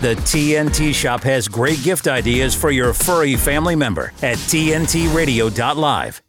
The 0.00 0.14
TNT 0.14 0.94
Shop 0.94 1.22
has 1.22 1.48
great 1.48 1.82
gift 1.82 2.06
ideas 2.06 2.54
for 2.54 2.70
your 2.70 2.92
furry 2.92 3.34
family 3.34 3.74
member 3.74 4.12
at 4.22 4.36
TNTRadio.live. 4.36 6.22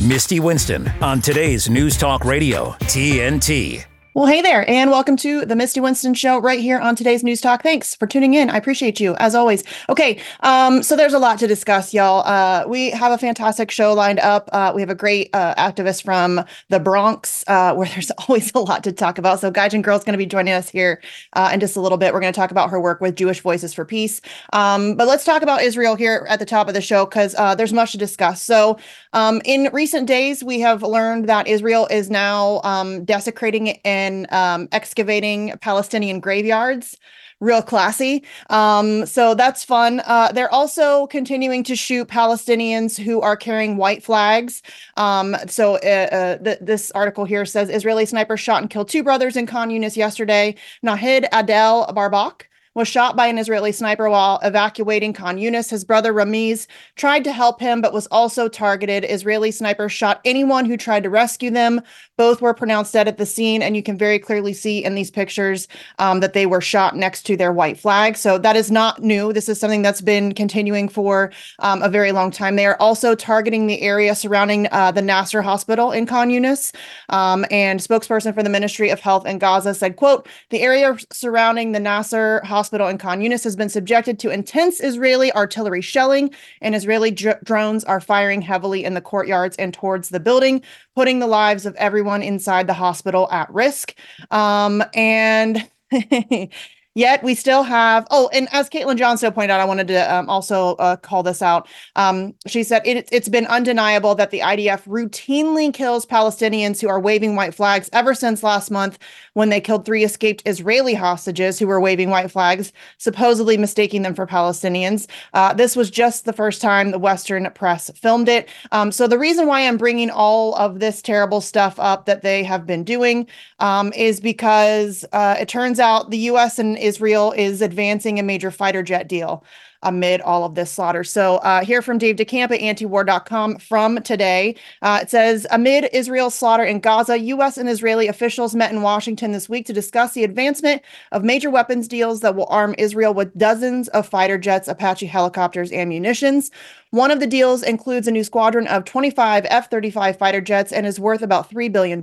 Misty 0.00 0.38
Winston 0.38 0.88
on 1.00 1.20
today's 1.20 1.68
News 1.68 1.96
Talk 1.96 2.24
Radio, 2.24 2.72
TNT. 2.82 3.84
Well, 4.16 4.26
hey 4.26 4.42
there, 4.42 4.64
and 4.70 4.92
welcome 4.92 5.16
to 5.16 5.44
the 5.44 5.56
Misty 5.56 5.80
Winston 5.80 6.14
Show 6.14 6.38
right 6.38 6.60
here 6.60 6.78
on 6.78 6.94
today's 6.94 7.24
News 7.24 7.40
Talk. 7.40 7.64
Thanks 7.64 7.96
for 7.96 8.06
tuning 8.06 8.34
in. 8.34 8.48
I 8.48 8.56
appreciate 8.56 9.00
you 9.00 9.16
as 9.16 9.34
always. 9.34 9.64
Okay, 9.88 10.20
um, 10.38 10.84
so 10.84 10.94
there's 10.94 11.14
a 11.14 11.18
lot 11.18 11.36
to 11.40 11.48
discuss, 11.48 11.92
y'all. 11.92 12.24
Uh, 12.24 12.64
we 12.68 12.90
have 12.90 13.10
a 13.10 13.18
fantastic 13.18 13.72
show 13.72 13.92
lined 13.92 14.20
up. 14.20 14.48
Uh, 14.52 14.70
we 14.72 14.80
have 14.82 14.88
a 14.88 14.94
great 14.94 15.30
uh, 15.32 15.56
activist 15.56 16.04
from 16.04 16.44
the 16.68 16.78
Bronx, 16.78 17.42
uh, 17.48 17.74
where 17.74 17.88
there's 17.92 18.12
always 18.12 18.52
a 18.54 18.60
lot 18.60 18.84
to 18.84 18.92
talk 18.92 19.18
about. 19.18 19.40
So, 19.40 19.50
Gaijin 19.50 19.82
Girl's 19.82 20.04
going 20.04 20.12
to 20.12 20.18
be 20.18 20.26
joining 20.26 20.54
us 20.54 20.68
here 20.68 21.02
uh, 21.32 21.50
in 21.52 21.58
just 21.58 21.74
a 21.74 21.80
little 21.80 21.98
bit. 21.98 22.14
We're 22.14 22.20
going 22.20 22.32
to 22.32 22.38
talk 22.38 22.52
about 22.52 22.70
her 22.70 22.80
work 22.80 23.00
with 23.00 23.16
Jewish 23.16 23.40
Voices 23.40 23.74
for 23.74 23.84
Peace. 23.84 24.20
Um, 24.52 24.94
but 24.94 25.08
let's 25.08 25.24
talk 25.24 25.42
about 25.42 25.62
Israel 25.62 25.96
here 25.96 26.24
at 26.28 26.38
the 26.38 26.46
top 26.46 26.68
of 26.68 26.74
the 26.74 26.80
show 26.80 27.04
because 27.04 27.34
uh, 27.36 27.56
there's 27.56 27.72
much 27.72 27.90
to 27.90 27.98
discuss. 27.98 28.40
So, 28.40 28.78
um, 29.12 29.42
in 29.44 29.70
recent 29.72 30.06
days, 30.06 30.44
we 30.44 30.60
have 30.60 30.84
learned 30.84 31.28
that 31.28 31.48
Israel 31.48 31.88
is 31.90 32.10
now 32.10 32.60
um, 32.62 33.04
desecrating 33.04 33.70
and 33.84 34.03
and 34.04 34.32
um, 34.32 34.68
excavating 34.72 35.52
Palestinian 35.60 36.20
graveyards. 36.20 36.96
Real 37.40 37.62
classy. 37.62 38.24
Um, 38.48 39.04
so 39.06 39.34
that's 39.34 39.64
fun. 39.64 40.00
Uh, 40.06 40.30
they're 40.32 40.54
also 40.54 41.08
continuing 41.08 41.64
to 41.64 41.74
shoot 41.74 42.06
Palestinians 42.08 42.96
who 42.96 43.20
are 43.20 43.36
carrying 43.36 43.76
white 43.76 44.02
flags. 44.04 44.62
Um, 44.96 45.36
so 45.48 45.74
uh, 45.74 46.08
uh, 46.18 46.36
th- 46.38 46.58
this 46.60 46.92
article 46.92 47.24
here 47.24 47.44
says 47.44 47.68
Israeli 47.70 48.06
sniper 48.06 48.36
shot 48.36 48.62
and 48.62 48.70
killed 48.70 48.88
two 48.88 49.02
brothers 49.02 49.36
in 49.36 49.46
Khan 49.46 49.68
Yunis 49.70 49.96
yesterday. 49.96 50.54
Nahid 50.82 51.26
Adel 51.32 51.86
Barbak 51.88 52.44
was 52.74 52.88
shot 52.88 53.16
by 53.16 53.26
an 53.28 53.38
Israeli 53.38 53.72
sniper 53.72 54.10
while 54.10 54.40
evacuating 54.42 55.12
Khan 55.12 55.36
Yunis. 55.36 55.70
His 55.70 55.84
brother 55.84 56.12
Ramiz 56.12 56.66
tried 56.96 57.24
to 57.24 57.32
help 57.32 57.60
him, 57.60 57.80
but 57.80 57.92
was 57.92 58.08
also 58.08 58.48
targeted. 58.48 59.04
Israeli 59.08 59.50
snipers 59.50 59.92
shot 59.92 60.20
anyone 60.24 60.64
who 60.64 60.76
tried 60.76 61.04
to 61.04 61.10
rescue 61.10 61.50
them. 61.50 61.80
Both 62.16 62.40
were 62.40 62.54
pronounced 62.54 62.92
dead 62.92 63.08
at 63.08 63.18
the 63.18 63.26
scene, 63.26 63.60
and 63.60 63.76
you 63.76 63.82
can 63.82 63.98
very 63.98 64.18
clearly 64.18 64.52
see 64.52 64.84
in 64.84 64.94
these 64.94 65.10
pictures 65.10 65.66
um, 65.98 66.20
that 66.20 66.32
they 66.32 66.46
were 66.46 66.60
shot 66.60 66.96
next 66.96 67.24
to 67.24 67.36
their 67.36 67.52
white 67.52 67.78
flag. 67.78 68.16
So 68.16 68.38
that 68.38 68.56
is 68.56 68.70
not 68.70 69.02
new. 69.02 69.32
This 69.32 69.48
is 69.48 69.58
something 69.58 69.82
that's 69.82 70.00
been 70.00 70.32
continuing 70.32 70.88
for 70.88 71.32
um, 71.58 71.82
a 71.82 71.88
very 71.88 72.12
long 72.12 72.30
time. 72.30 72.56
They 72.56 72.66
are 72.66 72.76
also 72.78 73.14
targeting 73.14 73.66
the 73.66 73.82
area 73.82 74.14
surrounding 74.14 74.68
uh, 74.70 74.92
the 74.92 75.02
Nasser 75.02 75.42
Hospital 75.42 75.90
in 75.90 76.06
Khan 76.06 76.30
Yunis. 76.30 76.72
Um, 77.08 77.44
and 77.50 77.80
spokesperson 77.80 78.34
for 78.34 78.42
the 78.42 78.48
Ministry 78.48 78.90
of 78.90 79.00
Health 79.00 79.26
in 79.26 79.38
Gaza 79.38 79.74
said, 79.74 79.96
"quote 79.96 80.28
The 80.50 80.62
area 80.62 80.96
surrounding 81.12 81.72
the 81.72 81.80
Nasser 81.80 82.40
Hospital." 82.44 82.84
in 82.88 82.98
Khan 82.98 83.20
Yunis 83.20 83.44
has 83.44 83.56
been 83.56 83.68
subjected 83.68 84.18
to 84.20 84.30
intense 84.30 84.80
Israeli 84.80 85.32
artillery 85.32 85.80
shelling, 85.80 86.32
and 86.60 86.74
Israeli 86.74 87.10
dr- 87.10 87.42
drones 87.44 87.84
are 87.84 88.00
firing 88.00 88.42
heavily 88.42 88.84
in 88.84 88.94
the 88.94 89.00
courtyards 89.00 89.56
and 89.56 89.72
towards 89.72 90.08
the 90.08 90.20
building, 90.20 90.62
putting 90.94 91.18
the 91.18 91.26
lives 91.26 91.66
of 91.66 91.74
everyone 91.76 92.22
inside 92.22 92.66
the 92.66 92.74
hospital 92.74 93.28
at 93.30 93.52
risk. 93.52 93.94
Um, 94.30 94.82
and 94.94 95.68
Yet 96.94 97.24
we 97.24 97.34
still 97.34 97.64
have, 97.64 98.06
oh, 98.12 98.30
and 98.32 98.48
as 98.52 98.70
Caitlin 98.70 98.96
Johnstone 98.96 99.32
pointed 99.32 99.50
out, 99.50 99.60
I 99.60 99.64
wanted 99.64 99.88
to 99.88 100.14
um, 100.14 100.28
also 100.28 100.76
uh, 100.76 100.94
call 100.96 101.24
this 101.24 101.42
out. 101.42 101.68
Um, 101.96 102.34
she 102.46 102.62
said 102.62 102.82
it, 102.86 103.08
it's 103.10 103.28
been 103.28 103.46
undeniable 103.46 104.14
that 104.14 104.30
the 104.30 104.38
IDF 104.40 104.86
routinely 104.86 105.74
kills 105.74 106.06
Palestinians 106.06 106.80
who 106.80 106.88
are 106.88 107.00
waving 107.00 107.34
white 107.34 107.52
flags 107.52 107.90
ever 107.92 108.14
since 108.14 108.44
last 108.44 108.70
month 108.70 108.98
when 109.32 109.48
they 109.48 109.60
killed 109.60 109.84
three 109.84 110.04
escaped 110.04 110.42
Israeli 110.46 110.94
hostages 110.94 111.58
who 111.58 111.66
were 111.66 111.80
waving 111.80 112.10
white 112.10 112.30
flags, 112.30 112.72
supposedly 112.98 113.56
mistaking 113.56 114.02
them 114.02 114.14
for 114.14 114.26
Palestinians. 114.26 115.08
Uh, 115.32 115.52
this 115.52 115.74
was 115.74 115.90
just 115.90 116.24
the 116.24 116.32
first 116.32 116.62
time 116.62 116.92
the 116.92 116.98
Western 116.98 117.50
press 117.56 117.90
filmed 117.96 118.28
it. 118.28 118.48
Um, 118.70 118.92
so 118.92 119.08
the 119.08 119.18
reason 119.18 119.48
why 119.48 119.66
I'm 119.66 119.76
bringing 119.76 120.10
all 120.10 120.54
of 120.54 120.78
this 120.78 121.02
terrible 121.02 121.40
stuff 121.40 121.74
up 121.80 122.06
that 122.06 122.22
they 122.22 122.44
have 122.44 122.66
been 122.66 122.84
doing 122.84 123.26
um, 123.58 123.92
is 123.94 124.20
because 124.20 125.04
uh, 125.12 125.36
it 125.40 125.48
turns 125.48 125.80
out 125.80 126.10
the 126.10 126.18
U.S. 126.18 126.60
and 126.60 126.78
Israel 126.84 127.32
is 127.32 127.62
advancing 127.62 128.18
a 128.18 128.22
major 128.22 128.50
fighter 128.50 128.82
jet 128.82 129.08
deal 129.08 129.44
amid 129.84 130.20
all 130.22 130.44
of 130.44 130.54
this 130.54 130.72
slaughter. 130.72 131.04
So, 131.04 131.36
uh, 131.36 131.64
here 131.64 131.82
from 131.82 131.98
Dave 131.98 132.16
DeCamp 132.16 132.50
at 132.50 132.60
antiwar.com 132.60 133.58
from 133.58 134.02
today. 134.02 134.56
Uh, 134.82 135.00
it 135.02 135.10
says 135.10 135.46
Amid 135.50 135.90
Israel's 135.92 136.34
slaughter 136.34 136.64
in 136.64 136.80
Gaza, 136.80 137.18
U.S. 137.18 137.58
and 137.58 137.68
Israeli 137.68 138.08
officials 138.08 138.54
met 138.54 138.72
in 138.72 138.82
Washington 138.82 139.32
this 139.32 139.48
week 139.48 139.66
to 139.66 139.72
discuss 139.72 140.14
the 140.14 140.24
advancement 140.24 140.82
of 141.12 141.22
major 141.22 141.50
weapons 141.50 141.86
deals 141.86 142.20
that 142.20 142.34
will 142.34 142.46
arm 142.46 142.74
Israel 142.78 143.14
with 143.14 143.36
dozens 143.36 143.88
of 143.88 144.08
fighter 144.08 144.38
jets, 144.38 144.68
Apache 144.68 145.06
helicopters, 145.06 145.70
and 145.70 145.90
munitions. 145.90 146.50
One 146.94 147.10
of 147.10 147.18
the 147.18 147.26
deals 147.26 147.64
includes 147.64 148.06
a 148.06 148.12
new 148.12 148.22
squadron 148.22 148.68
of 148.68 148.84
25 148.84 149.46
F 149.50 149.68
35 149.68 150.16
fighter 150.16 150.40
jets 150.40 150.70
and 150.70 150.86
is 150.86 151.00
worth 151.00 151.22
about 151.22 151.50
$3 151.50 151.72
billion. 151.72 152.00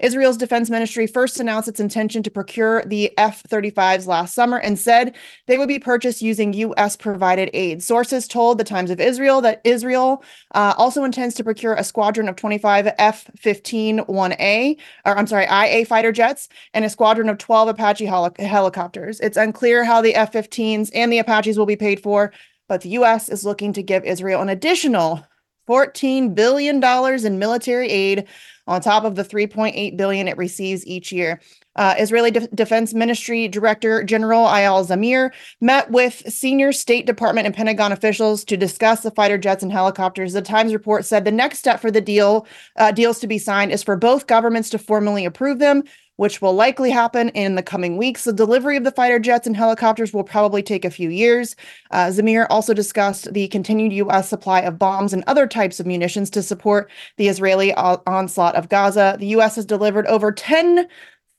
Israel's 0.00 0.36
defense 0.36 0.68
ministry 0.68 1.06
first 1.06 1.40
announced 1.40 1.66
its 1.66 1.80
intention 1.80 2.22
to 2.24 2.30
procure 2.30 2.84
the 2.84 3.10
F 3.16 3.42
35s 3.44 4.06
last 4.06 4.34
summer 4.34 4.58
and 4.58 4.78
said 4.78 5.16
they 5.46 5.56
would 5.56 5.66
be 5.66 5.78
purchased 5.78 6.20
using 6.20 6.52
U.S. 6.52 6.94
provided 6.94 7.48
aid. 7.54 7.82
Sources 7.82 8.28
told 8.28 8.58
the 8.58 8.64
Times 8.64 8.90
of 8.90 9.00
Israel 9.00 9.40
that 9.40 9.62
Israel 9.64 10.22
uh, 10.54 10.74
also 10.76 11.04
intends 11.04 11.34
to 11.36 11.44
procure 11.44 11.72
a 11.72 11.82
squadron 11.82 12.28
of 12.28 12.36
25 12.36 12.92
F 12.98 13.30
15 13.38 14.00
1A, 14.00 14.76
or 15.06 15.16
I'm 15.16 15.26
sorry, 15.26 15.46
IA 15.46 15.86
fighter 15.86 16.12
jets 16.12 16.50
and 16.74 16.84
a 16.84 16.90
squadron 16.90 17.30
of 17.30 17.38
12 17.38 17.68
Apache 17.68 18.04
heli- 18.04 18.44
helicopters. 18.44 19.20
It's 19.20 19.38
unclear 19.38 19.84
how 19.84 20.02
the 20.02 20.14
F 20.14 20.32
15s 20.32 20.90
and 20.92 21.10
the 21.10 21.18
Apaches 21.18 21.56
will 21.56 21.64
be 21.64 21.76
paid 21.76 22.02
for 22.02 22.30
but 22.72 22.80
the 22.80 22.88
U.S. 22.88 23.28
is 23.28 23.44
looking 23.44 23.74
to 23.74 23.82
give 23.82 24.02
Israel 24.02 24.40
an 24.40 24.48
additional 24.48 25.22
$14 25.68 26.34
billion 26.34 26.82
in 26.82 27.38
military 27.38 27.90
aid 27.90 28.26
on 28.66 28.80
top 28.80 29.04
of 29.04 29.14
the 29.14 29.22
3.8 29.22 29.94
billion 29.98 30.26
it 30.26 30.38
receives 30.38 30.86
each 30.86 31.12
year. 31.12 31.38
Uh, 31.76 31.94
Israeli 31.98 32.30
De- 32.30 32.46
Defense 32.48 32.94
Ministry 32.94 33.46
Director 33.46 34.02
General 34.02 34.46
Eyal 34.46 34.86
Zamir 34.86 35.32
met 35.60 35.90
with 35.90 36.22
senior 36.32 36.72
State 36.72 37.04
Department 37.04 37.44
and 37.44 37.54
Pentagon 37.54 37.92
officials 37.92 38.42
to 38.44 38.56
discuss 38.56 39.02
the 39.02 39.10
fighter 39.10 39.36
jets 39.36 39.62
and 39.62 39.70
helicopters. 39.70 40.32
The 40.32 40.40
Times 40.40 40.72
report 40.72 41.04
said 41.04 41.26
the 41.26 41.30
next 41.30 41.58
step 41.58 41.78
for 41.78 41.90
the 41.90 42.00
deal 42.00 42.46
uh, 42.76 42.90
deals 42.90 43.18
to 43.18 43.26
be 43.26 43.36
signed 43.36 43.70
is 43.70 43.82
for 43.82 43.96
both 43.96 44.26
governments 44.26 44.70
to 44.70 44.78
formally 44.78 45.26
approve 45.26 45.58
them 45.58 45.82
which 46.16 46.42
will 46.42 46.52
likely 46.52 46.90
happen 46.90 47.30
in 47.30 47.54
the 47.54 47.62
coming 47.62 47.96
weeks. 47.96 48.24
The 48.24 48.32
delivery 48.32 48.76
of 48.76 48.84
the 48.84 48.90
fighter 48.90 49.18
jets 49.18 49.46
and 49.46 49.56
helicopters 49.56 50.12
will 50.12 50.24
probably 50.24 50.62
take 50.62 50.84
a 50.84 50.90
few 50.90 51.08
years. 51.10 51.56
Uh, 51.90 52.06
Zamir 52.06 52.46
also 52.50 52.74
discussed 52.74 53.32
the 53.32 53.48
continued 53.48 53.92
U.S. 53.94 54.28
supply 54.28 54.60
of 54.60 54.78
bombs 54.78 55.12
and 55.12 55.24
other 55.26 55.46
types 55.46 55.80
of 55.80 55.86
munitions 55.86 56.30
to 56.30 56.42
support 56.42 56.90
the 57.16 57.28
Israeli 57.28 57.72
onslaught 57.74 58.54
of 58.54 58.68
Gaza. 58.68 59.16
The 59.18 59.26
U.S. 59.28 59.56
has 59.56 59.64
delivered 59.64 60.06
over 60.06 60.32
10 60.32 60.88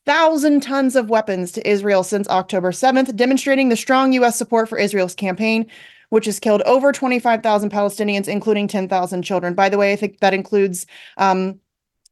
thousand 0.06 0.62
tons 0.62 0.95
of 0.95 1.09
weapons 1.09 1.51
to 1.53 1.67
Israel 1.69 2.03
since 2.03 2.28
October 2.28 2.72
7th, 2.72 3.16
demonstrating 3.16 3.69
the 3.69 3.78
strong 3.78 4.12
U.S. 4.13 4.38
support 4.38 4.67
for 4.67 4.78
Israel's 4.78 5.16
campaign, 5.16 5.66
which 6.09 6.25
has 6.25 6.39
killed 6.39 6.62
over 6.63 6.91
25,000 6.91 7.72
Palestinians, 7.72 8.28
including 8.28 8.67
10,000 8.67 9.23
children. 9.23 9.53
By 9.53 9.69
the 9.69 9.78
way, 9.78 9.94
I 9.94 9.95
think 9.95 10.19
that 10.19 10.33
includes 10.33 10.85
um, 11.17 11.59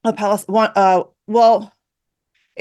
a 0.03 0.13
Palestine. 0.13 0.71
Uh, 0.75 1.03
well, 1.27 1.73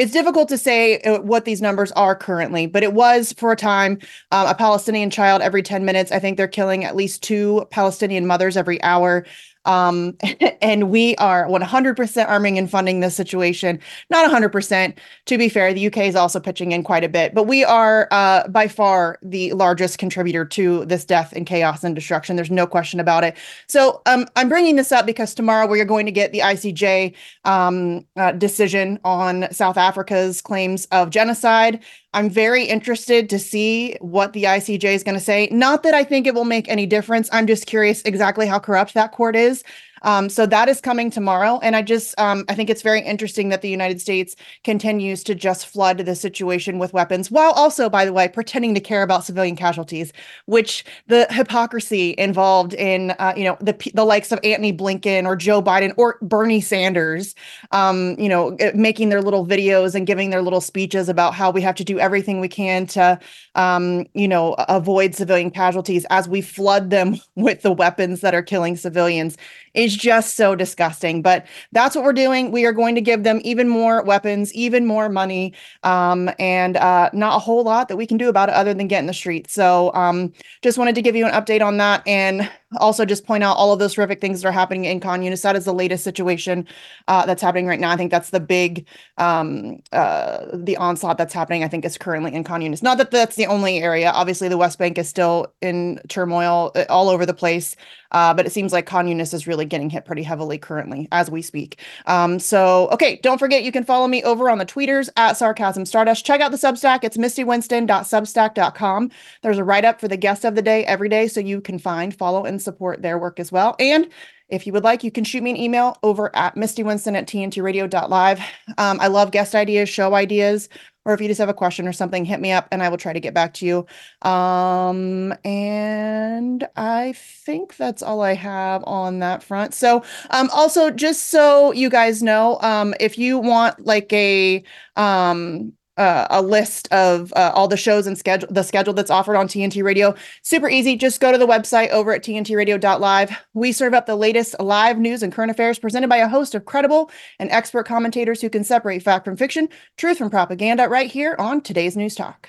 it's 0.00 0.12
difficult 0.12 0.49
to 0.49 0.56
say 0.56 0.99
uh, 1.03 1.21
what 1.21 1.44
these 1.44 1.61
numbers 1.61 1.93
are 1.93 2.16
currently, 2.16 2.66
but 2.66 2.83
it 2.83 2.94
was 2.94 3.34
for 3.34 3.53
a 3.53 3.56
time 3.56 3.99
um, 4.33 4.47
a 4.47 4.55
Palestinian 4.55 5.11
child 5.11 5.43
every 5.43 5.62
10 5.62 5.84
minutes. 5.84 6.11
I 6.11 6.19
think 6.19 6.38
they're 6.38 6.49
killing 6.49 6.87
at 6.87 6.97
least 6.97 7.22
two 7.22 7.66
Palestinian 7.71 8.27
mothers 8.27 8.56
every 8.56 8.83
hour. 8.83 9.27
Um, 9.65 10.16
and 10.62 10.91
we 10.91 11.16
are 11.16 11.47
100% 11.47 12.28
arming 12.28 12.59
and 12.59 12.71
funding 12.71 13.00
this 13.00 13.15
situation. 13.15 13.78
Not 14.10 14.31
100%. 14.31 14.97
To 15.26 15.38
be 15.38 15.48
fair, 15.48 15.72
the 15.72 15.87
UK 15.87 15.98
is 15.98 16.16
also 16.16 16.41
pitching 16.41 16.72
in 16.72 16.82
quite 16.82 17.04
a 17.04 17.09
bit, 17.09 17.34
but 17.34 17.44
we 17.44 17.65
are 17.65 18.09
uh, 18.10 18.48
by 18.48 18.69
far 18.69 19.18
the 19.22 19.53
largest 19.53 19.98
contributor 19.98 20.45
to 20.45 20.84
this 20.86 21.04
death 21.04 21.33
and 21.34 21.47
chaos 21.47 21.84
and 21.84 21.95
destruction. 21.95 22.36
There's 22.36 22.51
no 22.51 22.66
question 22.66 23.01
about 23.01 23.24
it. 23.24 23.36
So 23.68 24.03
um, 24.07 24.27
I'm 24.36 24.48
bringing 24.48 24.77
this 24.77 24.92
up 24.92 25.07
because 25.07 25.34
tomorrow 25.34 25.66
we 25.66 25.80
are 25.80 25.84
going 25.84 26.06
to 26.06 26.13
get 26.13 26.33
the 26.33 26.41
ICJ 26.41 27.15
um, 27.45 28.06
uh, 28.16 28.33
decision 28.33 28.98
on 29.04 29.53
South 29.53 29.77
Africa's 29.77 30.41
claims 30.41 30.86
of 30.86 31.10
genocide. 31.10 31.80
I'm 32.12 32.28
very 32.28 32.65
interested 32.65 33.30
to 33.30 33.39
see 33.39 33.97
what 34.01 34.33
the 34.33 34.45
ICJ 34.45 34.84
is 34.84 35.04
going 35.04 35.16
to 35.16 35.24
say. 35.24 35.48
Not 35.53 35.84
that 35.84 35.95
I 35.95 36.03
think 36.03 36.27
it 36.27 36.34
will 36.34 36.45
make 36.45 36.68
any 36.68 36.84
difference. 36.84 37.28
I'm 37.33 37.47
just 37.47 37.66
curious 37.66 38.03
exactly 38.03 38.48
how 38.48 38.59
corrupt 38.59 38.95
that 38.95 39.12
court 39.12 39.36
is. 39.36 39.62
Um, 40.03 40.29
so 40.29 40.47
that 40.47 40.69
is 40.69 40.81
coming 40.81 41.11
tomorrow. 41.11 41.59
And 41.63 41.77
I 41.77 41.83
just, 41.83 42.19
um, 42.19 42.45
I 42.49 42.55
think 42.55 42.71
it's 42.71 42.83
very 42.83 43.01
interesting 43.01 43.49
that 43.51 43.63
the 43.63 43.69
United 43.69 44.01
States 44.01 44.37
continues 44.65 45.23
to 45.25 45.35
just 45.35 45.67
flood 45.67 45.99
the 45.99 46.15
situation 46.15 46.79
with 46.79 46.93
weapons 46.93 47.31
while 47.31 47.53
also, 47.53 47.89
by 47.89 48.05
the 48.05 48.13
way, 48.13 48.29
pretending 48.29 48.75
to 48.75 48.81
care 48.81 49.03
about 49.03 49.25
civilian 49.25 49.57
casualties, 49.57 50.13
which 50.47 50.85
the 51.07 51.27
hypocrisy 51.31 52.15
involved 52.19 52.75
in, 52.75 53.11
uh, 53.13 53.35
you 53.37 53.45
know, 53.45 53.57
the, 53.61 53.77
the 53.95 54.05
likes 54.05 54.33
of 54.33 54.39
Antony 54.45 54.73
Blinken 54.73 55.27
or 55.27 55.37
Joe 55.37 55.63
Biden 55.63 55.93
or 55.97 56.19
Bernie 56.23 56.61
Sanders, 56.61 57.35
um, 57.73 58.17
you 58.19 58.29
know, 58.29 58.57
making 58.75 59.09
their 59.09 59.23
little 59.23 59.47
videos 59.47 59.95
and 59.95 60.07
giving 60.07 60.31
their 60.31 60.43
little 60.43 60.61
speeches 60.61 61.09
about 61.09 61.35
how 61.35 61.51
we 61.51 61.61
have 61.63 61.75
to 61.77 61.85
do 61.85 61.99
everything 61.99 62.41
we 62.41 62.49
can 62.49 62.87
to, 62.87 63.19
um, 63.55 64.07
you 64.15 64.29
know, 64.29 64.55
avoid 64.69 65.15
civilian 65.15 65.51
casualties 65.51 66.07
as 66.11 66.29
we 66.29 66.41
flood 66.41 66.91
them 66.91 67.17
with 67.37 67.63
the 67.63 67.73
weapons 67.73 68.21
that 68.21 68.35
are 68.35 68.43
killing 68.43 68.77
civilians 68.77 69.37
is 69.75 69.90
just 69.97 70.37
so 70.37 70.54
disgusting. 70.54 71.22
But 71.22 71.47
that's 71.72 71.95
what 71.95 72.04
we're 72.04 72.13
doing. 72.13 72.51
We 72.51 72.66
are 72.66 72.72
going 72.72 72.95
to 72.95 73.01
give 73.01 73.22
them 73.22 73.41
even 73.45 73.69
more 73.69 74.03
weapons, 74.03 74.53
even 74.54 74.87
more 74.87 75.09
money, 75.09 75.54
um, 75.83 76.31
and 76.39 76.77
uh, 76.77 77.10
not 77.13 77.37
a 77.37 77.39
whole 77.39 77.63
lot 77.63 77.89
that 77.89 77.97
we 77.97 78.07
can 78.07 78.16
do 78.16 78.28
about 78.28 78.48
it 78.48 78.54
other 78.54 78.75
than 78.75 78.89
get 78.89 79.01
in 79.01 79.07
the 79.07 79.15
street. 79.15 79.51
So 79.51 79.92
um, 79.95 80.33
just 80.63 80.78
wanted 80.78 80.95
to 80.95 81.03
give 81.03 81.16
you 81.16 81.27
an 81.27 81.33
update 81.33 81.63
on 81.63 81.77
that 81.78 82.07
and 82.07 82.51
also 82.78 83.05
just 83.05 83.25
point 83.25 83.43
out 83.43 83.57
all 83.57 83.72
of 83.72 83.78
those 83.78 83.95
horrific 83.95 84.21
things 84.21 84.43
that 84.43 84.49
are 84.49 84.53
happening 84.53 84.84
in 84.84 85.01
Khan 85.01 85.22
Yunis. 85.22 85.43
That 85.43 85.57
is 85.57 85.65
the 85.65 85.75
latest 85.75 86.05
situation 86.05 86.67
uh, 87.09 87.27
that's 87.27 87.43
happening 87.43 87.67
right 87.67 87.81
now. 87.81 87.91
I 87.91 87.97
think 87.97 88.11
that's 88.11 88.31
the 88.31 88.41
big, 88.41 88.87
um, 89.19 89.83
uh, 89.93 90.47
the 90.53 90.77
onslaught 90.77 91.19
that's 91.19 91.34
happening, 91.34 91.65
I 91.65 91.69
think 91.69 91.84
is 91.84 91.99
currently 91.99 92.33
in 92.33 92.45
Khan 92.45 92.61
Yunis. 92.61 92.83
Not 92.83 92.99
that 92.99 93.11
that's 93.11 93.37
the 93.37 93.47
only 93.47 93.78
area. 93.78 94.11
Obviously, 94.11 94.49
the 94.49 94.59
West 94.59 94.78
Bank 94.78 94.99
is 94.99 95.09
still 95.09 95.53
in 95.61 96.01
turmoil 96.09 96.72
uh, 96.75 96.84
all 96.89 97.09
over 97.09 97.27
the 97.27 97.34
place. 97.34 97.77
Uh, 98.13 98.34
but 98.34 98.47
it 98.47 98.51
seems 98.51 98.73
like 98.73 98.87
Khan 98.87 99.07
Yunis 99.07 99.33
is 99.33 99.47
really 99.47 99.65
getting 99.65 99.89
hit 99.89 100.05
pretty 100.05 100.23
heavily 100.23 100.59
currently 100.59 101.09
as 101.13 101.31
we 101.31 101.43
speak. 101.43 101.81
Um, 102.07 102.39
so, 102.39 102.89
okay, 102.91 103.21
don't 103.23 103.39
forget 103.39 103.63
you 103.63 103.73
can 103.73 103.84
follow 103.84 104.09
me 104.09 104.23
over 104.25 104.51
on 104.51 104.59
the 104.59 104.66
tweeters 104.66 105.09
at 105.16 105.37
Sarcasm 105.37 105.87
Stardust. 105.87 106.25
Check 106.25 106.41
out 106.41 106.51
the 106.51 106.57
Substack. 106.57 107.05
It's 107.05 107.16
mistywinston.substack.com. 107.16 109.11
There's 109.43 109.59
a 109.59 109.65
write 109.65 109.84
up 109.84 110.01
for 110.01 110.09
the 110.09 110.16
guest 110.16 110.45
of 110.45 110.55
the 110.55 110.63
day 110.63 110.84
every 110.87 111.09
day, 111.09 111.28
so 111.28 111.41
you 111.41 111.61
can 111.61 111.78
find, 111.78 112.15
follow, 112.15 112.45
and 112.45 112.59
support 112.60 113.03
their 113.03 113.18
work 113.18 113.41
as 113.41 113.51
well. 113.51 113.77
And 113.78 114.09
if 114.48 114.66
you 114.66 114.72
would 114.72 114.84
like, 114.84 115.04
you 115.04 115.10
can 115.10 115.24
shoot 115.24 115.42
me 115.42 115.51
an 115.51 115.57
email 115.57 115.97
over 116.03 116.34
at 116.34 116.57
Misty 116.57 116.83
mistywinston 116.83 117.16
at 117.16 117.27
tntradio.live. 117.27 118.41
Um, 118.78 119.01
I 119.01 119.07
love 119.07 119.30
guest 119.30 119.54
ideas, 119.54 119.89
show 119.89 120.15
ideas, 120.15 120.68
or 121.04 121.15
if 121.15 121.21
you 121.21 121.28
just 121.28 121.41
have 121.41 121.48
a 121.48 121.54
question 121.54 121.89
or 121.89 121.92
something, 121.92 122.24
hit 122.24 122.41
me 122.41 122.53
up 122.53 122.68
and 122.71 122.83
I 122.83 122.89
will 122.89 122.98
try 122.98 123.12
to 123.12 123.21
get 123.21 123.33
back 123.33 123.54
to 123.54 123.66
you. 123.66 124.28
Um, 124.28 125.33
and 125.45 126.66
I 126.77 127.15
think 127.16 127.77
that's 127.77 128.03
all 128.03 128.21
I 128.21 128.34
have 128.34 128.84
on 128.84 129.21
that 129.21 129.42
front. 129.42 129.72
So, 129.72 130.04
um, 130.30 130.51
also 130.53 130.91
just 130.91 131.28
so 131.28 131.72
you 131.72 131.89
guys 131.89 132.22
know, 132.22 132.59
um, 132.60 132.95
if 133.01 133.16
you 133.16 133.39
want 133.39 133.86
like 133.86 134.13
a, 134.13 134.63
um, 134.97 135.72
uh, 136.01 136.27
a 136.31 136.41
list 136.41 136.91
of 136.93 137.33
uh, 137.37 137.53
all 137.55 137.69
the 137.69 137.77
shows 137.77 138.07
and 138.07 138.17
schedule 138.17 138.49
the 138.51 138.63
schedule 138.63 138.95
that's 138.95 139.11
offered 139.11 139.37
on 139.37 139.47
TNT 139.47 139.85
Radio. 139.85 140.15
Super 140.43 140.69
easy. 140.69 140.97
Just 140.97 141.21
go 141.21 141.31
to 141.31 141.39
the 141.39 141.47
website 141.47 141.91
over 141.91 142.13
at 142.13 142.25
tntradio.live. 142.25 143.37
We 143.53 143.73
serve 143.73 143.93
up 143.93 144.07
the 144.07 144.17
latest 144.17 144.59
live 144.59 144.99
news 144.99 145.23
and 145.23 145.33
current 145.33 145.51
affairs 145.51 145.79
presented 145.79 146.09
by 146.09 146.17
a 146.17 146.29
host 146.29 146.55
of 146.55 146.65
credible 146.65 147.11
and 147.39 147.51
expert 147.51 147.85
commentators 147.85 148.41
who 148.41 148.49
can 148.49 148.65
separate 148.65 149.03
fact 149.03 149.27
from 149.27 149.37
fiction, 149.37 149.69
truth 149.99 150.17
from 150.19 150.31
propaganda 150.31 150.89
right 150.89 151.11
here 151.11 151.37
on 151.39 151.61
today's 151.61 151.97
News 151.97 152.15
Talk. 152.15 152.49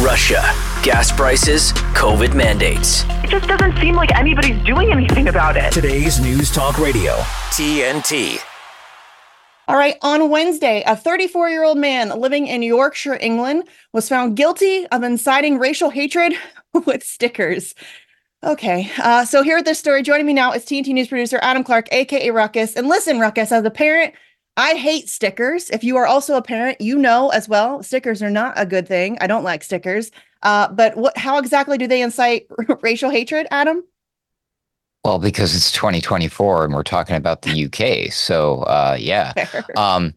Russia, 0.00 0.42
gas 0.82 1.10
prices, 1.10 1.72
COVID 1.94 2.34
mandates. 2.34 3.04
It 3.22 3.30
just 3.30 3.48
doesn't 3.48 3.78
seem 3.80 3.94
like 3.94 4.14
anybody's 4.14 4.62
doing 4.64 4.92
anything 4.92 5.28
about 5.28 5.56
it. 5.56 5.72
Today's 5.72 6.20
News 6.20 6.52
Talk 6.52 6.78
Radio, 6.78 7.14
TNT. 7.50 8.53
All 9.66 9.76
right. 9.76 9.96
On 10.02 10.28
Wednesday, 10.28 10.82
a 10.86 10.94
34 10.94 11.48
year 11.48 11.64
old 11.64 11.78
man 11.78 12.10
living 12.20 12.46
in 12.46 12.62
Yorkshire, 12.62 13.16
England, 13.20 13.64
was 13.92 14.08
found 14.08 14.36
guilty 14.36 14.86
of 14.88 15.02
inciting 15.02 15.58
racial 15.58 15.90
hatred 15.90 16.34
with 16.86 17.02
stickers. 17.02 17.74
Okay. 18.42 18.90
Uh, 18.98 19.24
so 19.24 19.42
here 19.42 19.56
at 19.56 19.64
this 19.64 19.78
story, 19.78 20.02
joining 20.02 20.26
me 20.26 20.34
now 20.34 20.52
is 20.52 20.64
TNT 20.64 20.88
News 20.88 21.08
producer 21.08 21.38
Adam 21.40 21.64
Clark, 21.64 21.88
aka 21.92 22.30
Ruckus. 22.30 22.74
And 22.74 22.88
listen, 22.88 23.18
Ruckus, 23.18 23.52
as 23.52 23.64
a 23.64 23.70
parent, 23.70 24.12
I 24.58 24.74
hate 24.74 25.08
stickers. 25.08 25.70
If 25.70 25.82
you 25.82 25.96
are 25.96 26.06
also 26.06 26.36
a 26.36 26.42
parent, 26.42 26.80
you 26.80 26.98
know 26.98 27.30
as 27.30 27.48
well, 27.48 27.82
stickers 27.82 28.22
are 28.22 28.30
not 28.30 28.52
a 28.56 28.66
good 28.66 28.86
thing. 28.86 29.16
I 29.20 29.26
don't 29.26 29.44
like 29.44 29.64
stickers. 29.64 30.10
Uh, 30.42 30.68
but 30.68 30.94
what? 30.94 31.16
How 31.16 31.38
exactly 31.38 31.78
do 31.78 31.86
they 31.86 32.02
incite 32.02 32.46
racial 32.82 33.08
hatred, 33.08 33.46
Adam? 33.50 33.82
Well, 35.04 35.18
because 35.18 35.54
it's 35.54 35.70
2024 35.72 36.64
and 36.64 36.74
we're 36.74 36.82
talking 36.82 37.16
about 37.16 37.42
the 37.42 37.66
UK. 37.66 38.12
So, 38.12 38.62
uh, 38.62 38.96
yeah. 38.98 39.32
Um, 39.76 40.14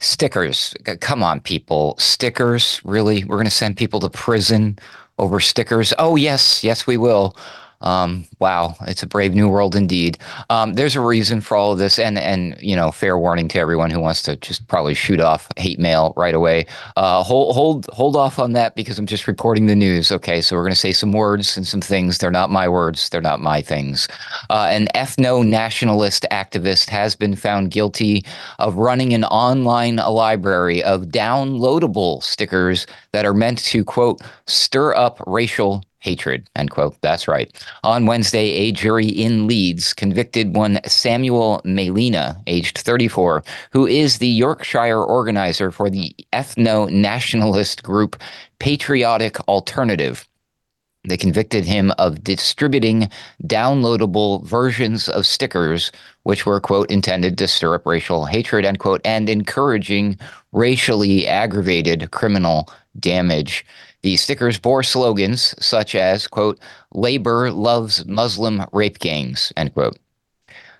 stickers. 0.00 0.74
Come 1.00 1.22
on, 1.24 1.40
people. 1.40 1.96
Stickers. 1.98 2.80
Really? 2.84 3.24
We're 3.24 3.36
going 3.36 3.46
to 3.46 3.50
send 3.50 3.76
people 3.76 3.98
to 4.00 4.10
prison 4.10 4.78
over 5.18 5.40
stickers? 5.40 5.92
Oh, 5.98 6.16
yes. 6.16 6.62
Yes, 6.62 6.86
we 6.86 6.96
will. 6.96 7.36
Um, 7.80 8.26
wow, 8.40 8.74
it's 8.82 9.02
a 9.02 9.06
brave 9.06 9.34
new 9.34 9.48
world 9.48 9.76
indeed. 9.76 10.18
Um, 10.50 10.74
there's 10.74 10.96
a 10.96 11.00
reason 11.00 11.40
for 11.40 11.56
all 11.56 11.72
of 11.72 11.78
this, 11.78 11.98
and 11.98 12.18
and 12.18 12.56
you 12.60 12.74
know, 12.74 12.90
fair 12.90 13.18
warning 13.18 13.48
to 13.48 13.58
everyone 13.58 13.90
who 13.90 14.00
wants 14.00 14.22
to 14.22 14.36
just 14.36 14.66
probably 14.66 14.94
shoot 14.94 15.20
off 15.20 15.48
hate 15.56 15.78
mail 15.78 16.12
right 16.16 16.34
away. 16.34 16.66
Uh, 16.96 17.22
hold 17.22 17.54
hold 17.54 17.86
hold 17.92 18.16
off 18.16 18.38
on 18.38 18.52
that 18.52 18.74
because 18.74 18.98
I'm 18.98 19.06
just 19.06 19.28
reporting 19.28 19.66
the 19.66 19.76
news. 19.76 20.10
Okay, 20.10 20.40
so 20.40 20.56
we're 20.56 20.68
to 20.68 20.76
say 20.76 20.92
some 20.92 21.12
words 21.12 21.56
and 21.56 21.66
some 21.66 21.80
things. 21.80 22.18
They're 22.18 22.30
not 22.30 22.50
my 22.50 22.68
words. 22.68 23.08
They're 23.08 23.20
not 23.20 23.40
my 23.40 23.62
things. 23.62 24.08
Uh, 24.50 24.68
an 24.70 24.88
ethno 24.94 25.46
nationalist 25.46 26.26
activist 26.32 26.88
has 26.88 27.14
been 27.14 27.36
found 27.36 27.70
guilty 27.70 28.24
of 28.58 28.76
running 28.76 29.14
an 29.14 29.24
online 29.24 29.96
library 29.96 30.82
of 30.82 31.02
downloadable 31.06 32.22
stickers 32.22 32.86
that 33.12 33.24
are 33.24 33.34
meant 33.34 33.58
to 33.58 33.84
quote 33.84 34.20
stir 34.46 34.94
up 34.94 35.22
racial 35.26 35.84
hatred, 36.00 36.48
end 36.56 36.70
quote. 36.70 36.96
That's 37.00 37.28
right. 37.28 37.52
On 37.84 38.06
Wednesday, 38.06 38.48
a 38.50 38.72
jury 38.72 39.08
in 39.08 39.46
Leeds 39.46 39.92
convicted 39.92 40.54
one 40.54 40.80
Samuel 40.86 41.60
Melina, 41.64 42.40
aged 42.46 42.78
34, 42.78 43.42
who 43.72 43.86
is 43.86 44.18
the 44.18 44.28
Yorkshire 44.28 45.02
organizer 45.02 45.70
for 45.70 45.90
the 45.90 46.14
ethno 46.32 46.90
nationalist 46.90 47.82
group 47.82 48.16
Patriotic 48.58 49.38
Alternative. 49.48 50.26
They 51.04 51.16
convicted 51.16 51.64
him 51.64 51.92
of 51.98 52.22
distributing 52.22 53.08
downloadable 53.44 54.44
versions 54.44 55.08
of 55.08 55.26
stickers, 55.26 55.90
which 56.24 56.44
were, 56.44 56.60
quote, 56.60 56.90
intended 56.90 57.38
to 57.38 57.48
stir 57.48 57.76
up 57.76 57.86
racial 57.86 58.26
hatred, 58.26 58.64
end 58.64 58.78
quote, 58.78 59.00
and 59.04 59.30
encouraging 59.30 60.18
racially 60.52 61.26
aggravated 61.26 62.10
criminal 62.10 62.70
damage. 62.98 63.64
The 64.02 64.16
stickers 64.16 64.58
bore 64.58 64.82
slogans 64.82 65.54
such 65.58 65.94
as, 65.94 66.26
quote, 66.26 66.60
Labor 66.94 67.50
loves 67.50 68.06
Muslim 68.06 68.64
rape 68.72 68.98
gangs, 69.00 69.52
end 69.56 69.74
quote. 69.74 69.98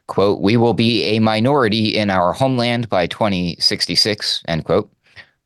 Quote, 0.06 0.40
we 0.40 0.56
will 0.56 0.74
be 0.74 1.04
a 1.04 1.18
minority 1.18 1.96
in 1.96 2.10
our 2.10 2.32
homeland 2.32 2.88
by 2.88 3.06
2066, 3.06 4.42
end 4.48 4.64
quote. 4.64 4.90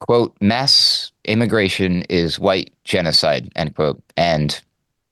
Quote, 0.00 0.36
mass 0.40 1.12
immigration 1.24 2.02
is 2.02 2.38
white 2.38 2.72
genocide, 2.84 3.50
end 3.56 3.74
quote. 3.74 4.02
And 4.16 4.60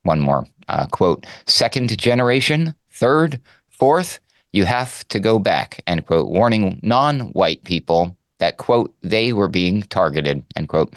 one 0.02 0.20
more, 0.20 0.46
uh, 0.68 0.86
quote, 0.86 1.26
second 1.46 1.96
generation, 1.98 2.74
third, 2.90 3.40
fourth, 3.68 4.20
you 4.52 4.64
have 4.64 5.06
to 5.08 5.18
go 5.18 5.38
back, 5.38 5.82
end 5.86 6.06
quote, 6.06 6.28
warning 6.28 6.78
non 6.82 7.20
white 7.32 7.64
people 7.64 8.16
that, 8.40 8.56
quote, 8.56 8.92
they 9.02 9.32
were 9.32 9.48
being 9.48 9.82
targeted, 9.84 10.42
end 10.56 10.68
quote. 10.68 10.92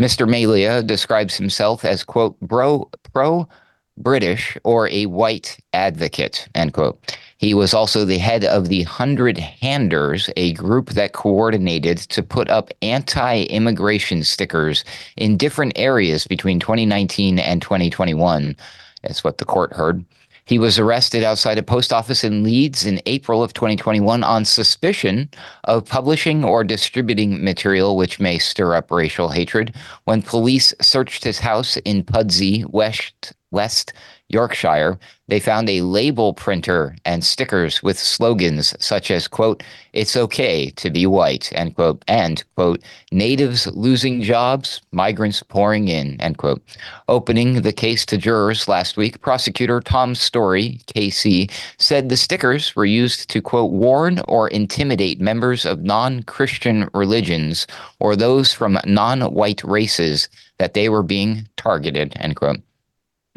Mr. 0.00 0.28
Melia 0.28 0.82
describes 0.82 1.36
himself 1.36 1.84
as, 1.84 2.04
quote, 2.04 2.38
bro, 2.40 2.90
pro 3.12 3.48
British 3.96 4.56
or 4.64 4.88
a 4.88 5.06
white 5.06 5.58
advocate, 5.72 6.48
end 6.54 6.72
quote. 6.72 7.16
He 7.38 7.54
was 7.54 7.72
also 7.72 8.04
the 8.04 8.18
head 8.18 8.44
of 8.44 8.68
the 8.68 8.82
Hundred 8.82 9.36
Handers, 9.36 10.30
a 10.36 10.54
group 10.54 10.90
that 10.90 11.12
coordinated 11.12 11.98
to 11.98 12.22
put 12.22 12.48
up 12.50 12.70
anti 12.82 13.42
immigration 13.44 14.24
stickers 14.24 14.84
in 15.16 15.36
different 15.36 15.72
areas 15.76 16.26
between 16.26 16.58
2019 16.58 17.38
and 17.38 17.62
2021. 17.62 18.56
That's 19.02 19.22
what 19.22 19.38
the 19.38 19.44
court 19.44 19.72
heard. 19.72 20.04
He 20.48 20.58
was 20.58 20.78
arrested 20.78 21.22
outside 21.22 21.58
a 21.58 21.62
post 21.62 21.92
office 21.92 22.24
in 22.24 22.42
Leeds 22.42 22.86
in 22.86 23.02
April 23.04 23.42
of 23.42 23.52
2021 23.52 24.24
on 24.24 24.46
suspicion 24.46 25.28
of 25.64 25.84
publishing 25.84 26.42
or 26.42 26.64
distributing 26.64 27.44
material 27.44 27.98
which 27.98 28.18
may 28.18 28.38
stir 28.38 28.74
up 28.74 28.90
racial 28.90 29.28
hatred. 29.28 29.74
When 30.04 30.22
police 30.22 30.72
searched 30.80 31.22
his 31.22 31.40
house 31.40 31.76
in 31.84 32.02
Pudsey, 32.02 32.64
West, 32.64 33.34
West 33.50 33.92
Yorkshire, 34.30 34.98
they 35.28 35.40
found 35.40 35.70
a 35.70 35.80
label 35.80 36.34
printer 36.34 36.96
and 37.06 37.24
stickers 37.24 37.82
with 37.82 37.98
slogans 37.98 38.74
such 38.78 39.10
as, 39.10 39.26
quote, 39.26 39.62
it's 39.94 40.16
okay 40.16 40.68
to 40.70 40.90
be 40.90 41.06
white, 41.06 41.50
end 41.54 41.74
quote, 41.74 42.04
and, 42.08 42.44
quote, 42.54 42.82
natives 43.10 43.66
losing 43.68 44.20
jobs, 44.20 44.82
migrants 44.92 45.42
pouring 45.42 45.88
in, 45.88 46.20
end 46.20 46.36
quote. 46.36 46.62
Opening 47.08 47.62
the 47.62 47.72
case 47.72 48.04
to 48.06 48.18
jurors 48.18 48.68
last 48.68 48.98
week, 48.98 49.20
prosecutor 49.22 49.80
Tom 49.80 50.14
Storey, 50.14 50.80
KC, 50.94 51.50
said 51.78 52.08
the 52.08 52.16
stickers 52.16 52.76
were 52.76 52.84
used 52.84 53.30
to, 53.30 53.40
quote, 53.40 53.72
warn 53.72 54.20
or 54.28 54.48
intimidate 54.48 55.20
members 55.20 55.64
of 55.64 55.84
non 55.84 56.22
Christian 56.24 56.88
religions 56.92 57.66
or 57.98 58.14
those 58.14 58.52
from 58.52 58.78
non 58.84 59.22
white 59.32 59.64
races 59.64 60.28
that 60.58 60.74
they 60.74 60.90
were 60.90 61.02
being 61.02 61.48
targeted, 61.56 62.12
end 62.16 62.36
quote. 62.36 62.60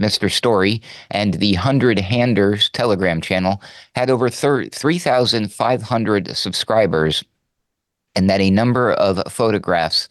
Mr. 0.01 0.31
Storey 0.31 0.81
and 1.11 1.35
the 1.35 1.53
Hundred 1.53 1.97
Handers 1.97 2.69
Telegram 2.71 3.21
channel 3.21 3.61
had 3.95 4.09
over 4.09 4.29
3,500 4.29 6.35
subscribers, 6.35 7.23
and 8.15 8.29
that 8.29 8.41
a 8.41 8.49
number 8.49 8.91
of 8.93 9.21
photographs 9.31 10.07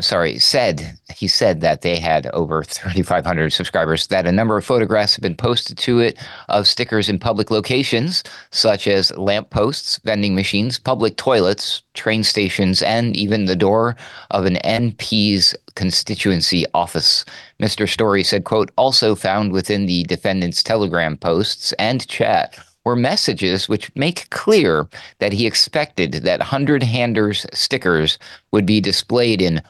sorry, 0.00 0.38
said 0.38 0.98
he 1.14 1.26
said 1.26 1.60
that 1.60 1.82
they 1.82 1.96
had 1.96 2.26
over 2.28 2.62
3,500 2.62 3.52
subscribers. 3.52 4.08
That 4.08 4.26
a 4.26 4.32
number 4.32 4.56
of 4.56 4.64
photographs 4.64 5.16
have 5.16 5.22
been 5.22 5.36
posted 5.36 5.78
to 5.78 6.00
it 6.00 6.18
of 6.48 6.68
stickers 6.68 7.08
in 7.08 7.18
public 7.18 7.50
locations 7.50 8.22
such 8.50 8.86
as 8.86 9.16
lampposts, 9.16 9.98
vending 10.04 10.34
machines, 10.34 10.78
public 10.78 11.16
toilets, 11.16 11.82
train 11.94 12.24
stations, 12.24 12.82
and 12.82 13.16
even 13.16 13.46
the 13.46 13.56
door 13.56 13.96
of 14.30 14.44
an 14.44 14.56
MP's 14.56 15.54
constituency 15.76 16.66
office. 16.74 17.24
Mr. 17.62 17.88
Storey 17.88 18.24
said, 18.24 18.42
"quote 18.42 18.72
Also 18.76 19.14
found 19.14 19.52
within 19.52 19.86
the 19.86 20.02
defendant's 20.04 20.62
Telegram 20.62 21.16
posts 21.16 21.72
and 21.78 22.08
chat." 22.08 22.58
were 22.86 22.94
messages 22.94 23.68
which 23.68 23.90
make 23.96 24.30
clear 24.30 24.88
that 25.18 25.32
he 25.32 25.44
expected 25.44 26.12
that 26.12 26.40
Hundred 26.40 26.84
Handers 26.84 27.44
stickers 27.52 28.16
would 28.52 28.64
be 28.64 28.80
displayed 28.80 29.42
in 29.42 29.60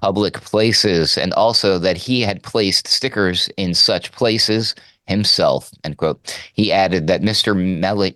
public 0.00 0.40
places, 0.40 1.18
and 1.18 1.34
also 1.34 1.78
that 1.78 1.98
he 1.98 2.22
had 2.22 2.42
placed 2.42 2.88
stickers 2.88 3.50
in 3.58 3.74
such 3.74 4.12
places 4.12 4.74
himself, 5.06 5.70
end 5.84 5.98
quote. 5.98 6.18
He 6.54 6.72
added 6.72 7.06
that 7.06 7.20
Mr. 7.20 7.54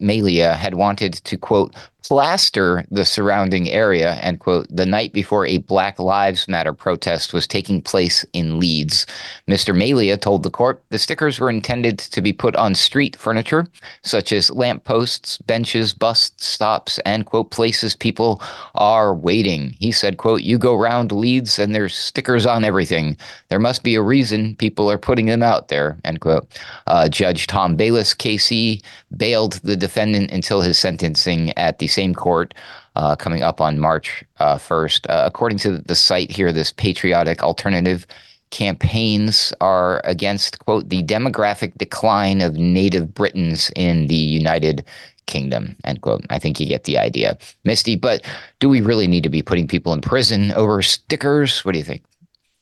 Melia 0.01 0.55
had 0.55 0.75
wanted 0.75 1.13
to, 1.15 1.37
quote, 1.37 1.75
plaster 2.09 2.87
the 2.91 3.05
surrounding 3.05 3.69
area, 3.69 4.15
end 4.23 4.41
quote, 4.41 4.67
the 4.71 4.87
night 4.87 5.13
before 5.13 5.45
a 5.45 5.59
Black 5.59 5.99
Lives 5.99 6.49
Matter 6.49 6.73
protest 6.73 7.35
was 7.35 7.47
taking 7.47 7.83
place 7.83 8.25
in 8.33 8.59
Leeds. 8.59 9.05
Mr. 9.47 9.77
Melia 9.77 10.17
told 10.17 10.43
the 10.43 10.51
court 10.51 10.83
the 10.89 10.99
stickers 10.99 11.39
were 11.39 11.51
intended 11.51 11.99
to 11.99 12.23
be 12.23 12.33
put 12.33 12.57
on 12.57 12.75
street 12.75 13.15
furniture, 13.17 13.67
such 14.05 14.33
as 14.33 14.51
lampposts, 14.51 15.37
benches, 15.39 15.93
bus 15.93 16.33
stops, 16.39 16.99
and, 17.01 17.27
quote, 17.27 17.51
places 17.51 17.95
people 17.95 18.41
are 18.75 19.15
waiting. 19.15 19.77
He 19.79 19.93
said, 19.93 20.17
quote, 20.17 20.41
you 20.41 20.57
go 20.57 20.75
round 20.77 21.13
Leeds 21.13 21.59
and 21.59 21.75
there's 21.75 21.95
stickers 21.95 22.47
on 22.47 22.65
everything. 22.65 23.19
There 23.51 23.59
must 23.59 23.83
be 23.83 23.97
a 23.97 24.03
reason 24.03 24.57
people 24.57 24.91
are 24.91 24.97
putting 24.97 25.27
them 25.27 25.43
out 25.43 25.69
there, 25.69 25.99
end 26.05 26.21
quote. 26.21 26.49
Uh, 26.87 27.11
Judge 27.11 27.47
Tom 27.47 27.77
Bayliss, 27.77 28.15
KC, 28.15 28.83
bailed 29.15 29.55
the 29.63 29.77
defendant 29.77 30.31
until 30.31 30.63
his 30.63 30.79
sentencing 30.79 31.57
at 31.59 31.79
the 31.79 31.89
same 31.99 32.15
court 32.15 32.55
uh, 32.95 33.17
coming 33.17 33.43
up 33.43 33.61
on 33.61 33.81
March 33.81 34.25
uh, 34.39 34.57
1st. 34.57 35.11
Uh, 35.11 35.25
according 35.27 35.59
to 35.59 35.79
the 35.79 35.97
site 35.97 36.31
here, 36.31 36.53
this 36.53 36.73
patriotic 36.73 37.43
alternative 37.43 38.07
campaigns 38.51 39.53
are 39.61 40.01
against, 40.05 40.59
quote, 40.61 40.89
the 40.89 41.03
demographic 41.03 41.77
decline 41.77 42.41
of 42.41 42.55
native 42.55 43.13
Britons 43.13 43.71
in 43.75 44.07
the 44.07 44.15
United 44.15 44.85
Kingdom, 45.27 45.77
end 45.85 46.01
quote. 46.01 46.25
I 46.31 46.39
think 46.39 46.59
you 46.59 46.67
get 46.67 46.85
the 46.85 46.99
idea. 46.99 47.37
Misty, 47.65 47.97
but 47.97 48.25
do 48.61 48.69
we 48.69 48.81
really 48.81 49.07
need 49.07 49.25
to 49.25 49.29
be 49.29 49.43
putting 49.43 49.69
people 49.69 49.93
in 49.93 50.01
prison 50.01 50.53
over 50.53 50.81
stickers? 50.81 51.65
What 51.65 51.73
do 51.73 51.79
you 51.79 51.85
think? 51.85 52.03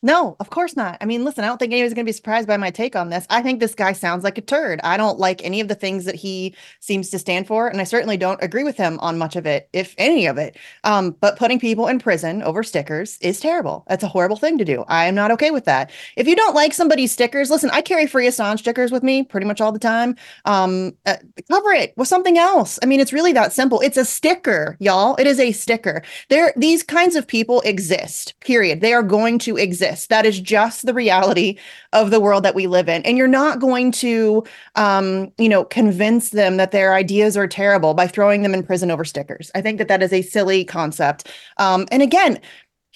No, 0.07 0.37
of 0.39 0.51
course 0.51 0.77
not. 0.77 0.99
I 1.01 1.05
mean, 1.05 1.25
listen, 1.25 1.43
I 1.43 1.49
don't 1.49 1.59
think 1.59 1.73
anyone's 1.73 1.93
going 1.93 2.05
to 2.05 2.09
be 2.09 2.13
surprised 2.13 2.47
by 2.47 2.57
my 2.57 2.71
take 2.71 2.95
on 2.95 3.11
this. 3.11 3.27
I 3.29 3.43
think 3.43 3.59
this 3.59 3.75
guy 3.75 3.93
sounds 3.93 4.23
like 4.23 4.39
a 4.39 4.41
turd. 4.41 4.79
I 4.85 4.97
don't 4.97 5.19
like 5.19 5.45
any 5.45 5.61
of 5.61 5.67
the 5.67 5.75
things 5.75 6.05
that 6.05 6.15
he 6.15 6.55
seems 6.79 7.11
to 7.11 7.19
stand 7.19 7.49
for, 7.49 7.67
and 7.67 7.81
I 7.81 7.85
certainly 7.85 8.17
don't 8.17 8.41
agree 8.41 8.63
with 8.63 8.77
him 8.77 9.01
on 9.01 9.19
much 9.19 9.35
of 9.35 9.47
it, 9.47 9.69
if 9.73 9.97
any 9.99 10.27
of 10.27 10.39
it. 10.39 10.57
Um, 10.85 11.17
but 11.19 11.37
putting 11.37 11.59
people 11.59 11.89
in 11.89 11.99
prison 11.99 12.41
over 12.45 12.63
stickers 12.63 13.19
is 13.21 13.41
terrible. 13.41 13.85
That's 13.89 14.05
a 14.05 14.07
horrible 14.07 14.37
thing 14.37 14.59
to 14.59 14.65
do. 14.65 14.85
I 14.87 15.07
am 15.07 15.17
not 15.17 15.33
okay 15.33 15.51
with 15.51 15.65
that. 15.65 15.91
If 16.17 16.29
you 16.29 16.37
don't 16.37 16.55
like 16.55 16.73
somebody's 16.73 17.11
stickers, 17.11 17.51
listen, 17.51 17.71
I 17.73 17.83
carry 17.83 18.07
free 18.07 18.29
Assange 18.29 18.61
stickers 18.61 18.93
with 18.93 19.03
me 19.03 19.25
pretty 19.25 19.49
much 19.49 19.61
all 19.61 19.73
the 19.73 19.81
time. 19.81 20.15
Um, 20.45 20.93
uh, 21.07 21.17
cover 21.51 21.73
it 21.73 21.95
with 21.97 22.07
something 22.07 22.39
else. 22.39 22.79
I 22.81 22.87
mean, 22.87 23.01
it's 23.01 23.13
really 23.13 23.33
that 23.33 23.53
simple. 23.53 23.81
It's 23.81 23.97
a 23.97 24.05
sticker, 24.05 24.77
y'all. 24.79 25.17
It 25.17 25.27
is 25.27 25.41
a 25.41 25.51
sticker. 25.51 26.05
There, 26.29 26.53
these 26.57 26.85
kinds 26.85 27.17
of 27.17 27.27
people 27.27 27.61
exist. 27.63 28.35
Period. 28.39 28.83
They 28.83 28.93
are 28.93 29.03
going 29.03 29.41
to 29.41 29.57
exist 29.57 29.96
this. 29.97 30.07
That 30.09 30.27
is 30.27 30.41
just 30.41 30.87
the 30.87 30.95
reality 30.95 31.59
of 31.93 32.11
the 32.11 32.21
world 32.21 32.45
that 32.45 32.55
we 32.55 32.67
live 32.67 32.89
in. 32.89 33.03
And 33.03 33.17
you're 33.17 33.27
not 33.27 33.61
going 33.61 33.93
to, 33.93 34.45
um, 34.75 35.33
you 35.39 35.49
know, 35.49 35.65
convince 35.65 36.31
them 36.31 36.57
that 36.57 36.73
their 36.73 36.95
ideas 36.95 37.37
are 37.37 37.47
terrible 37.47 37.95
by 37.95 38.07
throwing 38.07 38.43
them 38.43 38.55
in 38.55 38.63
prison 38.63 38.91
over 38.91 39.05
stickers. 39.05 39.51
I 39.55 39.63
think 39.63 39.79
that 39.79 39.89
that 39.89 40.03
is 40.03 40.13
a 40.13 40.23
silly 40.23 40.65
concept. 40.65 41.31
Um, 41.57 41.87
and 41.91 42.03
again, 42.03 42.39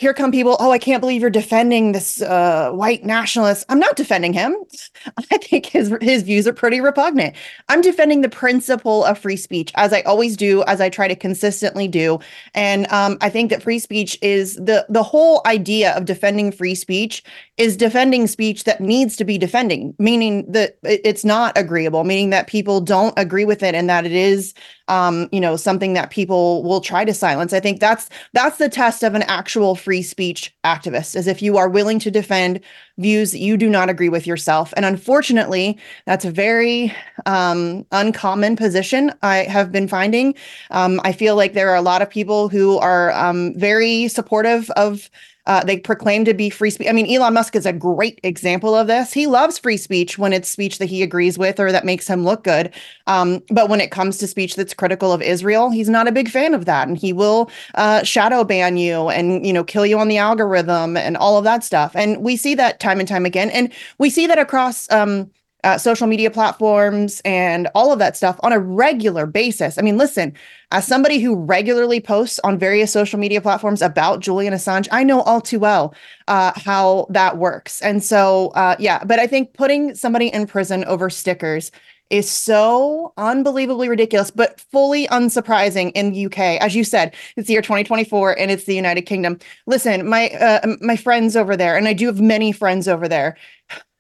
here 0.01 0.15
come 0.15 0.33
people 0.33 0.57
oh 0.61 0.71
i 0.71 0.79
can't 0.79 1.03
believe 1.03 1.21
you're 1.21 1.29
defending 1.29 1.93
this 1.93 2.23
uh, 2.23 2.71
white 2.71 3.05
nationalist. 3.05 3.67
I'm 3.69 3.79
not 3.79 3.97
defending 3.97 4.33
him. 4.33 4.57
I 5.31 5.37
think 5.37 5.67
his 5.67 5.95
his 6.01 6.23
views 6.23 6.49
are 6.49 6.55
pretty 6.55 6.81
repugnant. 6.81 7.37
I'm 7.69 7.83
defending 7.83 8.23
the 8.23 8.31
principle 8.31 9.05
of 9.05 9.19
free 9.19 9.37
speech 9.37 9.73
as 9.75 9.93
i 9.93 10.01
always 10.03 10.39
do 10.39 10.63
as 10.63 10.81
i 10.81 10.89
try 10.89 11.07
to 11.07 11.15
consistently 11.15 11.87
do. 11.87 12.19
And 12.55 12.91
um, 12.91 13.19
i 13.21 13.29
think 13.29 13.51
that 13.51 13.63
free 13.63 13.79
speech 13.79 14.19
is 14.23 14.57
the 14.57 14.87
the 14.89 15.03
whole 15.03 15.43
idea 15.45 15.95
of 15.95 16.07
defending 16.07 16.51
free 16.51 16.75
speech 16.75 17.23
is 17.61 17.77
defending 17.77 18.27
speech 18.27 18.65
that 18.65 18.81
needs 18.81 19.17
to 19.17 19.25
be 19.25 19.39
defending 19.39 19.95
meaning 19.99 20.51
that 20.51 20.79
it's 20.83 21.25
not 21.25 21.57
agreeable 21.57 22.05
meaning 22.05 22.31
that 22.31 22.47
people 22.47 22.81
don't 22.81 23.15
agree 23.17 23.45
with 23.45 23.63
it 23.63 23.75
and 23.75 23.89
that 23.89 24.07
it 24.07 24.13
is 24.13 24.55
um, 24.91 25.29
you 25.31 25.41
know, 25.41 25.57
something 25.57 25.93
that 25.93 26.11
people 26.11 26.65
will 26.65 26.81
try 26.81 27.05
to 27.05 27.15
silence. 27.15 27.53
I 27.53 27.61
think 27.61 27.79
that's 27.79 28.11
that's 28.33 28.59
the 28.59 28.69
test 28.69 29.05
of 29.05 29.15
an 29.15 29.23
actual 29.23 29.77
free 29.77 30.03
speech 30.03 30.53
activist, 30.65 31.15
is 31.15 31.29
if 31.29 31.41
you 31.41 31.57
are 31.57 31.69
willing 31.69 32.01
to 32.01 32.11
defend 32.11 32.61
views 32.99 33.31
that 33.31 33.39
you 33.39 33.57
do 33.57 33.71
not 33.71 33.89
agree 33.89 34.09
with 34.09 34.27
yourself. 34.27 34.75
And 34.77 34.85
unfortunately, 34.85 35.79
that's 36.07 36.25
a 36.25 36.31
very 36.31 36.93
um, 37.25 37.87
uncommon 37.93 38.57
position 38.57 39.13
I 39.23 39.45
have 39.45 39.71
been 39.71 39.87
finding. 39.87 40.35
Um, 40.73 41.01
I 41.05 41.13
feel 41.13 41.37
like 41.37 41.55
there 41.55 41.71
are 41.71 41.77
a 41.77 41.83
lot 41.83 42.03
of 42.03 42.11
people 42.11 42.49
who 42.49 42.77
are 42.79 43.13
um, 43.13 43.55
very 43.57 44.09
supportive 44.09 44.71
of 44.73 45.09
uh, 45.47 45.65
they 45.65 45.79
proclaim 45.79 46.25
to 46.25 46.35
be 46.35 46.51
free 46.51 46.71
speech. 46.71 46.89
I 46.89 46.93
mean, 46.93 47.13
Elon 47.13 47.35
Musk 47.35 47.57
is 47.57 47.67
a 47.67 47.73
great 47.73 48.21
example 48.23 48.75
of 48.75 48.87
this. 48.87 49.13
He 49.13 49.27
loves 49.27 49.59
free 49.59 49.77
speech 49.77 50.19
when 50.19 50.33
it's 50.33 50.49
speech 50.49 50.79
that 50.79 50.87
he 50.87 51.03
agrees 51.03 51.39
with 51.39 51.59
or 51.59 51.73
that 51.73 51.85
makes 51.85 52.07
him 52.07 52.25
look 52.25 52.45
good. 52.45 52.73
Um, 53.07 53.43
but 53.51 53.69
when 53.69 53.81
it 53.81 53.91
comes 53.91 54.19
to 54.19 54.27
speech 54.27 54.57
that's 54.57 54.75
critical 54.75 55.13
of 55.13 55.23
Israel, 55.23 55.71
he's 55.71 55.89
not 55.89 56.09
a 56.09 56.13
big 56.13 56.29
fan 56.29 56.55
of 56.55 56.67
that, 56.67 56.89
and 56.89 56.97
he 56.97 57.13
will 57.13 57.51
uh, 57.75 58.03
shadow 58.03 58.45
ban 58.45 58.77
you 58.77 59.09
and 59.09 59.47
you 59.47 59.53
know 59.53 59.65
kill 59.65 59.87
you 59.87 59.99
on 59.99 60.09
the 60.09 60.19
algorithm 60.19 60.97
and 60.97 61.17
all 61.17 61.39
of 61.39 61.45
that 61.45 61.65
stuff. 61.65 61.93
And 61.95 62.23
we 62.23 62.37
see 62.37 62.55
that 62.55 62.81
time 62.81 63.01
and 63.01 63.09
time 63.09 63.27
again, 63.27 63.51
and 63.51 63.73
we 63.99 64.11
see 64.11 64.27
that 64.27 64.39
across. 64.39 64.91
Um, 64.91 65.31
uh, 65.65 65.79
social 65.79 66.07
media 66.07 66.31
platforms 66.31 67.21
and 67.25 67.69
all 67.75 67.93
of 67.93 67.99
that 67.99 68.17
stuff 68.17 68.39
on 68.41 68.53
a 68.53 68.59
regular 68.59 69.27
basis. 69.27 69.79
I 69.79 69.83
mean, 69.83 69.97
listen, 69.97 70.33
as 70.73 70.87
somebody 70.87 71.19
who 71.19 71.37
regularly 71.37 72.01
posts 72.01 72.39
on 72.45 72.59
various 72.59 72.93
social 72.93 73.19
media 73.19 73.41
platforms 73.41 73.83
about 73.83 74.21
Julian 74.21 74.55
Assange, 74.55 74.89
I 74.91 75.03
know 75.05 75.23
all 75.23 75.41
too 75.41 75.59
well 75.59 75.95
uh, 76.29 76.53
how 76.57 77.07
that 77.11 77.39
works. 77.39 77.81
And 77.83 78.03
so, 78.03 78.49
uh, 78.49 78.77
yeah, 78.79 79.05
but 79.05 79.19
I 79.19 79.27
think 79.27 79.55
putting 79.55 79.95
somebody 79.95 80.29
in 80.29 80.47
prison 80.47 80.85
over 80.85 81.11
stickers 81.11 81.71
is 82.11 82.29
so 82.29 83.13
unbelievably 83.17 83.89
ridiculous, 83.89 84.33
but 84.33 84.61
fully 84.73 85.07
unsurprising 85.09 85.93
in 85.95 86.13
the 86.13 86.27
UK. 86.27 86.61
As 86.61 86.75
you 86.75 86.83
said, 86.83 87.15
it's 87.37 87.47
the 87.47 87.53
year 87.53 87.63
2024 87.63 88.37
and 88.37 88.51
it's 88.51 88.65
the 88.65 88.75
United 88.75 89.03
Kingdom. 89.03 89.39
Listen, 89.67 90.09
my 90.09 90.29
uh, 90.31 90.77
my 90.81 90.97
friends 90.97 91.37
over 91.37 91.57
there, 91.57 91.77
and 91.77 91.87
I 91.87 91.93
do 91.93 92.07
have 92.07 92.21
many 92.21 92.51
friends 92.51 92.89
over 92.89 93.07
there 93.07 93.37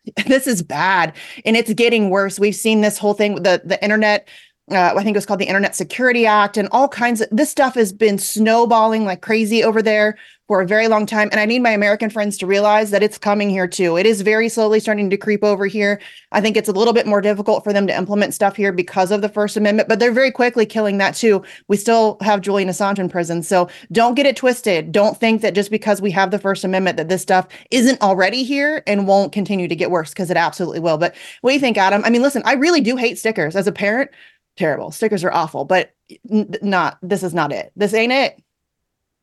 this 0.26 0.46
is 0.46 0.62
bad 0.62 1.14
and 1.44 1.56
it's 1.56 1.72
getting 1.74 2.10
worse. 2.10 2.38
We've 2.38 2.54
seen 2.54 2.80
this 2.80 2.98
whole 2.98 3.14
thing, 3.14 3.36
the 3.36 3.62
the 3.64 3.82
internet 3.82 4.28
uh, 4.70 4.94
I 4.96 5.02
think 5.02 5.14
it 5.14 5.18
was 5.18 5.26
called 5.26 5.40
the 5.40 5.46
Internet 5.46 5.74
Security 5.74 6.26
Act, 6.26 6.56
and 6.56 6.68
all 6.72 6.88
kinds 6.88 7.20
of 7.20 7.28
this 7.30 7.50
stuff 7.50 7.74
has 7.74 7.92
been 7.92 8.18
snowballing 8.18 9.04
like 9.04 9.20
crazy 9.20 9.64
over 9.64 9.82
there 9.82 10.16
for 10.50 10.60
a 10.60 10.66
very 10.66 10.88
long 10.88 11.06
time. 11.06 11.28
And 11.30 11.38
I 11.38 11.46
need 11.46 11.60
my 11.60 11.70
American 11.70 12.10
friends 12.10 12.36
to 12.38 12.46
realize 12.46 12.90
that 12.90 13.04
it's 13.04 13.18
coming 13.18 13.50
here 13.50 13.68
too. 13.68 13.96
It 13.96 14.04
is 14.04 14.22
very 14.22 14.48
slowly 14.48 14.80
starting 14.80 15.08
to 15.08 15.16
creep 15.16 15.44
over 15.44 15.66
here. 15.66 16.00
I 16.32 16.40
think 16.40 16.56
it's 16.56 16.68
a 16.68 16.72
little 16.72 16.92
bit 16.92 17.06
more 17.06 17.20
difficult 17.20 17.62
for 17.62 17.72
them 17.72 17.86
to 17.86 17.96
implement 17.96 18.34
stuff 18.34 18.56
here 18.56 18.72
because 18.72 19.12
of 19.12 19.22
the 19.22 19.28
First 19.28 19.56
Amendment, 19.56 19.88
but 19.88 20.00
they're 20.00 20.10
very 20.10 20.32
quickly 20.32 20.66
killing 20.66 20.98
that 20.98 21.14
too. 21.14 21.44
We 21.68 21.76
still 21.76 22.16
have 22.20 22.40
Julian 22.40 22.68
Assange 22.68 22.98
in 22.98 23.08
prison. 23.08 23.44
So 23.44 23.68
don't 23.92 24.16
get 24.16 24.26
it 24.26 24.34
twisted. 24.34 24.90
Don't 24.90 25.16
think 25.16 25.40
that 25.42 25.54
just 25.54 25.70
because 25.70 26.02
we 26.02 26.10
have 26.10 26.32
the 26.32 26.38
First 26.40 26.64
Amendment 26.64 26.96
that 26.96 27.08
this 27.08 27.22
stuff 27.22 27.46
isn't 27.70 28.02
already 28.02 28.42
here 28.42 28.82
and 28.88 29.06
won't 29.06 29.30
continue 29.30 29.68
to 29.68 29.76
get 29.76 29.92
worse 29.92 30.10
because 30.10 30.32
it 30.32 30.36
absolutely 30.36 30.80
will. 30.80 30.98
But 30.98 31.14
what 31.42 31.50
do 31.50 31.54
you 31.54 31.60
think, 31.60 31.78
Adam? 31.78 32.02
I 32.04 32.10
mean, 32.10 32.22
listen, 32.22 32.42
I 32.44 32.54
really 32.54 32.80
do 32.80 32.96
hate 32.96 33.20
stickers 33.20 33.54
as 33.54 33.68
a 33.68 33.72
parent. 33.72 34.10
Terrible. 34.56 34.90
Stickers 34.90 35.24
are 35.24 35.32
awful, 35.32 35.64
but 35.64 35.94
n- 36.30 36.54
not 36.62 36.98
this 37.02 37.22
is 37.22 37.34
not 37.34 37.52
it. 37.52 37.72
This 37.76 37.94
ain't 37.94 38.12
it. 38.12 38.42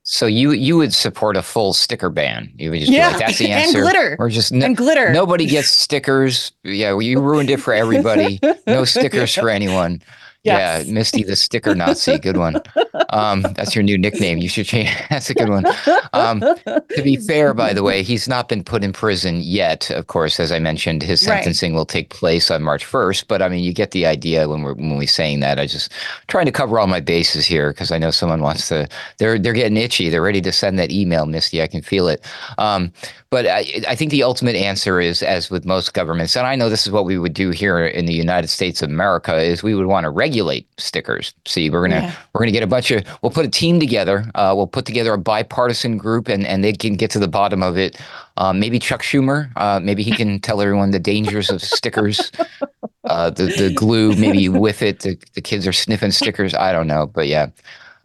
So 0.09 0.25
you 0.25 0.51
you 0.51 0.77
would 0.77 0.93
support 0.93 1.35
a 1.35 1.43
full 1.43 1.73
sticker 1.73 2.09
ban? 2.09 2.53
You 2.55 2.71
would 2.71 2.79
just 2.79 2.91
yeah. 2.91 3.09
like, 3.09 3.19
"That's 3.19 3.39
the 3.39 3.51
answer." 3.51 3.79
and 3.79 3.83
glitter. 3.83 4.15
Or 4.19 4.29
just 4.29 4.53
no, 4.53 4.65
and 4.65 4.77
glitter. 4.77 5.11
Nobody 5.11 5.45
gets 5.45 5.69
stickers. 5.69 6.53
Yeah, 6.63 6.97
you 6.97 7.19
ruined 7.19 7.49
it 7.49 7.59
for 7.59 7.73
everybody. 7.73 8.39
no 8.65 8.85
stickers 8.85 9.35
for 9.35 9.49
anyone. 9.49 10.01
Yes. 10.43 10.85
Yeah, 10.85 10.93
Misty 10.93 11.23
the 11.23 11.35
sticker 11.35 11.75
Nazi. 11.75 12.17
Good 12.19 12.37
one. 12.37 12.61
Um, 13.09 13.41
that's 13.41 13.75
your 13.75 13.83
new 13.83 13.97
nickname. 13.97 14.37
You 14.37 14.49
should 14.49 14.65
change. 14.65 14.89
That's 15.09 15.29
a 15.29 15.33
good 15.33 15.49
one. 15.49 15.65
Um, 16.13 16.39
to 16.39 17.01
be 17.03 17.17
fair, 17.17 17.53
by 17.53 17.73
the 17.73 17.83
way, 17.83 18.03
he's 18.03 18.27
not 18.27 18.49
been 18.49 18.63
put 18.63 18.83
in 18.83 18.93
prison 18.93 19.39
yet. 19.41 19.89
Of 19.91 20.07
course, 20.07 20.39
as 20.39 20.51
I 20.51 20.59
mentioned, 20.59 21.03
his 21.03 21.21
sentencing 21.21 21.73
right. 21.73 21.77
will 21.77 21.85
take 21.85 22.09
place 22.09 22.49
on 22.51 22.63
March 22.63 22.85
1st. 22.85 23.25
But 23.27 23.41
I 23.41 23.49
mean, 23.49 23.63
you 23.63 23.73
get 23.73 23.91
the 23.91 24.05
idea 24.05 24.47
when 24.47 24.61
we're 24.61 24.73
when 24.73 24.97
we're 24.97 25.07
saying 25.07 25.39
that. 25.41 25.59
I 25.59 25.65
just 25.65 25.91
trying 26.27 26.45
to 26.45 26.51
cover 26.51 26.79
all 26.79 26.87
my 26.87 26.99
bases 26.99 27.45
here 27.45 27.71
because 27.71 27.91
I 27.91 27.97
know 27.97 28.11
someone 28.11 28.41
wants 28.41 28.67
to. 28.69 28.87
They're 29.17 29.39
they're 29.39 29.53
getting 29.53 29.77
itchy. 29.77 30.09
They're 30.09 30.21
ready 30.21 30.41
to 30.41 30.51
send 30.51 30.79
that 30.79 30.91
email, 30.91 31.25
Misty. 31.25 31.61
I 31.61 31.67
can 31.67 31.81
feel 31.81 32.07
it. 32.07 32.25
Um, 32.57 32.91
but 33.29 33.45
I, 33.45 33.83
I 33.87 33.95
think 33.95 34.11
the 34.11 34.23
ultimate 34.23 34.55
answer 34.55 35.01
is, 35.01 35.21
as 35.21 35.49
with 35.49 35.65
most 35.65 35.93
governments, 35.93 36.37
and 36.37 36.47
I 36.47 36.55
know 36.55 36.69
this 36.69 36.85
is 36.87 36.91
what 36.91 37.05
we 37.05 37.17
would 37.17 37.33
do 37.33 37.49
here 37.49 37.85
in 37.85 38.05
the 38.05 38.13
United 38.13 38.47
States 38.47 38.81
of 38.81 38.89
America, 38.89 39.37
is 39.37 39.61
we 39.61 39.75
would 39.75 39.85
want 39.85 40.05
to 40.05 40.09
regulate 40.09 40.67
stickers. 40.79 41.33
See, 41.45 41.69
we're 41.69 41.87
gonna 41.87 42.01
yeah. 42.01 42.15
we're 42.33 42.39
gonna 42.39 42.51
get 42.51 42.63
a 42.63 42.67
bunch 42.67 42.91
of. 42.91 43.03
We'll 43.21 43.31
put 43.31 43.45
a 43.45 43.49
team 43.49 43.79
together. 43.79 44.29
Uh, 44.35 44.53
we'll 44.55 44.67
put 44.67 44.85
together 44.85 45.13
a 45.13 45.17
bipartisan 45.17 45.97
group, 45.97 46.29
and 46.29 46.47
and 46.47 46.63
they 46.63 46.73
can 46.73 46.93
get 46.93 47.11
to 47.11 47.19
the 47.19 47.27
bottom 47.27 47.61
of 47.61 47.77
it. 47.77 47.99
Uh, 48.37 48.53
maybe 48.53 48.79
Chuck 48.79 49.01
Schumer. 49.01 49.51
Uh, 49.57 49.79
maybe 49.81 50.03
he 50.03 50.11
can 50.11 50.39
tell 50.39 50.61
everyone 50.61 50.91
the 50.91 50.99
dangers 50.99 51.49
of 51.49 51.61
stickers. 51.61 52.31
Uh, 53.03 53.29
the 53.29 53.45
the 53.45 53.73
glue, 53.73 54.15
maybe 54.15 54.47
with 54.49 54.81
it, 54.81 54.99
the, 54.99 55.17
the 55.33 55.41
kids 55.41 55.67
are 55.67 55.73
sniffing 55.73 56.11
stickers. 56.11 56.53
I 56.53 56.71
don't 56.71 56.87
know, 56.87 57.07
but 57.07 57.27
yeah. 57.27 57.47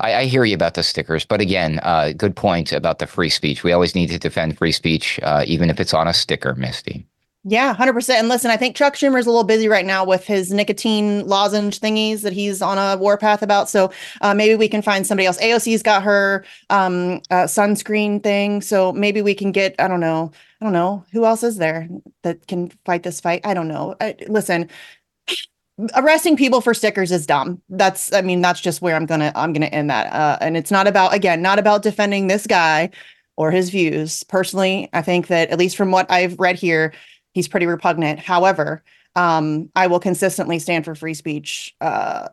I, 0.02 0.14
I 0.14 0.24
hear 0.24 0.44
you 0.44 0.54
about 0.54 0.74
the 0.74 0.82
stickers, 0.82 1.24
but 1.24 1.40
again, 1.40 1.80
uh, 1.82 2.12
good 2.16 2.36
point 2.36 2.72
about 2.72 2.98
the 2.98 3.06
free 3.06 3.30
speech. 3.30 3.64
We 3.64 3.72
always 3.72 3.94
need 3.94 4.08
to 4.08 4.18
defend 4.18 4.58
free 4.58 4.72
speech, 4.72 5.18
uh, 5.22 5.44
even 5.46 5.70
if 5.70 5.80
it's 5.80 5.94
on 5.94 6.08
a 6.08 6.12
sticker, 6.12 6.54
Misty. 6.54 7.06
Yeah, 7.44 7.74
100%. 7.74 8.10
And 8.10 8.28
listen, 8.28 8.52
I 8.52 8.56
think 8.56 8.76
Chuck 8.76 8.94
Schumer's 8.94 9.26
a 9.26 9.30
little 9.30 9.42
busy 9.42 9.66
right 9.66 9.84
now 9.84 10.04
with 10.04 10.24
his 10.24 10.52
nicotine 10.52 11.26
lozenge 11.26 11.80
thingies 11.80 12.22
that 12.22 12.32
he's 12.32 12.62
on 12.62 12.78
a 12.78 12.96
warpath 12.96 13.42
about. 13.42 13.68
So 13.68 13.90
uh, 14.20 14.32
maybe 14.32 14.54
we 14.54 14.68
can 14.68 14.80
find 14.80 15.04
somebody 15.04 15.26
else. 15.26 15.40
AOC's 15.40 15.82
got 15.82 16.04
her 16.04 16.44
um, 16.70 17.20
uh, 17.30 17.46
sunscreen 17.46 18.22
thing. 18.22 18.60
So 18.60 18.92
maybe 18.92 19.22
we 19.22 19.34
can 19.34 19.50
get, 19.50 19.74
I 19.80 19.88
don't 19.88 19.98
know, 19.98 20.30
I 20.60 20.64
don't 20.64 20.72
know, 20.72 21.04
who 21.10 21.24
else 21.24 21.42
is 21.42 21.56
there 21.56 21.88
that 22.22 22.46
can 22.46 22.70
fight 22.84 23.02
this 23.02 23.20
fight? 23.20 23.40
I 23.42 23.54
don't 23.54 23.66
know. 23.66 23.96
I, 24.00 24.14
listen, 24.28 24.70
arresting 25.94 26.36
people 26.36 26.60
for 26.60 26.74
stickers 26.74 27.12
is 27.12 27.26
dumb. 27.26 27.60
That's 27.68 28.12
i 28.12 28.20
mean 28.20 28.40
that's 28.40 28.60
just 28.60 28.82
where 28.82 28.94
i'm 28.96 29.06
gonna 29.06 29.32
i'm 29.34 29.52
gonna 29.52 29.66
end 29.66 29.90
that. 29.90 30.12
Uh, 30.12 30.38
and 30.40 30.56
it's 30.56 30.70
not 30.70 30.86
about 30.86 31.14
again 31.14 31.42
not 31.42 31.58
about 31.58 31.82
defending 31.82 32.26
this 32.26 32.46
guy 32.46 32.90
or 33.36 33.50
his 33.50 33.70
views. 33.70 34.22
Personally 34.24 34.88
i 34.92 35.02
think 35.02 35.28
that 35.28 35.50
at 35.50 35.58
least 35.58 35.76
from 35.76 35.90
what 35.90 36.10
i've 36.10 36.38
read 36.38 36.56
here 36.56 36.92
he's 37.32 37.48
pretty 37.48 37.66
repugnant. 37.66 38.18
However 38.18 38.82
um, 39.16 39.70
i 39.76 39.86
will 39.86 40.00
consistently 40.00 40.58
stand 40.58 40.84
for 40.84 40.94
free 40.94 41.14
speech 41.14 41.74
uh, 41.80 42.28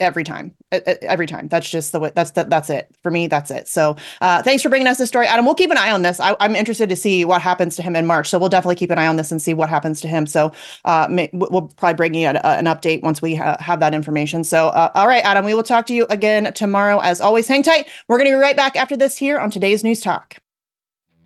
every 0.00 0.24
time 0.24 0.54
every 0.70 1.26
time. 1.26 1.48
That's 1.48 1.70
just 1.70 1.92
the 1.92 2.00
way 2.00 2.12
that's 2.14 2.32
the, 2.32 2.44
that's 2.44 2.70
it. 2.70 2.88
For 3.02 3.10
me 3.10 3.26
that's 3.26 3.50
it. 3.50 3.68
So 3.68 3.96
uh, 4.20 4.42
thanks 4.42 4.62
for 4.62 4.68
bringing 4.68 4.88
us 4.88 4.98
this 4.98 5.08
story. 5.08 5.26
Adam 5.26 5.44
we'll 5.44 5.54
keep 5.54 5.70
an 5.70 5.78
eye 5.78 5.90
on 5.90 6.02
this. 6.02 6.18
I, 6.18 6.34
am 6.40 6.56
interested 6.56 6.88
to 6.88 6.96
see 6.96 7.24
what 7.24 7.40
happens 7.40 7.76
to 7.76 7.82
him 7.82 7.94
in 7.94 8.06
march 8.06 8.28
so 8.28 8.38
we'll 8.38 8.48
definitely 8.48 8.76
keep 8.76 8.90
an 8.90 8.98
eye 8.98 9.06
on 9.06 9.16
this 9.16 9.30
and 9.30 9.40
see 9.40 9.54
what 9.54 9.68
happens 9.68 10.00
to 10.00 10.08
him. 10.08 10.26
So 10.26 10.52
uh, 10.84 11.06
may, 11.10 11.30
we'll 11.32 11.68
probably 11.76 11.94
bring 11.94 12.14
you 12.14 12.28
a, 12.28 12.32
a, 12.32 12.58
an 12.58 12.66
update 12.66 13.02
once 13.02 13.22
we 13.22 13.34
ha- 13.34 13.56
have 13.60 13.80
that 13.80 13.94
information. 13.94 14.44
So 14.44 14.68
uh, 14.68 14.90
all 14.94 15.06
right 15.06 15.24
adam 15.24 15.44
we 15.44 15.54
will 15.54 15.62
talk 15.62 15.86
to 15.86 15.94
you 15.94 16.06
again 16.10 16.52
tomorrow. 16.54 16.98
As 17.00 17.20
always 17.20 17.46
hang 17.46 17.62
tight. 17.62 17.88
We're 18.08 18.18
going 18.18 18.30
to 18.30 18.36
be 18.36 18.40
right 18.40 18.56
back 18.56 18.76
after 18.76 18.96
this 18.96 19.16
here 19.16 19.38
on 19.38 19.50
today's 19.50 19.84
news 19.84 20.00
talk. 20.00 20.36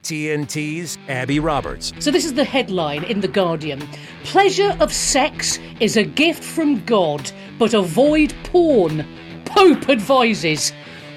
TNT's 0.07 0.99
Abby 1.09 1.41
Roberts. 1.41 1.93
So, 1.99 2.13
this 2.13 2.25
is 2.25 2.35
the 2.35 2.45
headline 2.45 3.03
in 3.05 3.23
The 3.23 3.29
Guardian. 3.29 3.81
Pleasure 4.23 4.77
of 4.79 4.93
sex 4.93 5.59
is 5.81 5.97
a 5.97 6.05
gift 6.05 6.45
from 6.45 6.85
God, 6.85 7.29
but 7.59 7.75
avoid 7.75 8.35
porn. 8.45 9.07
Pope 9.45 9.89
advises. 9.89 10.73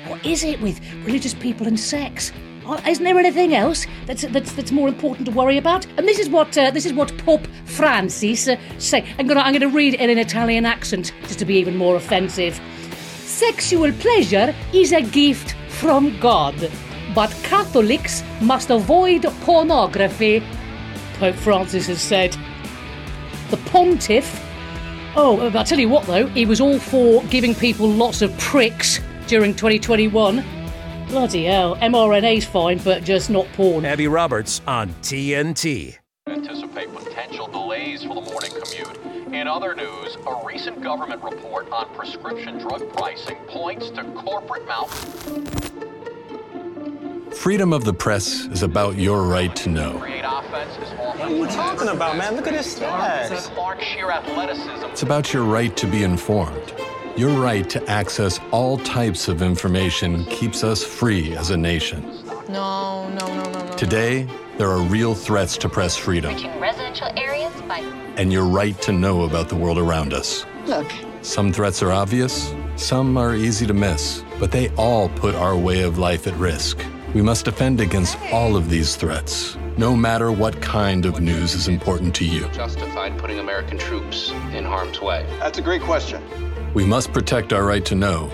What 0.08 0.26
is 0.26 0.44
it 0.44 0.62
with 0.62 0.80
religious 1.04 1.34
people 1.34 1.68
and 1.68 1.80
sex? 1.80 2.32
Uh, 2.66 2.82
isn't 2.88 3.04
there 3.04 3.18
anything 3.18 3.56
else 3.56 3.86
that's 4.06 4.24
that's 4.24 4.54
that's 4.54 4.72
more 4.72 4.88
important 4.88 5.26
to 5.26 5.32
worry 5.32 5.58
about? 5.58 5.86
And 5.98 6.08
this 6.08 6.20
is 6.20 6.30
what 6.30 6.58
uh, 6.58 6.72
this 6.72 6.86
is 6.86 6.94
what 6.94 7.18
Pope 7.20 7.48
Francis 7.66 8.48
uh, 8.48 8.58
say. 8.78 9.06
I'm 9.18 9.28
gonna 9.28 9.42
I'm 9.42 9.54
gonna 9.54 9.70
read 9.70 9.96
it 9.96 10.00
in 10.00 10.10
an 10.10 10.18
Italian 10.18 10.66
accent 10.66 11.14
just 11.24 11.40
to 11.40 11.46
be 11.46 11.56
even 11.56 11.76
more 11.78 11.96
offensive. 11.96 12.60
Sexual 13.26 13.92
pleasure 13.94 14.54
is 14.74 14.92
a 14.92 15.02
gift 15.02 15.56
from 15.70 16.20
God 16.20 16.56
but 17.14 17.32
Catholics 17.44 18.24
must 18.42 18.70
avoid 18.70 19.24
pornography, 19.42 20.44
Pope 21.16 21.36
Francis 21.36 21.88
has 21.88 22.02
said. 22.02 22.36
The 23.50 23.58
pontiff, 23.58 24.40
oh, 25.16 25.52
I'll 25.54 25.64
tell 25.64 25.80
you 25.80 25.90
what 25.90 26.06
though, 26.06 26.28
he 26.28 26.46
was 26.46 26.62
all 26.62 26.80
for 26.80 27.24
giving 27.26 27.56
people 27.56 27.90
lots 27.90 28.22
of 28.22 28.38
pricks 28.38 29.00
during 29.28 29.54
2021. 29.54 30.44
Bloody 31.08 31.46
hell, 31.46 31.76
mRNA's 31.78 32.46
fine, 32.46 32.78
but 32.80 33.04
just 33.04 33.30
not 33.30 33.48
porn. 33.54 33.86
Abby 33.86 34.08
Roberts 34.08 34.62
on 34.68 34.90
TNT. 35.02 35.98
Anticipate 36.28 36.94
potential 36.94 37.48
delays 37.48 38.04
for 38.04 38.14
the 38.14 38.22
morning 38.22 38.52
commute. 38.52 39.34
In 39.34 39.48
other 39.48 39.74
news, 39.74 40.18
a 40.28 40.46
recent 40.46 40.82
government 40.82 41.24
report 41.24 41.72
on 41.72 41.94
prescription 41.96 42.60
drug 42.60 42.92
pricing 42.94 43.38
points 43.48 43.90
to 43.92 44.04
corporate 44.04 44.68
mouth. 44.68 45.89
Freedom 47.34 47.74
of 47.74 47.86
the 47.86 47.94
press 47.94 48.46
is 48.48 48.64
about 48.64 48.98
your 48.98 49.24
right 49.24 49.56
to 49.56 49.70
know. 49.70 49.94
What 49.94 50.10
are 51.20 51.30
you 51.30 51.48
talking 51.48 51.88
about, 51.90 52.18
man? 52.18 52.36
Look 52.36 52.48
at 52.48 52.54
his 52.54 52.66
stats. 52.76 53.32
It's 54.92 55.04
about 55.04 55.34
your 55.34 55.44
right 55.44 55.76
to 55.78 55.88
be 55.88 56.04
informed. 56.04 56.74
Your 57.16 57.32
right 57.42 57.70
to 57.70 57.88
access 57.90 58.40
all 58.52 58.78
types 58.78 59.28
of 59.28 59.42
information 59.42 60.26
keeps 60.26 60.64
us 60.64 60.84
free 60.84 61.36
as 61.36 61.52
a 61.52 61.58
nation. 61.58 62.04
No, 62.50 63.10
no, 63.10 63.28
no, 63.28 63.44
no, 63.52 63.66
no. 63.66 63.78
Today, 63.78 64.28
there 64.58 64.70
are 64.70 64.82
real 64.82 65.14
threats 65.14 65.56
to 65.58 65.70
press 65.70 65.96
freedom. 65.96 66.34
Reaching 66.34 66.60
residential 66.60 67.08
areas 67.16 67.54
by... 67.68 67.80
And 68.18 68.34
your 68.34 68.46
right 68.46 68.80
to 68.82 68.92
know 68.92 69.24
about 69.24 69.50
the 69.50 69.56
world 69.56 69.78
around 69.78 70.14
us. 70.14 70.46
Look. 70.66 70.92
Some 71.22 71.54
threats 71.54 71.84
are 71.84 71.92
obvious, 71.92 72.54
some 72.76 73.18
are 73.18 73.36
easy 73.36 73.68
to 73.68 73.74
miss, 73.74 74.24
but 74.40 74.52
they 74.52 74.70
all 74.76 75.10
put 75.10 75.36
our 75.36 75.56
way 75.56 75.82
of 75.82 75.98
life 75.98 76.28
at 76.28 76.34
risk. 76.36 76.80
We 77.16 77.24
must 77.24 77.46
defend 77.46 77.82
against 77.82 78.20
all 78.32 78.56
of 78.56 78.70
these 78.70 78.96
threats, 78.96 79.58
no 79.78 79.96
matter 79.96 80.32
what 80.32 80.62
kind 80.62 81.08
of 81.08 81.20
news 81.20 81.56
is 81.56 81.68
important 81.68 82.14
to 82.18 82.26
you. 82.26 82.48
Justified 82.50 83.18
putting 83.18 83.40
American 83.40 83.80
troops 83.80 84.30
in 84.54 84.64
harm's 84.64 85.02
way? 85.02 85.26
That's 85.40 85.58
a 85.58 85.62
great 85.64 85.82
question. 85.82 86.22
We 86.76 86.86
must 86.86 87.12
protect 87.12 87.52
our 87.52 87.66
right 87.66 87.84
to 87.86 87.96
know 87.96 88.32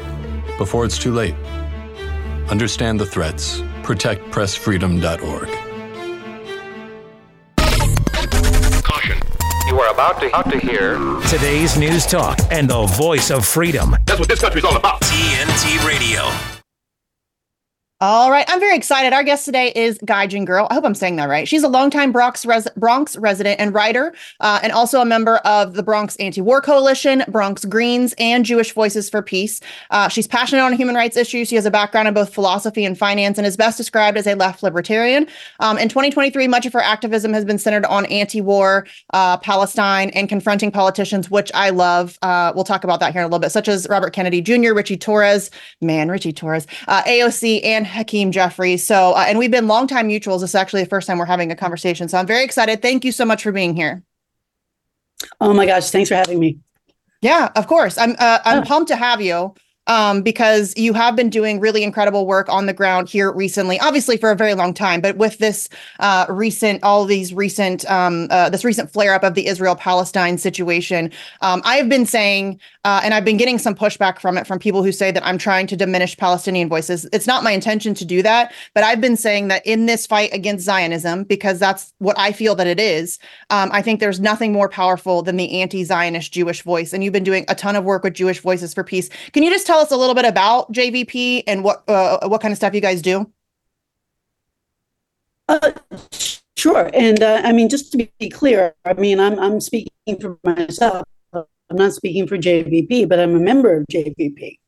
before 0.58 0.84
it's 0.84 0.98
too 0.98 1.14
late. 1.14 1.36
Understand 2.50 3.00
the 3.00 3.06
threats. 3.06 3.62
ProtectPressFreedom.org. 3.84 5.48
Caution. 8.84 9.18
You 9.68 9.80
are 9.80 9.94
about 9.94 10.20
to, 10.20 10.28
about 10.28 10.52
to 10.52 10.60
hear 10.60 10.96
today's 11.30 11.78
news 11.78 12.06
talk 12.06 12.40
and 12.52 12.70
the 12.70 12.86
voice 12.88 13.32
of 13.32 13.46
freedom. 13.46 13.96
That's 14.06 14.20
what 14.20 14.28
this 14.28 14.42
country's 14.42 14.66
all 14.66 14.76
about. 14.76 15.00
TNT 15.00 15.88
Radio. 15.88 16.55
All 18.08 18.30
right, 18.30 18.46
I'm 18.50 18.60
very 18.60 18.78
excited. 18.78 19.14
Our 19.14 19.24
guest 19.24 19.46
today 19.46 19.72
is 19.76 19.98
Gaijin 19.98 20.46
Girl. 20.46 20.68
I 20.70 20.76
hope 20.76 20.86
I'm 20.86 20.94
saying 20.94 21.16
that 21.16 21.28
right. 21.28 21.48
She's 21.48 21.64
a 21.64 21.68
longtime 21.68 22.12
Bronx, 22.12 22.46
res- 22.46 22.68
Bronx 22.78 23.18
resident 23.18 23.60
and 23.60 23.74
writer, 23.74 24.14
uh, 24.42 24.60
and 24.62 24.72
also 24.72 25.02
a 25.02 25.06
member 25.06 25.38
of 25.38 25.74
the 25.74 25.82
Bronx 25.82 26.16
Anti-War 26.18 26.62
Coalition, 26.62 27.24
Bronx 27.28 27.66
Greens, 27.66 28.14
and 28.20 28.46
Jewish 28.46 28.74
Voices 28.74 29.10
for 29.10 29.24
Peace. 29.24 29.60
Uh, 29.90 30.08
she's 30.08 30.28
passionate 30.28 30.62
on 30.62 30.74
human 30.74 30.94
rights 30.94 31.18
issues. 31.18 31.48
She 31.48 31.56
has 31.56 31.66
a 31.66 31.72
background 31.72 32.08
in 32.08 32.14
both 32.14 32.32
philosophy 32.32 32.86
and 32.86 32.96
finance, 32.96 33.40
and 33.40 33.48
is 33.48 33.58
best 33.58 33.76
described 33.76 34.20
as 34.20 34.28
a 34.28 34.36
left 34.36 34.62
libertarian. 34.62 35.26
Um, 35.60 35.80
in 35.80 35.90
2023, 35.90 36.48
much 36.48 36.68
of 36.68 36.74
her 36.74 36.82
activism 36.82 37.34
has 37.34 37.44
been 37.44 37.58
centered 37.58 37.86
on 37.86 38.06
anti-war, 38.06 38.86
uh, 39.14 39.38
Palestine, 39.38 40.12
and 40.12 40.30
confronting 40.30 40.70
politicians, 40.70 41.32
which 41.32 41.52
I 41.56 41.72
love. 41.72 42.20
Uh, 42.22 42.54
we'll 42.54 42.66
talk 42.66 42.84
about 42.84 43.00
that 43.00 43.14
here 43.14 43.22
in 43.22 43.26
a 43.26 43.30
little 43.30 43.40
bit, 43.40 43.52
such 43.52 43.68
as 43.68 43.88
Robert 43.90 44.14
Kennedy 44.14 44.42
Jr., 44.42 44.76
Richie 44.76 44.96
Torres, 44.96 45.50
man, 45.82 46.12
Richie 46.12 46.34
Torres, 46.34 46.68
uh, 46.88 47.02
AOC, 47.02 47.66
and 47.66 47.95
Hakeem 47.96 48.32
Jeffrey. 48.32 48.78
So, 48.78 49.14
uh, 49.14 49.26
and 49.28 49.40
we've 49.40 49.52
been 49.52 49.68
longtime 49.68 50.08
mutuals. 50.08 50.42
This 50.42 50.52
is 50.52 50.56
actually 50.56 50.84
the 50.84 50.90
first 50.90 51.08
time 51.08 51.18
we're 51.18 51.26
having 51.26 51.52
a 51.52 51.56
conversation. 51.56 52.08
So 52.08 52.18
I'm 52.18 52.28
very 52.28 52.44
excited. 52.44 52.82
Thank 52.82 53.04
you 53.06 53.12
so 53.12 53.26
much 53.26 53.44
for 53.44 53.52
being 53.52 53.76
here. 53.76 54.04
Oh 55.42 55.54
my 55.54 55.66
gosh, 55.66 55.90
thanks 55.90 56.10
for 56.10 56.16
having 56.16 56.40
me. 56.40 56.60
Yeah, 57.22 57.52
of 57.56 57.68
course. 57.68 57.98
I'm 57.98 58.16
uh, 58.20 58.40
I'm 58.46 58.64
pumped 58.64 58.90
to 58.90 58.96
have 58.96 59.22
you 59.22 59.56
um, 59.88 60.22
because 60.22 60.74
you 60.76 60.94
have 60.94 61.16
been 61.16 61.30
doing 61.30 61.60
really 61.60 61.84
incredible 61.84 62.26
work 62.26 62.50
on 62.50 62.66
the 62.66 62.74
ground 62.74 63.10
here 63.10 63.32
recently, 63.32 63.80
obviously 63.80 64.18
for 64.18 64.32
a 64.32 64.36
very 64.36 64.54
long 64.54 64.74
time, 64.74 65.02
but 65.02 65.18
with 65.18 65.38
this 65.38 65.70
uh, 66.00 66.26
recent, 66.30 66.84
all 66.84 67.06
these 67.06 67.34
recent, 67.34 67.90
um, 67.90 68.28
uh, 68.32 68.50
this 68.50 68.64
recent 68.64 68.92
flare 68.92 69.14
up 69.14 69.24
of 69.24 69.36
the 69.36 69.48
Israel 69.48 69.76
Palestine 69.76 70.38
situation, 70.38 71.12
um, 71.42 71.62
I 71.66 71.76
have 71.78 71.90
been 71.90 72.06
saying, 72.06 72.60
uh, 72.84 73.02
and 73.04 73.14
I've 73.14 73.26
been 73.26 73.38
getting 73.38 73.58
some 73.58 73.76
pushback 73.76 74.20
from 74.20 74.38
it 74.38 74.48
from 74.48 74.60
people 74.60 74.84
who 74.84 74.92
say 74.92 75.12
that 75.12 75.26
I'm 75.26 75.38
trying 75.38 75.68
to 75.68 75.76
diminish 75.76 76.18
Palestinian 76.18 76.70
voices. 76.70 77.08
It's 77.14 77.28
not 77.28 77.44
my 77.44 77.52
intention 77.52 77.94
to 77.96 78.06
do 78.06 78.22
that, 78.24 78.54
but 78.74 78.84
I've 78.84 79.02
been 79.02 79.18
saying 79.18 79.48
that 79.50 79.66
in 79.66 79.86
this 79.86 80.06
fight 80.08 80.34
against 80.34 80.66
Zionism, 80.66 81.24
because 81.24 81.60
that's 81.60 81.94
what 82.00 82.18
I 82.18 82.32
feel 82.32 82.56
that 82.56 82.68
it 82.68 82.80
is, 82.80 83.20
um, 83.50 83.70
I 83.72 83.82
think 83.82 84.00
there's 84.00 84.20
nothing 84.20 84.54
more 84.54 84.70
powerful 84.70 85.22
than 85.22 85.38
the 85.38 85.62
anti 85.62 85.84
Zionist 85.84 86.32
Jewish 86.32 86.62
voice. 86.62 86.94
And 86.94 87.04
you've 87.04 87.14
been 87.14 87.24
doing 87.24 87.46
a 87.48 87.56
ton 87.56 87.76
of 87.76 87.84
work 87.84 88.04
with 88.04 88.14
Jewish 88.14 88.40
Voices 88.40 88.74
for 88.74 88.84
Peace. 88.84 89.10
Can 89.34 89.44
you 89.44 89.52
just 89.52 89.68
tell 89.68 89.75
tell 89.76 89.84
us 89.84 89.92
a 89.92 89.98
little 89.98 90.16
bit 90.16 90.26
about 90.26 90.72
JVP 90.72 91.44
and 91.48 91.64
what 91.64 91.84
uh, 91.90 92.28
what 92.30 92.42
kind 92.42 92.52
of 92.54 92.58
stuff 92.58 92.74
you 92.74 92.82
guys 92.82 93.02
do? 93.02 93.30
Uh, 95.50 95.72
sure. 96.56 96.90
And 96.94 97.22
uh, 97.22 97.42
I 97.44 97.52
mean, 97.52 97.68
just 97.68 97.92
to 97.92 98.08
be 98.20 98.30
clear, 98.30 98.74
I 98.86 98.94
mean, 98.94 99.20
I'm 99.20 99.38
I'm 99.38 99.60
speaking 99.60 100.18
for 100.22 100.40
myself. 100.44 101.04
I'm 101.34 101.78
not 101.78 101.94
speaking 101.94 102.26
for 102.28 102.38
JVP, 102.38 103.10
but 103.10 103.20
I'm 103.20 103.36
a 103.36 103.40
member 103.40 103.76
of 103.76 103.86
JVP. 103.92 104.60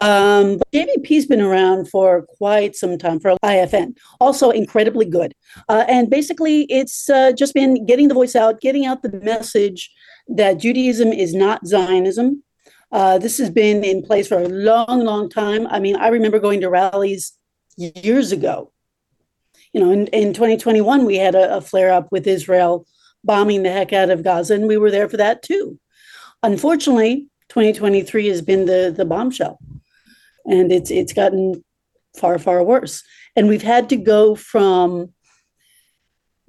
Um, 0.00 0.58
JVP's 0.72 1.26
been 1.26 1.40
around 1.40 1.88
for 1.88 2.26
quite 2.38 2.74
some 2.74 2.98
time 2.98 3.20
for 3.20 3.36
IFN, 3.44 3.96
also 4.18 4.50
incredibly 4.50 5.04
good. 5.04 5.32
Uh, 5.68 5.84
and 5.88 6.10
basically, 6.10 6.62
it's 6.62 7.08
uh, 7.08 7.30
just 7.32 7.54
been 7.54 7.86
getting 7.86 8.08
the 8.08 8.14
voice 8.14 8.34
out, 8.34 8.60
getting 8.60 8.86
out 8.86 9.02
the 9.02 9.12
message 9.22 9.92
that 10.26 10.54
Judaism 10.54 11.12
is 11.12 11.32
not 11.32 11.64
Zionism, 11.66 12.42
uh, 12.94 13.18
this 13.18 13.38
has 13.38 13.50
been 13.50 13.82
in 13.82 14.02
place 14.02 14.28
for 14.28 14.38
a 14.38 14.48
long, 14.48 15.00
long 15.04 15.28
time. 15.28 15.66
I 15.66 15.80
mean, 15.80 15.96
I 15.96 16.08
remember 16.08 16.38
going 16.38 16.60
to 16.60 16.70
rallies 16.70 17.32
years 17.76 18.30
ago. 18.30 18.70
You 19.72 19.80
know, 19.80 19.90
in, 19.90 20.06
in 20.06 20.32
2021, 20.32 21.04
we 21.04 21.16
had 21.16 21.34
a, 21.34 21.56
a 21.56 21.60
flare 21.60 21.92
up 21.92 22.12
with 22.12 22.28
Israel 22.28 22.86
bombing 23.24 23.64
the 23.64 23.72
heck 23.72 23.92
out 23.92 24.10
of 24.10 24.22
Gaza, 24.22 24.54
and 24.54 24.68
we 24.68 24.76
were 24.76 24.92
there 24.92 25.08
for 25.08 25.16
that 25.16 25.42
too. 25.42 25.80
Unfortunately, 26.44 27.26
2023 27.48 28.28
has 28.28 28.42
been 28.42 28.66
the, 28.66 28.94
the 28.96 29.04
bombshell, 29.04 29.58
and 30.44 30.70
it's 30.70 30.92
it's 30.92 31.12
gotten 31.12 31.64
far, 32.16 32.38
far 32.38 32.62
worse. 32.62 33.02
And 33.34 33.48
we've 33.48 33.62
had 33.62 33.88
to 33.88 33.96
go 33.96 34.36
from 34.36 35.12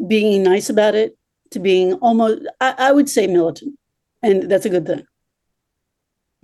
being 0.08 0.43
nice 0.43 0.69
about 0.69 0.93
it 0.93 1.17
to 1.51 1.60
being 1.60 1.93
almost, 1.93 2.43
I, 2.62 2.75
I 2.77 2.91
would 2.91 3.10
say, 3.10 3.25
militant. 3.25 3.79
And 4.21 4.43
that's 4.43 4.67
a 4.67 4.69
good 4.69 4.86
thing. 4.86 5.08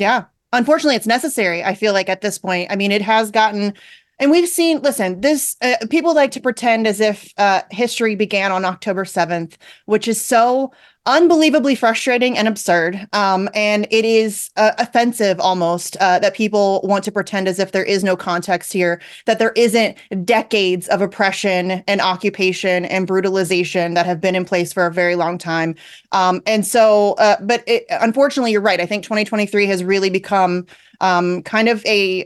Yeah. 0.02 0.26
Unfortunately, 0.52 0.96
it's 0.96 1.06
necessary. 1.06 1.64
I 1.64 1.76
feel 1.76 1.94
like 1.94 2.10
at 2.10 2.22
this 2.22 2.40
point, 2.40 2.72
I 2.72 2.76
mean, 2.76 2.92
it 2.92 3.04
has 3.04 3.30
gotten, 3.30 3.76
and 4.18 4.32
we've 4.32 4.50
seen, 4.50 4.82
listen, 4.82 5.22
this, 5.22 5.56
uh, 5.62 5.76
people 5.92 6.16
like 6.16 6.32
to 6.32 6.42
pretend 6.42 6.88
as 6.88 7.00
if 7.00 7.32
uh, 7.38 7.62
history 7.70 8.16
began 8.16 8.52
on 8.52 8.66
October 8.66 9.06
7th, 9.06 9.58
which 9.86 10.08
is 10.08 10.20
so 10.20 10.72
unbelievably 11.06 11.76
frustrating 11.76 12.38
and 12.38 12.48
absurd. 12.48 13.08
Um, 13.12 13.50
and 13.56 13.88
it 13.90 14.06
is 14.06 14.52
uh, 14.56 14.72
offensive 14.78 15.40
almost 15.40 15.98
uh, 15.98 16.20
that 16.20 16.36
people 16.36 16.82
want 16.84 17.04
to 17.06 17.12
pretend 17.12 17.48
as 17.48 17.58
if 17.58 17.72
there 17.72 17.84
is 17.84 18.04
no 18.04 18.16
context 18.16 18.72
here, 18.72 19.02
that 19.26 19.40
there 19.40 19.54
isn't 19.56 19.98
decades 20.24 20.88
of 20.90 21.02
oppression 21.02 21.84
and 21.88 22.02
occupation 22.02 22.86
and 22.86 23.08
brutalization 23.08 23.96
that 23.96 24.06
have 24.06 24.22
been 24.22 24.36
in 24.36 24.46
place 24.46 24.72
for 24.72 24.86
a 24.86 24.94
very 24.94 25.16
long 25.16 25.38
time. 25.38 25.76
Um, 26.12 26.42
and 26.46 26.66
so, 26.66 27.14
uh, 27.14 27.38
but 27.42 27.64
it, 27.66 27.86
unfortunately, 27.90 28.52
you're 28.52 28.62
right. 28.62 28.80
I 28.80 28.86
think 28.86 29.04
2023 29.04 29.66
has 29.66 29.84
really 29.84 30.12
become 30.12 30.68
um, 31.02 31.42
kind 31.44 31.68
of 31.68 31.84
a 31.86 32.24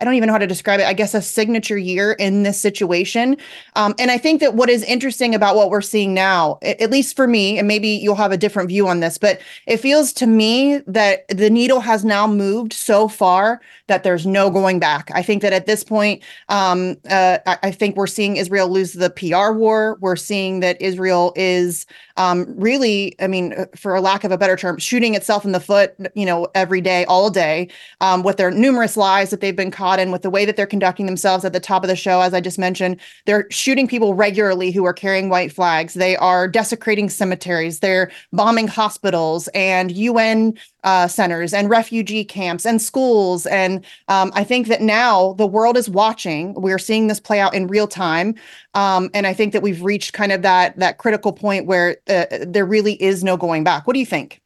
I 0.00 0.04
don't 0.04 0.14
even 0.14 0.26
know 0.26 0.32
how 0.32 0.38
to 0.38 0.46
describe 0.46 0.80
it. 0.80 0.86
I 0.86 0.92
guess 0.92 1.14
a 1.14 1.22
signature 1.22 1.78
year 1.78 2.12
in 2.12 2.42
this 2.42 2.60
situation. 2.60 3.36
Um, 3.76 3.94
and 3.98 4.10
I 4.10 4.18
think 4.18 4.40
that 4.40 4.54
what 4.54 4.68
is 4.68 4.82
interesting 4.82 5.34
about 5.34 5.54
what 5.54 5.70
we're 5.70 5.80
seeing 5.80 6.12
now, 6.12 6.58
at 6.62 6.90
least 6.90 7.14
for 7.14 7.28
me, 7.28 7.58
and 7.58 7.68
maybe 7.68 7.88
you'll 7.88 8.16
have 8.16 8.32
a 8.32 8.36
different 8.36 8.68
view 8.68 8.88
on 8.88 9.00
this, 9.00 9.18
but 9.18 9.40
it 9.66 9.76
feels 9.76 10.12
to 10.14 10.26
me 10.26 10.78
that 10.86 11.28
the 11.28 11.48
needle 11.48 11.80
has 11.80 12.04
now 12.04 12.26
moved 12.26 12.72
so 12.72 13.06
far 13.06 13.60
that 13.86 14.02
there's 14.02 14.26
no 14.26 14.50
going 14.50 14.78
back. 14.78 15.10
I 15.14 15.22
think 15.22 15.42
that 15.42 15.52
at 15.52 15.66
this 15.66 15.84
point, 15.84 16.22
um, 16.48 16.96
uh, 17.08 17.38
I, 17.46 17.70
think 17.70 17.96
we're 17.96 18.06
seeing 18.06 18.36
Israel 18.36 18.68
lose 18.68 18.94
the 18.94 19.10
PR 19.10 19.52
war. 19.52 19.98
We're 20.00 20.16
seeing 20.16 20.60
that 20.60 20.80
Israel 20.80 21.34
is 21.36 21.84
um, 22.16 22.46
really, 22.56 23.14
I 23.20 23.26
mean, 23.26 23.52
uh, 23.52 23.66
for 23.76 23.94
a 23.94 24.00
lack 24.00 24.24
of 24.24 24.32
a 24.32 24.38
better 24.38 24.56
term, 24.56 24.78
shooting 24.78 25.14
itself 25.14 25.44
in 25.44 25.52
the 25.52 25.60
foot, 25.60 25.94
you 26.14 26.24
know, 26.24 26.48
every 26.54 26.80
day, 26.80 27.04
all 27.04 27.28
day, 27.28 27.68
um, 28.00 28.22
with 28.22 28.38
their 28.38 28.50
numerous 28.50 28.96
lies 28.96 29.30
that 29.30 29.40
they've 29.40 29.56
been 29.56 29.70
in, 29.98 30.10
with 30.10 30.22
the 30.22 30.30
way 30.30 30.44
that 30.44 30.56
they're 30.56 30.66
conducting 30.66 31.06
themselves 31.06 31.44
at 31.44 31.52
the 31.52 31.60
top 31.60 31.84
of 31.84 31.88
the 31.88 31.96
show. 31.96 32.20
As 32.20 32.34
I 32.34 32.40
just 32.40 32.58
mentioned, 32.58 33.00
they're 33.26 33.46
shooting 33.50 33.86
people 33.86 34.14
regularly 34.14 34.70
who 34.70 34.84
are 34.84 34.92
carrying 34.92 35.28
white 35.28 35.52
flags. 35.52 35.94
They 35.94 36.16
are 36.16 36.48
desecrating 36.48 37.08
cemeteries. 37.10 37.80
They're 37.80 38.10
bombing 38.32 38.68
hospitals 38.68 39.48
and 39.48 39.92
UN 39.92 40.54
uh, 40.84 41.08
centers 41.08 41.52
and 41.52 41.68
refugee 41.70 42.24
camps 42.24 42.66
and 42.66 42.80
schools. 42.80 43.46
And 43.46 43.84
um, 44.08 44.32
I 44.34 44.44
think 44.44 44.68
that 44.68 44.80
now 44.80 45.34
the 45.34 45.46
world 45.46 45.76
is 45.76 45.88
watching. 45.88 46.54
We're 46.54 46.78
seeing 46.78 47.06
this 47.06 47.20
play 47.20 47.40
out 47.40 47.54
in 47.54 47.66
real 47.66 47.88
time. 47.88 48.34
Um, 48.74 49.10
and 49.14 49.26
I 49.26 49.34
think 49.34 49.52
that 49.52 49.62
we've 49.62 49.82
reached 49.82 50.12
kind 50.12 50.32
of 50.32 50.42
that 50.42 50.76
that 50.78 50.98
critical 50.98 51.32
point 51.32 51.66
where 51.66 51.98
uh, 52.08 52.26
there 52.46 52.66
really 52.66 53.02
is 53.02 53.24
no 53.24 53.36
going 53.36 53.64
back. 53.64 53.86
What 53.86 53.94
do 53.94 54.00
you 54.00 54.06
think? 54.06 54.40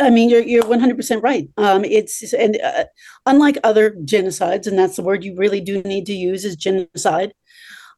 I 0.00 0.10
mean, 0.10 0.30
you're 0.30 0.42
you're 0.42 0.62
100% 0.62 1.22
right. 1.22 1.48
Um, 1.56 1.84
it's 1.84 2.32
and 2.32 2.60
uh, 2.62 2.84
unlike 3.26 3.58
other 3.64 3.90
genocides, 3.90 4.66
and 4.66 4.78
that's 4.78 4.96
the 4.96 5.02
word 5.02 5.24
you 5.24 5.34
really 5.36 5.60
do 5.60 5.82
need 5.82 6.06
to 6.06 6.12
use 6.12 6.44
is 6.44 6.56
genocide. 6.56 7.32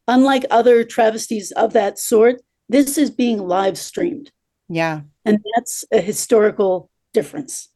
Unlike 0.07 0.45
other 0.49 0.83
travesties 0.83 1.51
of 1.51 1.73
that 1.73 1.99
sort, 1.99 2.41
this 2.67 2.97
is 2.97 3.11
being 3.11 3.47
live 3.47 3.77
streamed. 3.77 4.31
Yeah. 4.69 5.01
And 5.25 5.39
that's 5.55 5.85
a 5.91 6.01
historical 6.01 6.89
difference. 7.13 7.69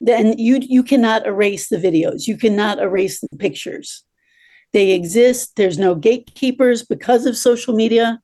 Then 0.00 0.38
you 0.38 0.58
you 0.60 0.82
cannot 0.82 1.26
erase 1.26 1.68
the 1.68 1.76
videos. 1.76 2.26
You 2.26 2.36
cannot 2.36 2.78
erase 2.78 3.20
the 3.20 3.36
pictures. 3.36 4.04
They 4.72 4.90
exist. 4.90 5.52
There's 5.56 5.78
no 5.78 5.94
gatekeepers 5.94 6.84
because 6.84 7.26
of 7.26 7.36
social 7.36 7.74
media. 7.74 8.20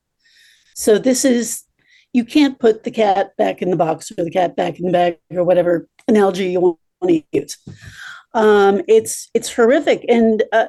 So 0.74 0.98
this 0.98 1.24
is 1.24 1.62
you 2.12 2.24
can't 2.24 2.58
put 2.58 2.84
the 2.84 2.90
cat 2.90 3.36
back 3.36 3.62
in 3.62 3.70
the 3.70 3.76
box 3.76 4.10
or 4.16 4.24
the 4.24 4.30
cat 4.30 4.56
back 4.56 4.78
in 4.78 4.86
the 4.86 4.92
bag 4.92 5.18
or 5.30 5.44
whatever 5.44 5.88
analogy 6.08 6.50
you 6.50 6.60
want 6.60 6.78
to 7.06 7.22
use. 7.32 7.56
Um, 8.34 8.82
it's 8.88 9.28
it's 9.34 9.54
horrific, 9.54 10.04
and 10.08 10.42
uh, 10.52 10.66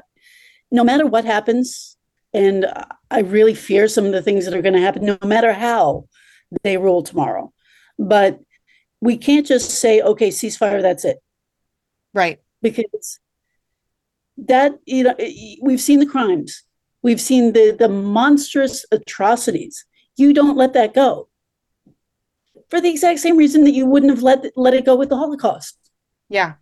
no 0.71 0.84
matter 0.84 1.06
what 1.06 1.25
happens, 1.25 1.97
and 2.34 2.65
I 3.10 3.19
really 3.19 3.54
fear 3.54 3.88
some 3.88 4.06
of 4.06 4.12
the 4.12 4.21
things 4.21 4.45
that 4.45 4.54
are 4.54 4.62
going 4.62 4.75
to 4.75 4.82
happen. 4.82 5.06
No 5.06 5.17
matter 5.23 5.54
how 5.54 6.06
they 6.63 6.77
rule 6.77 7.04
tomorrow. 7.04 7.54
But 7.97 8.39
we 8.99 9.17
can't 9.17 9.45
just 9.45 9.71
say, 9.71 10.01
okay, 10.01 10.30
ceasefire, 10.30 10.82
that's 10.82 11.06
it. 11.06 11.17
Right. 12.13 12.39
Because 12.62 13.19
that, 14.38 14.73
you 14.86 15.04
know, 15.04 15.15
we've 15.62 15.82
seen 15.82 15.99
the 15.99 16.06
crimes, 16.06 16.63
we've 17.01 17.21
seen 17.21 17.54
the, 17.54 17.75
the 17.77 17.89
monstrous 17.89 18.86
atrocities. 18.91 19.86
You 20.17 20.34
don't 20.34 20.58
let 20.58 20.73
that 20.73 20.93
go 20.93 21.30
for 22.71 22.81
the 22.81 22.89
exact 22.89 23.19
same 23.19 23.38
reason 23.38 23.65
that 23.65 23.73
you 23.73 23.86
wouldn't 23.86 24.10
have 24.10 24.23
let, 24.23 24.45
let 24.55 24.73
it 24.73 24.86
go 24.86 24.95
with 24.95 25.10
the 25.10 25.17
Holocaust. 25.17 25.77
Yeah. 26.29 26.53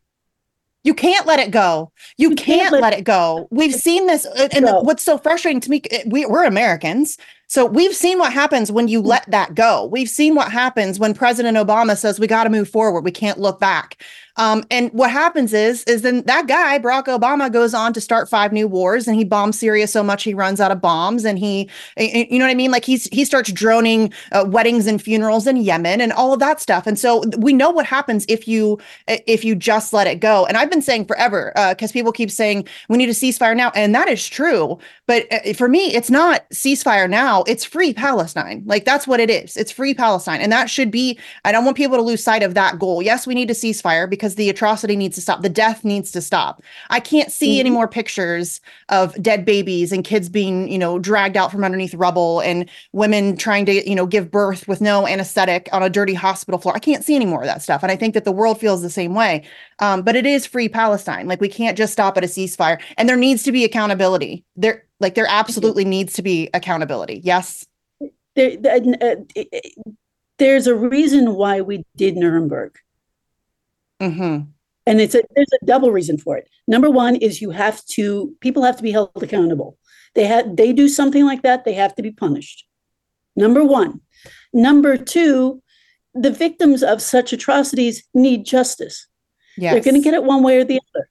You 0.83 0.93
can't 0.93 1.27
let 1.27 1.39
it 1.39 1.51
go. 1.51 1.91
You, 2.17 2.31
you 2.31 2.35
can't, 2.35 2.71
can't 2.71 2.81
let, 2.81 2.93
it 2.93 3.03
go. 3.03 3.47
We've 3.51 3.75
seen 3.75 4.07
this. 4.07 4.25
Uh, 4.25 4.47
and 4.51 4.65
go. 4.65 4.81
what's 4.81 5.03
so 5.03 5.17
frustrating 5.17 5.61
to 5.61 5.69
me, 5.69 5.81
uh, 5.93 5.99
we, 6.07 6.25
we're 6.25 6.45
Americans. 6.45 7.17
So 7.47 7.65
we've 7.65 7.95
seen 7.95 8.17
what 8.17 8.33
happens 8.33 8.71
when 8.71 8.87
you 8.87 9.01
let 9.01 9.29
that 9.29 9.55
go. 9.55 9.85
We've 9.85 10.09
seen 10.09 10.35
what 10.35 10.51
happens 10.51 10.99
when 10.99 11.13
President 11.13 11.57
Obama 11.57 11.97
says 11.97 12.19
we 12.19 12.27
got 12.27 12.45
to 12.45 12.49
move 12.49 12.69
forward. 12.69 13.01
We 13.01 13.11
can't 13.11 13.39
look 13.39 13.59
back. 13.59 14.01
Um, 14.39 14.63
and 14.71 14.91
what 14.93 15.11
happens 15.11 15.53
is, 15.53 15.83
is 15.83 16.01
then 16.01 16.23
that 16.23 16.47
guy, 16.47 16.79
Barack 16.79 17.05
Obama, 17.05 17.51
goes 17.51 17.73
on 17.73 17.93
to 17.93 18.01
start 18.01 18.29
five 18.29 18.51
new 18.51 18.67
wars, 18.67 19.07
and 19.07 19.17
he 19.17 19.23
bombs 19.23 19.59
Syria 19.59 19.85
so 19.87 20.01
much 20.01 20.23
he 20.23 20.33
runs 20.33 20.59
out 20.59 20.71
of 20.71 20.81
bombs, 20.81 21.25
and 21.25 21.37
he, 21.37 21.69
you 21.97 22.39
know 22.39 22.45
what 22.45 22.51
I 22.51 22.55
mean? 22.55 22.71
Like 22.71 22.85
he's 22.85 23.07
he 23.11 23.25
starts 23.25 23.51
droning 23.51 24.13
uh, 24.31 24.45
weddings 24.47 24.87
and 24.87 25.01
funerals 25.01 25.45
in 25.45 25.57
Yemen 25.57 26.01
and 26.01 26.13
all 26.13 26.33
of 26.33 26.39
that 26.39 26.61
stuff. 26.61 26.87
And 26.87 26.97
so 26.97 27.23
we 27.37 27.53
know 27.53 27.69
what 27.69 27.85
happens 27.85 28.25
if 28.29 28.47
you 28.47 28.79
if 29.07 29.43
you 29.43 29.53
just 29.55 29.93
let 29.93 30.07
it 30.07 30.19
go. 30.21 30.45
And 30.45 30.57
I've 30.57 30.69
been 30.69 30.81
saying 30.81 31.05
forever 31.05 31.51
because 31.69 31.91
uh, 31.91 31.93
people 31.93 32.11
keep 32.11 32.31
saying 32.31 32.67
we 32.87 32.97
need 32.97 33.09
a 33.09 33.13
ceasefire 33.13 33.55
now, 33.55 33.71
and 33.75 33.93
that 33.93 34.07
is 34.07 34.25
true. 34.25 34.79
But 35.05 35.27
uh, 35.31 35.53
for 35.53 35.67
me, 35.67 35.93
it's 35.93 36.09
not 36.09 36.49
ceasefire 36.51 37.09
now 37.09 37.43
it's 37.49 37.65
free 37.65 37.93
Palestine. 37.93 38.63
Like 38.65 38.85
that's 38.85 39.07
what 39.07 39.19
it 39.19 39.29
is. 39.29 39.57
It's 39.57 39.71
free 39.71 39.93
Palestine. 39.93 40.39
And 40.39 40.51
that 40.51 40.69
should 40.69 40.91
be, 40.91 41.17
I 41.43 41.51
don't 41.51 41.65
want 41.65 41.77
people 41.77 41.97
to 41.97 42.03
lose 42.03 42.23
sight 42.23 42.43
of 42.43 42.53
that 42.53 42.79
goal. 42.79 43.01
Yes, 43.01 43.25
we 43.25 43.33
need 43.33 43.49
a 43.49 43.55
ceasefire 43.55 44.09
because 44.09 44.28
the 44.35 44.49
atrocity 44.49 44.95
needs 44.95 45.15
to 45.15 45.21
stop. 45.21 45.41
The 45.41 45.49
death 45.49 45.83
needs 45.83 46.11
to 46.11 46.21
stop. 46.21 46.61
I 46.89 46.99
can't 46.99 47.31
see 47.31 47.53
mm-hmm. 47.53 47.59
any 47.59 47.69
more 47.69 47.87
pictures 47.87 48.61
of 48.89 49.21
dead 49.21 49.45
babies 49.45 49.91
and 49.91 50.03
kids 50.03 50.29
being, 50.29 50.69
you 50.71 50.77
know, 50.77 50.99
dragged 50.99 51.37
out 51.37 51.51
from 51.51 51.63
underneath 51.63 51.93
rubble 51.93 52.39
and 52.41 52.69
women 52.93 53.37
trying 53.37 53.65
to, 53.65 53.89
you 53.89 53.95
know, 53.95 54.05
give 54.05 54.31
birth 54.31 54.67
with 54.67 54.81
no 54.81 55.07
anesthetic 55.07 55.69
on 55.71 55.83
a 55.83 55.89
dirty 55.89 56.13
hospital 56.13 56.59
floor. 56.59 56.75
I 56.75 56.79
can't 56.79 57.03
see 57.03 57.15
any 57.15 57.25
more 57.25 57.41
of 57.41 57.47
that 57.47 57.61
stuff. 57.61 57.83
And 57.83 57.91
I 57.91 57.95
think 57.95 58.13
that 58.13 58.25
the 58.25 58.31
world 58.31 58.59
feels 58.59 58.81
the 58.81 58.89
same 58.89 59.15
way. 59.15 59.43
Um, 59.79 60.01
but 60.01 60.15
it 60.15 60.25
is 60.25 60.45
free 60.45 60.69
Palestine. 60.69 61.27
Like 61.27 61.41
we 61.41 61.49
can't 61.49 61.77
just 61.77 61.93
stop 61.93 62.17
at 62.17 62.23
a 62.23 62.27
ceasefire. 62.27 62.81
And 62.97 63.07
there 63.07 63.17
needs 63.17 63.43
to 63.43 63.51
be 63.51 63.63
accountability. 63.63 64.43
There, 64.55 64.85
like 64.99 65.15
there 65.15 65.27
absolutely 65.29 65.85
needs 65.85 66.13
to 66.13 66.21
be 66.21 66.49
accountability. 66.53 67.21
Yes. 67.23 67.65
There, 68.35 68.57
uh, 69.01 69.15
there's 70.37 70.67
a 70.67 70.75
reason 70.75 71.35
why 71.35 71.61
we 71.61 71.83
did 71.95 72.15
Nuremberg. 72.15 72.77
Mm-hmm. 74.01 74.49
And 74.85 75.01
it's 75.01 75.13
a 75.13 75.23
there's 75.35 75.53
a 75.61 75.65
double 75.65 75.91
reason 75.91 76.17
for 76.17 76.37
it. 76.37 76.49
Number 76.67 76.89
one 76.89 77.15
is 77.15 77.41
you 77.41 77.51
have 77.51 77.85
to 77.87 78.35
people 78.39 78.63
have 78.63 78.77
to 78.77 78.83
be 78.83 78.91
held 78.91 79.11
accountable. 79.21 79.77
They 80.15 80.25
had 80.25 80.57
they 80.57 80.73
do 80.73 80.87
something 80.87 81.25
like 81.25 81.43
that, 81.43 81.65
they 81.65 81.73
have 81.73 81.95
to 81.95 82.01
be 82.01 82.11
punished. 82.11 82.65
Number 83.35 83.63
one. 83.63 84.01
Number 84.51 84.97
two, 84.97 85.61
the 86.13 86.31
victims 86.31 86.83
of 86.83 87.01
such 87.01 87.31
atrocities 87.31 88.03
need 88.13 88.45
justice. 88.45 89.07
Yes. 89.57 89.73
They're 89.73 89.83
going 89.83 90.01
to 90.01 90.03
get 90.03 90.13
it 90.13 90.23
one 90.23 90.43
way 90.43 90.57
or 90.57 90.63
the 90.63 90.79
other. 90.95 91.09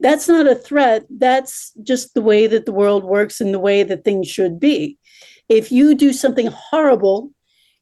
That's 0.00 0.28
not 0.28 0.46
a 0.46 0.54
threat. 0.54 1.04
That's 1.10 1.72
just 1.82 2.14
the 2.14 2.22
way 2.22 2.46
that 2.46 2.64
the 2.64 2.72
world 2.72 3.04
works 3.04 3.40
and 3.40 3.52
the 3.52 3.58
way 3.58 3.82
that 3.82 4.04
things 4.04 4.28
should 4.28 4.58
be. 4.58 4.98
If 5.48 5.70
you 5.70 5.94
do 5.94 6.12
something 6.12 6.46
horrible, 6.46 7.32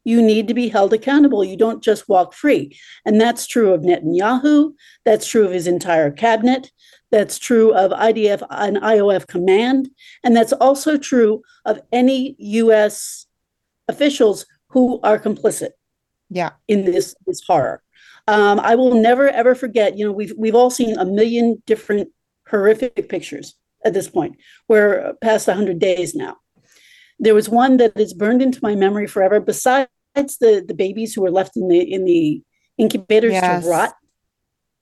you 0.09 0.23
need 0.23 0.49
to 0.49 0.55
be 0.55 0.71
held 0.71 0.95
accountable. 0.95 1.45
You 1.45 1.59
don't 1.59 1.85
just 1.85 2.09
walk 2.09 2.33
free. 2.33 2.75
And 3.05 3.21
that's 3.21 3.47
true 3.47 3.75
of 3.75 3.83
Netanyahu. 3.83 4.73
That's 5.05 5.27
true 5.27 5.45
of 5.45 5.53
his 5.53 5.67
entire 5.67 6.11
cabinet. 6.11 6.73
That's 7.11 7.39
true 7.39 7.75
of 7.75 7.91
IDF 7.91 8.43
and 8.49 8.79
IOF 8.79 9.27
command. 9.27 9.91
And 10.25 10.35
that's 10.35 10.55
also 10.55 10.97
true 10.97 11.43
of 11.67 11.83
any 11.93 12.37
US 12.39 13.27
officials 13.87 14.47
who 14.69 14.99
are 15.03 15.19
complicit 15.19 15.73
yeah. 16.31 16.53
in 16.69 16.87
this, 16.87 17.15
this 17.27 17.43
horror. 17.47 17.83
Um, 18.29 18.61
I 18.61 18.77
will 18.77 18.95
never 18.95 19.29
ever 19.29 19.55
forget. 19.55 19.99
You 19.99 20.07
know, 20.07 20.13
we've 20.13 20.35
we've 20.37 20.55
all 20.55 20.71
seen 20.71 20.99
a 20.99 21.05
million 21.05 21.63
different 21.67 22.11
horrific 22.47 23.09
pictures 23.09 23.55
at 23.87 23.95
this 23.95 24.09
point. 24.09 24.37
We're 24.69 25.15
past 25.23 25.47
hundred 25.49 25.79
days 25.79 26.15
now. 26.15 26.37
There 27.19 27.35
was 27.35 27.49
one 27.49 27.79
that 27.79 27.99
is 27.99 28.13
burned 28.13 28.43
into 28.43 28.61
my 28.63 28.75
memory 28.75 29.07
forever. 29.07 29.41
Besides 29.41 29.89
the 30.15 30.65
the 30.67 30.75
babies 30.75 31.15
who 31.15 31.23
were 31.23 31.31
left 31.31 31.57
in 31.57 31.69
the 31.69 31.81
in 31.81 32.05
the 32.05 32.43
incubators 32.77 33.33
yes. 33.33 33.65
to 33.65 33.71
rot. 33.71 33.95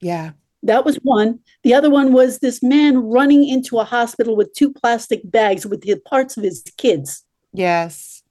Yeah. 0.00 0.32
That 0.62 0.84
was 0.84 0.96
one. 0.96 1.40
The 1.62 1.74
other 1.74 1.90
one 1.90 2.12
was 2.12 2.38
this 2.38 2.62
man 2.62 2.98
running 2.98 3.48
into 3.48 3.78
a 3.78 3.84
hospital 3.84 4.36
with 4.36 4.52
two 4.52 4.72
plastic 4.72 5.20
bags 5.24 5.64
with 5.64 5.82
the 5.82 5.96
parts 6.00 6.36
of 6.36 6.42
his 6.42 6.62
kids. 6.76 7.24
Yes. 7.52 8.22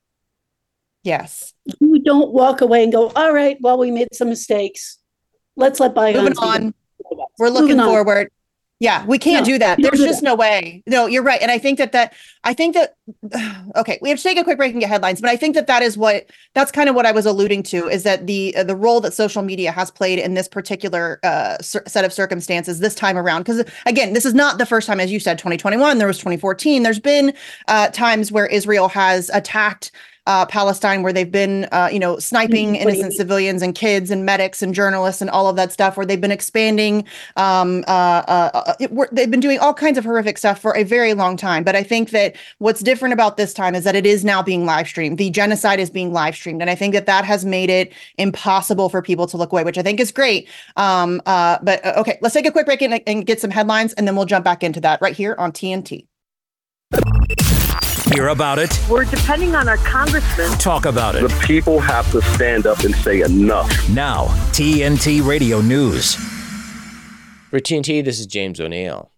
Yes. 1.04 1.54
You 1.80 2.00
don't 2.00 2.34
walk 2.34 2.62
away 2.62 2.84
and 2.84 2.92
go, 2.92 3.12
all 3.16 3.34
right, 3.34 3.58
well, 3.62 3.78
we 3.78 3.92
made 3.92 4.14
some 4.14 4.28
mistakes. 4.30 5.00
Let's 5.56 5.80
let 5.80 5.94
bygones. 5.94 6.40
Moving 6.42 6.44
on. 6.44 6.74
We're 7.38 7.50
looking 7.50 7.78
forward. 7.78 8.32
Yeah, 8.80 9.06
we 9.06 9.18
can't 9.18 9.48
no, 9.48 9.54
do 9.54 9.60
that. 9.60 9.82
There's 9.82 10.00
just 10.00 10.20
that. 10.20 10.26
no 10.26 10.36
way. 10.36 10.84
No, 10.86 11.06
you're 11.06 11.24
right. 11.24 11.42
And 11.42 11.50
I 11.50 11.58
think 11.58 11.78
that 11.78 11.94
that 11.94 12.14
I 12.44 12.54
think 12.54 12.76
that 12.76 12.98
okay, 13.78 13.98
we 14.02 14.10
have 14.10 14.18
to 14.18 14.24
take 14.24 14.38
a 14.38 14.44
quick 14.44 14.58
break 14.58 14.74
and 14.74 14.82
get 14.82 14.90
headlines, 14.90 15.22
but 15.22 15.30
I 15.30 15.38
think 15.38 15.56
that 15.56 15.68
that 15.68 15.82
is 15.82 15.98
what 15.98 16.30
that's 16.54 16.74
kind 16.74 16.90
of 16.90 16.96
what 16.96 17.06
I 17.06 17.14
was 17.14 17.26
alluding 17.26 17.64
to 17.64 17.88
is 17.88 18.04
that 18.04 18.28
the 18.28 18.54
uh, 18.54 18.64
the 18.66 18.76
role 18.76 19.00
that 19.00 19.14
social 19.14 19.44
media 19.44 19.72
has 19.72 19.92
played 19.92 20.20
in 20.20 20.34
this 20.34 20.50
particular 20.50 21.22
uh, 21.24 21.58
set 21.62 22.04
of 22.04 22.12
circumstances 22.12 22.80
this 22.80 22.96
time 22.96 23.18
around 23.18 23.44
because 23.44 23.64
again, 23.86 24.12
this 24.12 24.26
is 24.26 24.34
not 24.34 24.58
the 24.58 24.66
first 24.66 24.88
time 24.88 25.00
as 25.00 25.10
you 25.10 25.22
said 25.22 25.38
2021, 25.38 25.98
there 25.98 26.08
was 26.08 26.18
2014. 26.18 26.84
There's 26.84 27.00
been 27.00 27.34
uh, 27.70 27.88
times 27.90 28.30
where 28.30 28.46
Israel 28.46 28.90
has 28.90 29.30
attacked 29.30 29.92
uh, 30.28 30.46
Palestine, 30.46 31.04
where 31.04 31.14
they've 31.14 31.32
been, 31.32 31.68
uh, 31.72 31.90
you 31.92 32.00
know, 32.00 32.18
sniping 32.20 32.74
mm-hmm. 32.74 32.88
innocent 32.88 33.14
civilians 33.14 33.62
and 33.62 33.76
kids 33.76 34.12
and 34.12 34.26
medics 34.26 34.62
and 34.62 34.74
journalists 34.74 35.22
and 35.22 35.30
all 35.30 35.48
of 35.48 35.56
that 35.56 35.72
stuff, 35.72 35.98
where 35.98 36.06
they've 36.06 36.22
been 36.22 36.32
expanding. 36.32 37.06
Um, 37.36 37.84
uh, 37.88 38.24
uh, 38.28 38.50
uh 38.54 38.74
it, 38.80 38.92
they've 39.12 39.30
been 39.30 39.40
doing 39.40 39.60
all 39.60 39.74
kinds 39.74 39.98
of 39.98 40.04
horrific 40.04 40.38
stuff 40.38 40.60
for 40.60 40.76
a 40.76 40.84
very 40.84 41.14
long 41.14 41.38
time. 41.38 41.64
But 41.64 41.76
I 41.76 41.84
think 41.84 42.10
that 42.12 42.36
what's 42.58 42.82
different 42.82 43.14
about 43.14 43.38
this 43.38 43.54
time 43.54 43.76
is 43.76 43.84
that 43.84 43.96
it 43.96 44.06
is 44.06 44.26
now 44.26 44.42
being 44.42 44.66
live 44.66 44.88
streamed. 44.88 45.18
The 45.18 45.30
genocide 45.30 45.80
is 45.80 45.90
being 45.90 46.12
live 46.14 46.36
streamed, 46.36 46.62
and 46.62 46.70
I 46.70 46.76
think 46.76 46.94
that 46.94 47.06
that 47.06 47.26
has 47.26 47.46
made 47.46 47.70
it 47.70 47.94
impossible 48.18 48.90
for 48.90 49.02
people 49.02 49.28
to 49.28 49.38
look 49.38 49.52
away, 49.52 49.64
which 49.64 49.78
I 49.78 49.84
think 49.84 50.00
is 50.00 50.12
great. 50.12 50.50
Um, 50.76 51.22
uh, 51.26 51.60
but 51.62 51.86
okay, 51.98 52.18
let's 52.22 52.34
take 52.34 52.46
a 52.46 52.52
quick 52.52 52.66
break 52.66 52.82
and, 52.82 53.02
and 53.08 53.26
get 53.26 53.40
some 53.40 53.52
headlines, 53.52 53.94
and 53.94 54.08
then 54.08 54.16
we'll 54.16 54.26
jump 54.26 54.46
back 54.46 54.64
into 54.64 54.82
that 54.82 55.02
right 55.02 55.16
here 55.16 55.36
on 55.38 55.52
TNT. 55.52 56.08
Hear 58.14 58.28
about 58.28 58.60
it. 58.60 58.80
We're 58.88 59.06
depending 59.06 59.56
on 59.56 59.68
our 59.68 59.78
congressmen. 59.78 60.52
Talk 60.60 60.86
about 60.86 61.16
it. 61.16 61.22
The 61.22 61.44
people 61.46 61.80
have 61.80 62.10
to 62.12 62.22
stand 62.22 62.68
up 62.68 62.82
and 62.82 62.94
say 62.96 63.22
enough. 63.22 63.90
Now, 63.90 64.26
TNT 64.52 65.26
Radio 65.26 65.60
News. 65.60 66.14
For 67.50 67.60
TNT, 67.60 68.06
this 68.06 68.20
is 68.20 68.28
James 68.28 68.60
O'Neill. 68.60 69.12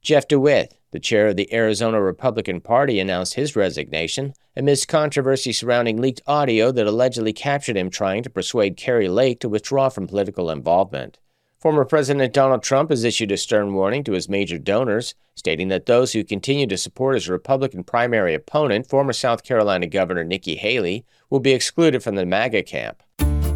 Jeff 0.00 0.26
DeWitt, 0.26 0.74
the 0.90 0.98
chair 0.98 1.28
of 1.28 1.36
the 1.36 1.52
Arizona 1.52 2.00
Republican 2.00 2.62
Party, 2.62 2.98
announced 2.98 3.34
his 3.34 3.54
resignation 3.54 4.32
amidst 4.56 4.88
controversy 4.88 5.52
surrounding 5.52 6.00
leaked 6.00 6.22
audio 6.26 6.72
that 6.72 6.86
allegedly 6.86 7.34
captured 7.34 7.76
him 7.76 7.90
trying 7.90 8.22
to 8.22 8.30
persuade 8.30 8.78
Kari 8.78 9.08
Lake 9.08 9.38
to 9.40 9.50
withdraw 9.50 9.90
from 9.90 10.06
political 10.06 10.50
involvement. 10.50 11.18
Former 11.60 11.84
President 11.84 12.32
Donald 12.32 12.62
Trump 12.62 12.90
has 12.90 13.02
issued 13.02 13.32
a 13.32 13.36
stern 13.36 13.74
warning 13.74 14.04
to 14.04 14.12
his 14.12 14.28
major 14.28 14.58
donors, 14.58 15.16
stating 15.34 15.66
that 15.68 15.86
those 15.86 16.12
who 16.12 16.22
continue 16.22 16.68
to 16.68 16.76
support 16.76 17.16
his 17.16 17.28
Republican 17.28 17.82
primary 17.82 18.32
opponent, 18.32 18.86
former 18.86 19.12
South 19.12 19.42
Carolina 19.42 19.88
Governor 19.88 20.22
Nikki 20.22 20.54
Haley, 20.54 21.04
will 21.30 21.40
be 21.40 21.52
excluded 21.52 22.00
from 22.00 22.14
the 22.14 22.24
MAGA 22.24 22.62
camp. 22.62 23.02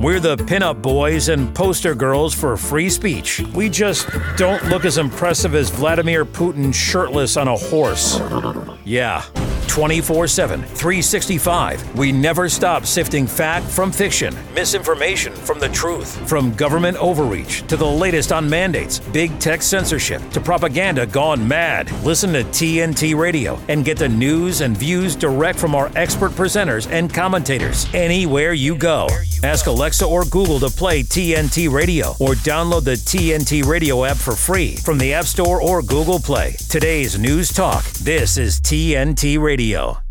We're 0.00 0.20
the 0.20 0.37
pinup 0.37 0.83
boys 0.83 1.28
and 1.28 1.55
poster 1.55 1.94
girls 1.94 2.35
for 2.35 2.57
free 2.57 2.90
speech. 2.90 3.40
We 3.55 3.68
just 3.68 4.09
don't 4.37 4.64
look 4.64 4.85
as 4.85 4.98
impressive 4.98 5.55
as 5.55 5.70
Vladimir 5.70 6.24
Putin 6.24 6.74
shirtless 6.74 7.37
on 7.37 7.46
a 7.46 7.57
horse. 7.57 8.20
Yeah. 8.85 9.24
24 9.68 10.26
7, 10.26 10.61
365. 10.61 11.98
We 11.98 12.12
never 12.12 12.50
stop 12.50 12.85
sifting 12.85 13.26
fact 13.26 13.64
from 13.64 13.90
fiction, 13.90 14.37
misinformation 14.55 15.35
from 15.35 15.61
the 15.61 15.68
truth, 15.70 16.28
from 16.28 16.52
government 16.52 16.98
overreach 16.98 17.66
to 17.68 17.78
the 17.78 17.87
latest 17.87 18.33
on 18.33 18.50
mandates, 18.50 18.98
big 18.98 19.38
tech 19.38 19.62
censorship 19.62 20.20
to 20.33 20.42
propaganda 20.42 21.07
gone 21.07 21.48
mad. 21.48 21.90
Listen 22.05 22.35
to 22.35 22.44
TNT 22.44 23.16
Radio 23.16 23.59
and 23.68 23.83
get 23.83 23.96
the 23.96 24.09
news 24.11 24.61
and 24.61 24.76
views 24.76 25.16
direct 25.16 25.59
from 25.59 25.74
our 25.74 25.90
expert 25.96 26.33
presenters 26.33 26.90
and 26.90 27.12
commentators 27.12 27.87
anywhere 27.94 28.52
you 28.52 28.76
go. 28.76 29.09
Ask 29.42 29.66
Alexa 29.66 29.82
or 29.83 30.25
Google 30.25 30.61
to 30.61 30.68
play 30.68 31.03
TNT 31.03 31.68
Radio 31.68 32.11
or 32.21 32.35
download 32.35 32.85
the 32.85 32.92
TNT 32.92 33.64
Radio 33.64 34.05
app 34.05 34.16
for 34.16 34.37
free 34.37 34.77
from 34.77 34.97
the 34.97 35.12
App 35.12 35.25
Store 35.25 35.61
or 35.61 35.83
Google 35.83 36.21
Play. 36.21 36.55
Today's 36.68 37.18
News 37.18 37.53
Talk. 37.53 37.85
This 37.95 38.37
is 38.37 38.61
TNT 38.61 39.40
Radio. 39.40 40.02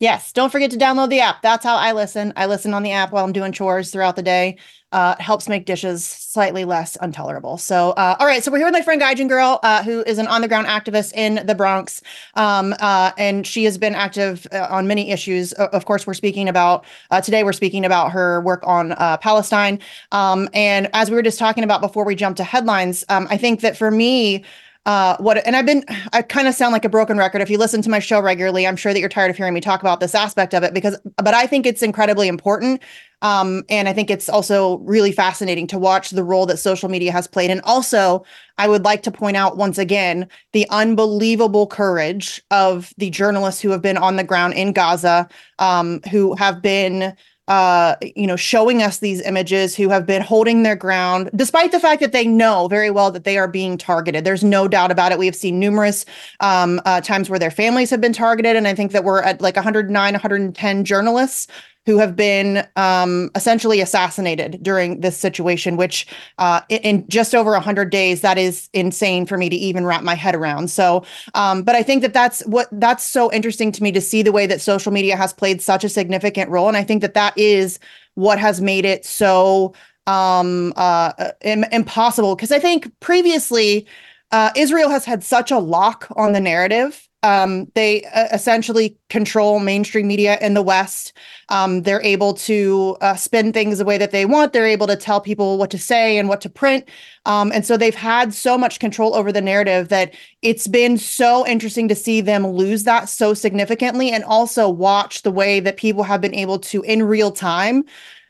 Yes, 0.00 0.30
don't 0.32 0.50
forget 0.50 0.70
to 0.70 0.76
download 0.76 1.10
the 1.10 1.18
app. 1.18 1.42
That's 1.42 1.64
how 1.64 1.74
I 1.74 1.90
listen. 1.90 2.32
I 2.36 2.46
listen 2.46 2.72
on 2.72 2.84
the 2.84 2.92
app 2.92 3.10
while 3.10 3.24
I'm 3.24 3.32
doing 3.32 3.50
chores 3.50 3.90
throughout 3.90 4.14
the 4.14 4.22
day. 4.22 4.56
Uh, 4.92 5.16
helps 5.18 5.48
make 5.48 5.66
dishes 5.66 6.06
slightly 6.06 6.64
less 6.64 6.96
intolerable. 7.02 7.58
So, 7.58 7.90
uh, 7.90 8.16
all 8.18 8.26
right. 8.26 8.42
So 8.42 8.50
we're 8.50 8.58
here 8.58 8.68
with 8.68 8.74
my 8.74 8.80
friend 8.80 9.02
Gaijin 9.02 9.28
Girl, 9.28 9.58
uh, 9.62 9.82
who 9.82 10.02
is 10.04 10.18
an 10.18 10.28
on-the-ground 10.28 10.66
activist 10.66 11.12
in 11.14 11.44
the 11.44 11.54
Bronx, 11.54 12.00
um, 12.34 12.74
uh, 12.78 13.10
and 13.18 13.46
she 13.46 13.64
has 13.64 13.76
been 13.76 13.94
active 13.94 14.46
uh, 14.52 14.68
on 14.70 14.86
many 14.86 15.10
issues. 15.10 15.52
of 15.52 15.84
course, 15.84 16.06
we're 16.06 16.14
speaking 16.14 16.48
about 16.48 16.86
uh, 17.10 17.20
today. 17.20 17.42
We're 17.42 17.52
speaking 17.52 17.84
about 17.84 18.12
her 18.12 18.40
work 18.42 18.62
on 18.64 18.94
Palestine. 19.20 19.80
Um, 20.12 20.48
and 20.54 20.88
as 20.94 21.10
we 21.10 21.16
were 21.16 21.22
just 21.22 21.40
talking 21.40 21.64
about 21.64 21.80
before 21.80 22.04
we 22.04 22.14
jump 22.14 22.36
to 22.36 22.44
headlines, 22.44 23.04
um, 23.08 23.26
I 23.30 23.36
think 23.36 23.60
that 23.60 23.76
for 23.76 23.90
me 23.90 24.44
uh, 24.88 25.18
what 25.18 25.46
and 25.46 25.54
I've 25.54 25.66
been 25.66 25.84
I 26.14 26.22
kind 26.22 26.48
of 26.48 26.54
sound 26.54 26.72
like 26.72 26.86
a 26.86 26.88
broken 26.88 27.18
record. 27.18 27.42
If 27.42 27.50
you 27.50 27.58
listen 27.58 27.82
to 27.82 27.90
my 27.90 27.98
show 27.98 28.22
regularly, 28.22 28.66
I'm 28.66 28.74
sure 28.74 28.94
that 28.94 29.00
you're 29.00 29.10
tired 29.10 29.30
of 29.30 29.36
hearing 29.36 29.52
me 29.52 29.60
talk 29.60 29.82
about 29.82 30.00
this 30.00 30.14
aspect 30.14 30.54
of 30.54 30.62
it 30.62 30.72
because 30.72 30.98
but 31.16 31.34
I 31.34 31.46
think 31.46 31.66
it's 31.66 31.82
incredibly 31.82 32.26
important. 32.26 32.82
Um, 33.20 33.64
and 33.68 33.86
I 33.86 33.92
think 33.92 34.10
it's 34.10 34.30
also 34.30 34.78
really 34.78 35.12
fascinating 35.12 35.66
to 35.66 35.78
watch 35.78 36.10
the 36.10 36.24
role 36.24 36.46
that 36.46 36.56
social 36.56 36.88
media 36.88 37.12
has 37.12 37.26
played. 37.26 37.50
And 37.50 37.60
also, 37.62 38.24
I 38.56 38.66
would 38.66 38.84
like 38.84 39.02
to 39.02 39.10
point 39.10 39.36
out 39.36 39.58
once 39.58 39.76
again 39.76 40.26
the 40.54 40.66
unbelievable 40.70 41.66
courage 41.66 42.40
of 42.50 42.94
the 42.96 43.10
journalists 43.10 43.60
who 43.60 43.70
have 43.70 43.82
been 43.82 43.98
on 43.98 44.16
the 44.16 44.24
ground 44.24 44.54
in 44.54 44.72
Gaza, 44.72 45.28
um, 45.58 46.00
who 46.10 46.34
have 46.36 46.62
been 46.62 47.14
uh, 47.48 47.96
you 48.14 48.26
know, 48.26 48.36
showing 48.36 48.82
us 48.82 48.98
these 48.98 49.20
images, 49.22 49.74
who 49.74 49.88
have 49.88 50.06
been 50.06 50.22
holding 50.22 50.62
their 50.62 50.76
ground, 50.76 51.30
despite 51.34 51.72
the 51.72 51.80
fact 51.80 52.00
that 52.00 52.12
they 52.12 52.26
know 52.26 52.68
very 52.68 52.90
well 52.90 53.10
that 53.10 53.24
they 53.24 53.38
are 53.38 53.48
being 53.48 53.76
targeted. 53.76 54.24
There's 54.24 54.44
no 54.44 54.68
doubt 54.68 54.90
about 54.90 55.12
it. 55.12 55.18
We 55.18 55.26
have 55.26 55.34
seen 55.34 55.58
numerous 55.58 56.04
um, 56.40 56.80
uh, 56.84 57.00
times 57.00 57.30
where 57.30 57.38
their 57.38 57.50
families 57.50 57.90
have 57.90 58.00
been 58.00 58.12
targeted, 58.12 58.54
and 58.54 58.68
I 58.68 58.74
think 58.74 58.92
that 58.92 59.02
we're 59.02 59.22
at 59.22 59.40
like 59.40 59.56
109, 59.56 60.12
110 60.12 60.84
journalists 60.84 61.48
who 61.88 61.96
have 61.96 62.14
been 62.14 62.68
um, 62.76 63.30
essentially 63.34 63.80
assassinated 63.80 64.62
during 64.62 65.00
this 65.00 65.16
situation, 65.16 65.78
which 65.78 66.06
uh, 66.36 66.60
in, 66.68 67.08
just 67.08 67.34
over 67.34 67.52
100 67.52 67.88
days, 67.88 68.20
that 68.20 68.36
is 68.36 68.68
insane 68.74 69.24
for 69.24 69.38
me 69.38 69.48
to 69.48 69.56
even 69.56 69.86
wrap 69.86 70.02
my 70.02 70.14
head 70.14 70.34
around. 70.34 70.70
So, 70.70 71.02
um, 71.32 71.62
but 71.62 71.74
I 71.74 71.82
think 71.82 72.02
that 72.02 72.12
that's 72.12 72.44
what 72.44 72.68
that's 72.72 73.04
so 73.04 73.32
interesting 73.32 73.72
to 73.72 73.82
me 73.82 73.90
to 73.92 74.02
see 74.02 74.22
the 74.22 74.32
way 74.32 74.46
that 74.46 74.60
social 74.60 74.92
media 74.92 75.16
has 75.16 75.32
played 75.32 75.62
such 75.62 75.82
a 75.82 75.88
significant 75.88 76.50
role. 76.50 76.68
And 76.68 76.76
I 76.76 76.84
think 76.84 77.00
that 77.00 77.14
that 77.14 77.32
is 77.38 77.78
what 78.16 78.38
has 78.38 78.60
made 78.60 78.84
it 78.84 79.06
so 79.06 79.72
um, 80.06 80.74
uh, 80.76 81.30
Im- 81.40 81.64
impossible. 81.72 82.36
Because 82.36 82.52
I 82.52 82.58
think 82.58 82.92
previously, 83.00 83.86
uh, 84.30 84.50
Israel 84.56 84.90
has 84.90 85.06
had 85.06 85.24
such 85.24 85.50
a 85.50 85.58
lock 85.58 86.06
on 86.16 86.34
the 86.34 86.40
narrative 86.40 87.07
um, 87.22 87.66
they 87.74 88.04
uh, 88.04 88.28
essentially 88.32 88.96
control 89.08 89.58
mainstream 89.58 90.06
media 90.06 90.38
in 90.40 90.54
the 90.54 90.62
West. 90.62 91.12
Um, 91.48 91.82
they're 91.82 92.02
able 92.02 92.34
to 92.34 92.96
uh, 93.00 93.16
spin 93.16 93.52
things 93.52 93.78
the 93.78 93.84
way 93.84 93.98
that 93.98 94.12
they 94.12 94.24
want. 94.24 94.52
They're 94.52 94.66
able 94.66 94.86
to 94.86 94.96
tell 94.96 95.20
people 95.20 95.58
what 95.58 95.70
to 95.70 95.78
say 95.78 96.16
and 96.16 96.28
what 96.28 96.40
to 96.42 96.48
print. 96.48 96.88
Um, 97.26 97.50
and 97.52 97.66
so 97.66 97.76
they've 97.76 97.94
had 97.94 98.32
so 98.32 98.56
much 98.56 98.78
control 98.78 99.16
over 99.16 99.32
the 99.32 99.40
narrative 99.40 99.88
that 99.88 100.14
it's 100.42 100.68
been 100.68 100.96
so 100.96 101.46
interesting 101.46 101.88
to 101.88 101.94
see 101.94 102.20
them 102.20 102.46
lose 102.46 102.84
that 102.84 103.08
so 103.08 103.34
significantly 103.34 104.10
and 104.10 104.22
also 104.24 104.68
watch 104.68 105.22
the 105.22 105.32
way 105.32 105.58
that 105.60 105.76
people 105.76 106.04
have 106.04 106.20
been 106.20 106.34
able 106.34 106.58
to, 106.60 106.82
in 106.82 107.02
real 107.02 107.32
time, 107.32 107.84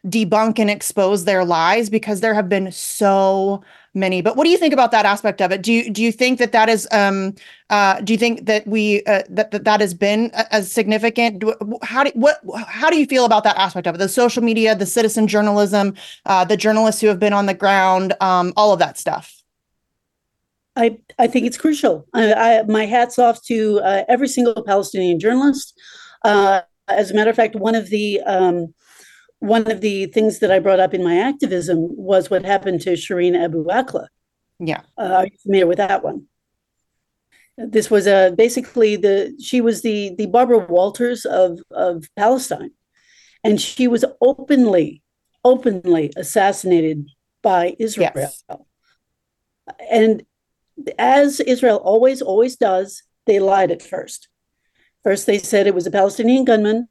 debunk 0.07 0.59
and 0.59 0.70
expose 0.70 1.24
their 1.24 1.44
lies 1.44 1.90
because 1.90 2.20
there 2.20 2.35
have 2.35 2.48
been 2.48 2.72
so 2.72 3.62
many. 3.94 4.22
But 4.22 4.37
what 4.37 4.44
do 4.44 4.51
you 4.51 4.59
think 4.59 4.72
about 4.72 4.90
that 4.92 5.07
aspect 5.07 5.40
of 5.40 5.53
it? 5.53 5.62
Do 5.62 5.72
you 5.72 5.90
do 5.90 6.03
you 6.03 6.12
think 6.12 6.38
that 6.38 6.53
that 6.53 6.68
is 6.68 6.87
um 6.92 7.35
uh 7.70 8.01
do 8.01 8.12
you 8.12 8.18
think 8.18 8.46
that 8.46 8.66
we 8.66 9.03
uh, 9.05 9.22
that, 9.31 9.51
that 9.51 9.64
that 9.64 9.81
has 9.81 9.94
been 9.94 10.31
as 10.51 10.70
significant? 10.70 11.42
How 11.83 12.05
do 12.05 12.11
what 12.14 12.40
how 12.66 12.90
do 12.90 12.98
you 12.98 13.07
feel 13.07 13.24
about 13.24 13.44
that 13.44 13.57
aspect 13.57 13.87
of 13.87 13.94
it? 13.94 13.98
The 13.98 14.09
social 14.09 14.42
media, 14.42 14.74
the 14.74 14.87
citizen 14.87 15.27
journalism, 15.27 15.94
uh, 16.27 16.44
the 16.44 16.57
journalists 16.57 17.01
who 17.01 17.09
have 17.09 17.18
been 17.18 17.33
on 17.33 17.46
the 17.46 17.55
ground, 17.55 18.14
um, 18.20 18.53
all 18.57 18.72
of 18.72 18.79
that 18.79 18.98
stuff. 18.98 19.35
I, 20.77 20.98
I 21.18 21.27
think 21.27 21.44
it's 21.44 21.57
crucial. 21.59 22.07
I, 22.14 22.33
I, 22.33 22.62
my 22.62 22.87
hats 22.87 23.18
off 23.18 23.42
to 23.46 23.81
uh, 23.81 24.05
every 24.09 24.29
single 24.29 24.62
Palestinian 24.62 25.18
journalist. 25.18 25.74
Uh, 26.24 26.61
as 26.87 27.11
a 27.11 27.14
matter 27.14 27.31
of 27.31 27.37
fact, 27.37 27.57
one 27.57 27.74
of 27.74 27.90
the 27.90 28.20
um, 28.20 28.72
one 29.40 29.70
of 29.70 29.81
the 29.81 30.07
things 30.07 30.40
that 30.40 30.51
I 30.51 30.59
brought 30.59 30.81
up 30.81 30.94
in 30.94 31.05
my 31.05 31.18
activism 31.18 31.96
was 31.96 32.31
what 32.31 32.44
happened 32.44 32.81
to 32.83 32.90
Shireen 32.94 33.37
Abu 33.37 33.64
Akleh. 33.64 34.09
Yeah. 34.59 34.83
Uh, 34.96 35.14
are 35.18 35.24
you 35.27 35.38
familiar 35.42 35.66
with 35.66 35.79
that 35.79 36.03
one? 36.03 36.27
This 37.57 37.90
was 37.90 38.07
a 38.07 38.29
uh, 38.29 38.31
basically 38.31 38.96
the 38.96 39.37
she 39.42 39.61
was 39.61 39.83
the 39.83 40.14
the 40.16 40.27
Barbara 40.27 40.59
Walters 40.59 41.24
of 41.24 41.59
of 41.72 42.05
Palestine, 42.16 42.70
and 43.42 43.61
she 43.61 43.88
was 43.88 44.05
openly 44.20 45.03
openly 45.44 46.12
assassinated 46.16 47.09
by 47.42 47.74
Israel. 47.79 48.12
Yes. 48.14 48.44
And 49.90 50.22
as 50.98 51.40
Israel 51.40 51.79
always 51.79 52.22
always 52.22 52.57
does, 52.57 53.03
they 53.27 53.40
lied 53.40 53.72
at 53.72 53.83
first. 53.83 54.29
First, 55.03 55.27
they 55.27 55.38
said 55.38 55.66
it 55.66 55.74
was 55.74 55.87
a 55.87 55.90
Palestinian 55.90 56.44
gunman 56.44 56.88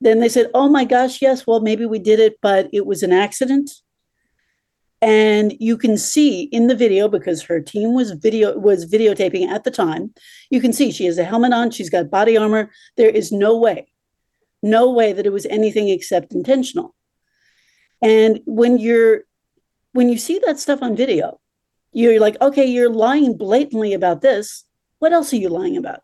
then 0.00 0.20
they 0.20 0.28
said, 0.28 0.50
oh 0.54 0.68
my 0.68 0.84
gosh, 0.84 1.22
yes, 1.22 1.46
well, 1.46 1.60
maybe 1.60 1.86
we 1.86 1.98
did 1.98 2.20
it, 2.20 2.38
but 2.42 2.68
it 2.72 2.86
was 2.86 3.02
an 3.02 3.12
accident. 3.12 3.70
And 5.00 5.54
you 5.60 5.76
can 5.76 5.98
see 5.98 6.44
in 6.44 6.66
the 6.66 6.74
video 6.74 7.08
because 7.08 7.42
her 7.42 7.60
team 7.60 7.92
was 7.92 8.12
video 8.12 8.58
was 8.58 8.90
videotaping 8.90 9.46
at 9.48 9.64
the 9.64 9.70
time. 9.70 10.14
You 10.50 10.60
can 10.62 10.72
see 10.72 10.90
she 10.90 11.04
has 11.04 11.18
a 11.18 11.24
helmet 11.24 11.52
on, 11.52 11.70
she's 11.70 11.90
got 11.90 12.10
body 12.10 12.36
armor. 12.38 12.70
There 12.96 13.10
is 13.10 13.30
no 13.30 13.58
way, 13.58 13.92
no 14.62 14.90
way 14.90 15.12
that 15.12 15.26
it 15.26 15.32
was 15.32 15.46
anything 15.46 15.90
except 15.90 16.32
intentional. 16.32 16.94
And 18.00 18.40
when 18.46 18.78
you're 18.78 19.24
when 19.92 20.08
you 20.08 20.16
see 20.16 20.40
that 20.46 20.58
stuff 20.58 20.82
on 20.82 20.96
video, 20.96 21.38
you're 21.92 22.18
like, 22.18 22.40
okay, 22.40 22.64
you're 22.64 22.90
lying 22.90 23.36
blatantly 23.36 23.92
about 23.92 24.22
this. 24.22 24.64
What 25.00 25.12
else 25.12 25.32
are 25.34 25.36
you 25.36 25.50
lying 25.50 25.76
about? 25.76 26.00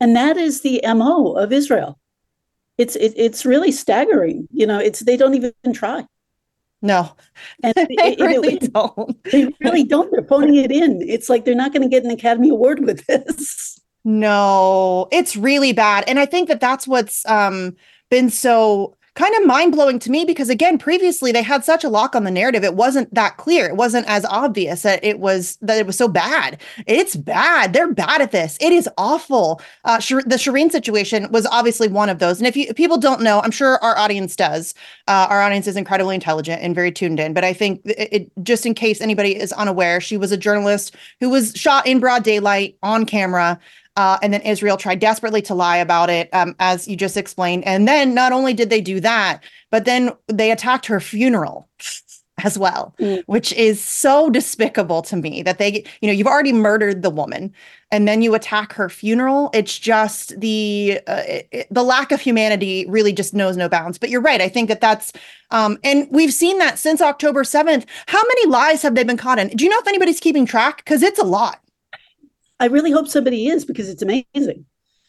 And 0.00 0.14
that 0.14 0.36
is 0.36 0.60
the 0.60 0.80
MO 0.84 1.32
of 1.32 1.52
Israel 1.52 1.98
it's 2.78 2.96
it, 2.96 3.12
it's 3.16 3.44
really 3.44 3.72
staggering. 3.72 4.48
You 4.52 4.66
know, 4.66 4.78
it's 4.78 5.00
they 5.00 5.16
don't 5.16 5.34
even 5.34 5.52
try. 5.72 6.06
No, 6.80 7.12
and 7.62 7.74
they 7.76 7.86
it, 7.90 8.20
really 8.20 8.54
it, 8.54 8.72
don't. 8.72 9.22
They 9.24 9.52
really 9.60 9.84
don't. 9.84 10.10
They're 10.12 10.24
phoning 10.24 10.56
it 10.56 10.72
in. 10.72 11.02
It's 11.02 11.28
like 11.28 11.44
they're 11.44 11.54
not 11.54 11.72
going 11.72 11.82
to 11.82 11.88
get 11.88 12.04
an 12.04 12.10
Academy 12.10 12.50
Award 12.50 12.80
with 12.80 13.04
this. 13.06 13.80
No, 14.04 15.08
it's 15.10 15.36
really 15.36 15.72
bad, 15.72 16.04
and 16.06 16.18
I 16.18 16.26
think 16.26 16.48
that 16.48 16.60
that's 16.60 16.86
what's 16.86 17.26
um, 17.26 17.76
been 18.10 18.30
so 18.30 18.96
kind 19.18 19.34
of 19.34 19.46
mind 19.46 19.72
blowing 19.72 19.98
to 19.98 20.12
me 20.12 20.24
because 20.24 20.48
again, 20.48 20.78
previously 20.78 21.32
they 21.32 21.42
had 21.42 21.64
such 21.64 21.82
a 21.82 21.88
lock 21.88 22.14
on 22.14 22.22
the 22.22 22.30
narrative. 22.30 22.62
It 22.62 22.74
wasn't 22.74 23.12
that 23.12 23.36
clear. 23.36 23.66
It 23.66 23.74
wasn't 23.74 24.06
as 24.06 24.24
obvious 24.26 24.82
that 24.82 25.02
it 25.04 25.18
was 25.18 25.58
that 25.60 25.76
it 25.76 25.86
was 25.86 25.96
so 25.96 26.06
bad. 26.06 26.60
It's 26.86 27.16
bad. 27.16 27.72
They're 27.72 27.92
bad 27.92 28.22
at 28.22 28.30
this. 28.30 28.56
It 28.60 28.72
is 28.72 28.88
awful. 28.96 29.60
Uh, 29.84 29.96
the 29.96 30.38
Shireen 30.38 30.70
situation 30.70 31.32
was 31.32 31.46
obviously 31.46 31.88
one 31.88 32.08
of 32.08 32.20
those. 32.20 32.38
And 32.38 32.46
if, 32.46 32.56
you, 32.56 32.66
if 32.68 32.76
people 32.76 32.96
don't 32.96 33.20
know, 33.20 33.40
I'm 33.40 33.50
sure 33.50 33.82
our 33.82 33.98
audience 33.98 34.36
does. 34.36 34.72
Uh, 35.08 35.26
our 35.28 35.42
audience 35.42 35.66
is 35.66 35.76
incredibly 35.76 36.14
intelligent 36.14 36.62
and 36.62 36.72
very 36.72 36.92
tuned 36.92 37.18
in. 37.18 37.34
But 37.34 37.42
I 37.42 37.52
think 37.52 37.80
it, 37.84 38.08
it, 38.12 38.44
just 38.44 38.66
in 38.66 38.74
case 38.74 39.00
anybody 39.00 39.34
is 39.34 39.52
unaware, 39.54 40.00
she 40.00 40.16
was 40.16 40.30
a 40.30 40.36
journalist 40.36 40.94
who 41.18 41.28
was 41.28 41.52
shot 41.56 41.88
in 41.88 41.98
broad 41.98 42.22
daylight 42.22 42.76
on 42.84 43.04
camera. 43.04 43.58
Uh, 43.98 44.16
and 44.22 44.32
then 44.32 44.40
Israel 44.42 44.76
tried 44.76 45.00
desperately 45.00 45.42
to 45.42 45.56
lie 45.56 45.76
about 45.76 46.08
it, 46.08 46.32
um, 46.32 46.54
as 46.60 46.86
you 46.86 46.96
just 46.96 47.16
explained. 47.16 47.64
And 47.66 47.88
then 47.88 48.14
not 48.14 48.30
only 48.30 48.54
did 48.54 48.70
they 48.70 48.80
do 48.80 49.00
that, 49.00 49.42
but 49.72 49.86
then 49.86 50.12
they 50.28 50.52
attacked 50.52 50.86
her 50.86 51.00
funeral 51.00 51.68
as 52.44 52.56
well, 52.56 52.94
mm. 53.00 53.24
which 53.26 53.52
is 53.54 53.82
so 53.82 54.30
despicable 54.30 55.02
to 55.02 55.16
me 55.16 55.42
that 55.42 55.58
they, 55.58 55.84
you 56.00 56.06
know, 56.06 56.12
you've 56.12 56.28
already 56.28 56.52
murdered 56.52 57.02
the 57.02 57.10
woman 57.10 57.52
and 57.90 58.06
then 58.06 58.22
you 58.22 58.36
attack 58.36 58.72
her 58.74 58.88
funeral. 58.88 59.50
It's 59.52 59.76
just 59.76 60.38
the 60.38 61.00
uh, 61.08 61.22
it, 61.26 61.66
the 61.68 61.82
lack 61.82 62.12
of 62.12 62.20
humanity 62.20 62.86
really 62.88 63.12
just 63.12 63.34
knows 63.34 63.56
no 63.56 63.68
bounds. 63.68 63.98
But 63.98 64.10
you're 64.10 64.20
right. 64.20 64.40
I 64.40 64.48
think 64.48 64.68
that 64.68 64.80
that's 64.80 65.12
um, 65.50 65.76
and 65.82 66.06
we've 66.12 66.32
seen 66.32 66.58
that 66.58 66.78
since 66.78 67.00
October 67.00 67.42
7th. 67.42 67.84
How 68.06 68.22
many 68.22 68.46
lies 68.46 68.82
have 68.82 68.94
they 68.94 69.02
been 69.02 69.16
caught 69.16 69.40
in? 69.40 69.48
Do 69.48 69.64
you 69.64 69.70
know 69.70 69.80
if 69.80 69.88
anybody's 69.88 70.20
keeping 70.20 70.46
track? 70.46 70.84
Because 70.84 71.02
it's 71.02 71.18
a 71.18 71.24
lot. 71.24 71.60
I 72.60 72.66
really 72.66 72.90
hope 72.90 73.08
somebody 73.08 73.48
is 73.48 73.64
because 73.64 73.88
it's 73.88 74.02
amazing. 74.02 74.66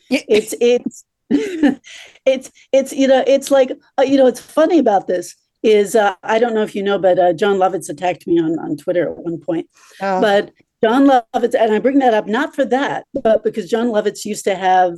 it's 0.10 0.54
it's 0.60 1.06
it's 2.26 2.52
it's 2.72 2.94
you 2.94 3.08
know 3.08 3.24
it's 3.28 3.52
like 3.52 3.72
uh, 4.00 4.04
you 4.04 4.18
know 4.18 4.28
it's 4.28 4.40
funny 4.40 4.80
about 4.80 5.08
this 5.08 5.36
is 5.62 5.96
uh, 5.96 6.16
I 6.24 6.40
don't 6.40 6.54
know 6.54 6.64
if 6.64 6.76
you 6.76 6.84
know, 6.84 6.98
but 6.98 7.20
uh, 7.20 7.34
Jon 7.34 7.58
Lovitz 7.58 7.90
attacked 7.90 8.26
me 8.28 8.40
on 8.40 8.58
on 8.60 8.78
Twitter 8.78 9.10
at 9.10 9.18
one 9.18 9.40
point. 9.40 9.68
Oh. 10.02 10.22
But 10.22 10.52
Jon 10.84 11.08
Lovitz, 11.08 11.54
and 11.54 11.74
I 11.74 11.80
bring 11.80 12.00
that 12.00 12.14
up 12.14 12.28
not 12.28 12.56
for 12.56 12.66
that, 12.66 13.06
but 13.14 13.44
because 13.44 13.70
Jon 13.70 13.88
Lovitz 13.88 14.26
used 14.26 14.46
to 14.46 14.56
have 14.56 14.98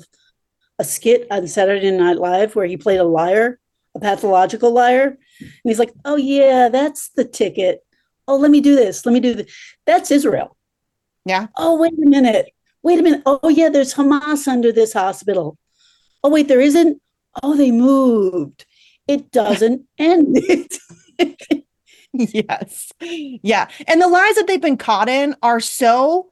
a 0.78 0.84
skit 0.84 1.28
on 1.32 1.48
Saturday 1.48 1.92
Night 1.92 2.18
Live 2.18 2.56
where 2.56 2.66
he 2.66 2.78
played 2.78 3.00
a 3.00 3.04
liar, 3.04 3.60
a 3.96 4.00
pathological 4.00 4.72
liar, 4.72 5.18
and 5.40 5.50
he's 5.64 5.80
like, 5.80 5.94
"Oh 6.06 6.16
yeah, 6.16 6.70
that's 6.70 7.10
the 7.10 7.26
ticket. 7.26 7.84
Oh, 8.28 8.38
let 8.38 8.52
me 8.52 8.62
do 8.62 8.76
this. 8.76 9.06
Let 9.06 9.14
me 9.14 9.20
do 9.20 9.34
this. 9.34 9.54
That's 9.86 10.12
Israel. 10.12 10.56
Yeah. 11.26 11.48
Oh, 11.58 11.78
wait 11.80 11.94
a 11.94 12.08
minute. 12.08 12.52
Wait 12.84 13.00
a 13.00 13.04
minute. 13.04 13.22
Oh, 13.26 13.50
yeah, 13.50 13.70
there's 13.70 13.94
Hamas 13.94 14.48
under 14.48 14.72
this 14.72 14.94
hospital. 14.94 15.58
Oh, 16.24 16.30
wait, 16.30 16.48
there 16.48 16.62
isn't? 16.62 17.02
Oh, 17.44 17.56
they 17.56 17.72
moved. 17.72 18.66
It 19.08 19.32
doesn't 19.32 19.86
end 19.98 20.38
it. 20.38 20.78
yes. 22.14 22.92
Yeah. 23.00 23.68
And 23.88 24.02
the 24.02 24.08
lies 24.08 24.36
that 24.36 24.48
they've 24.48 24.62
been 24.62 24.78
caught 24.78 25.10
in 25.10 25.36
are 25.42 25.60
so 25.60 26.32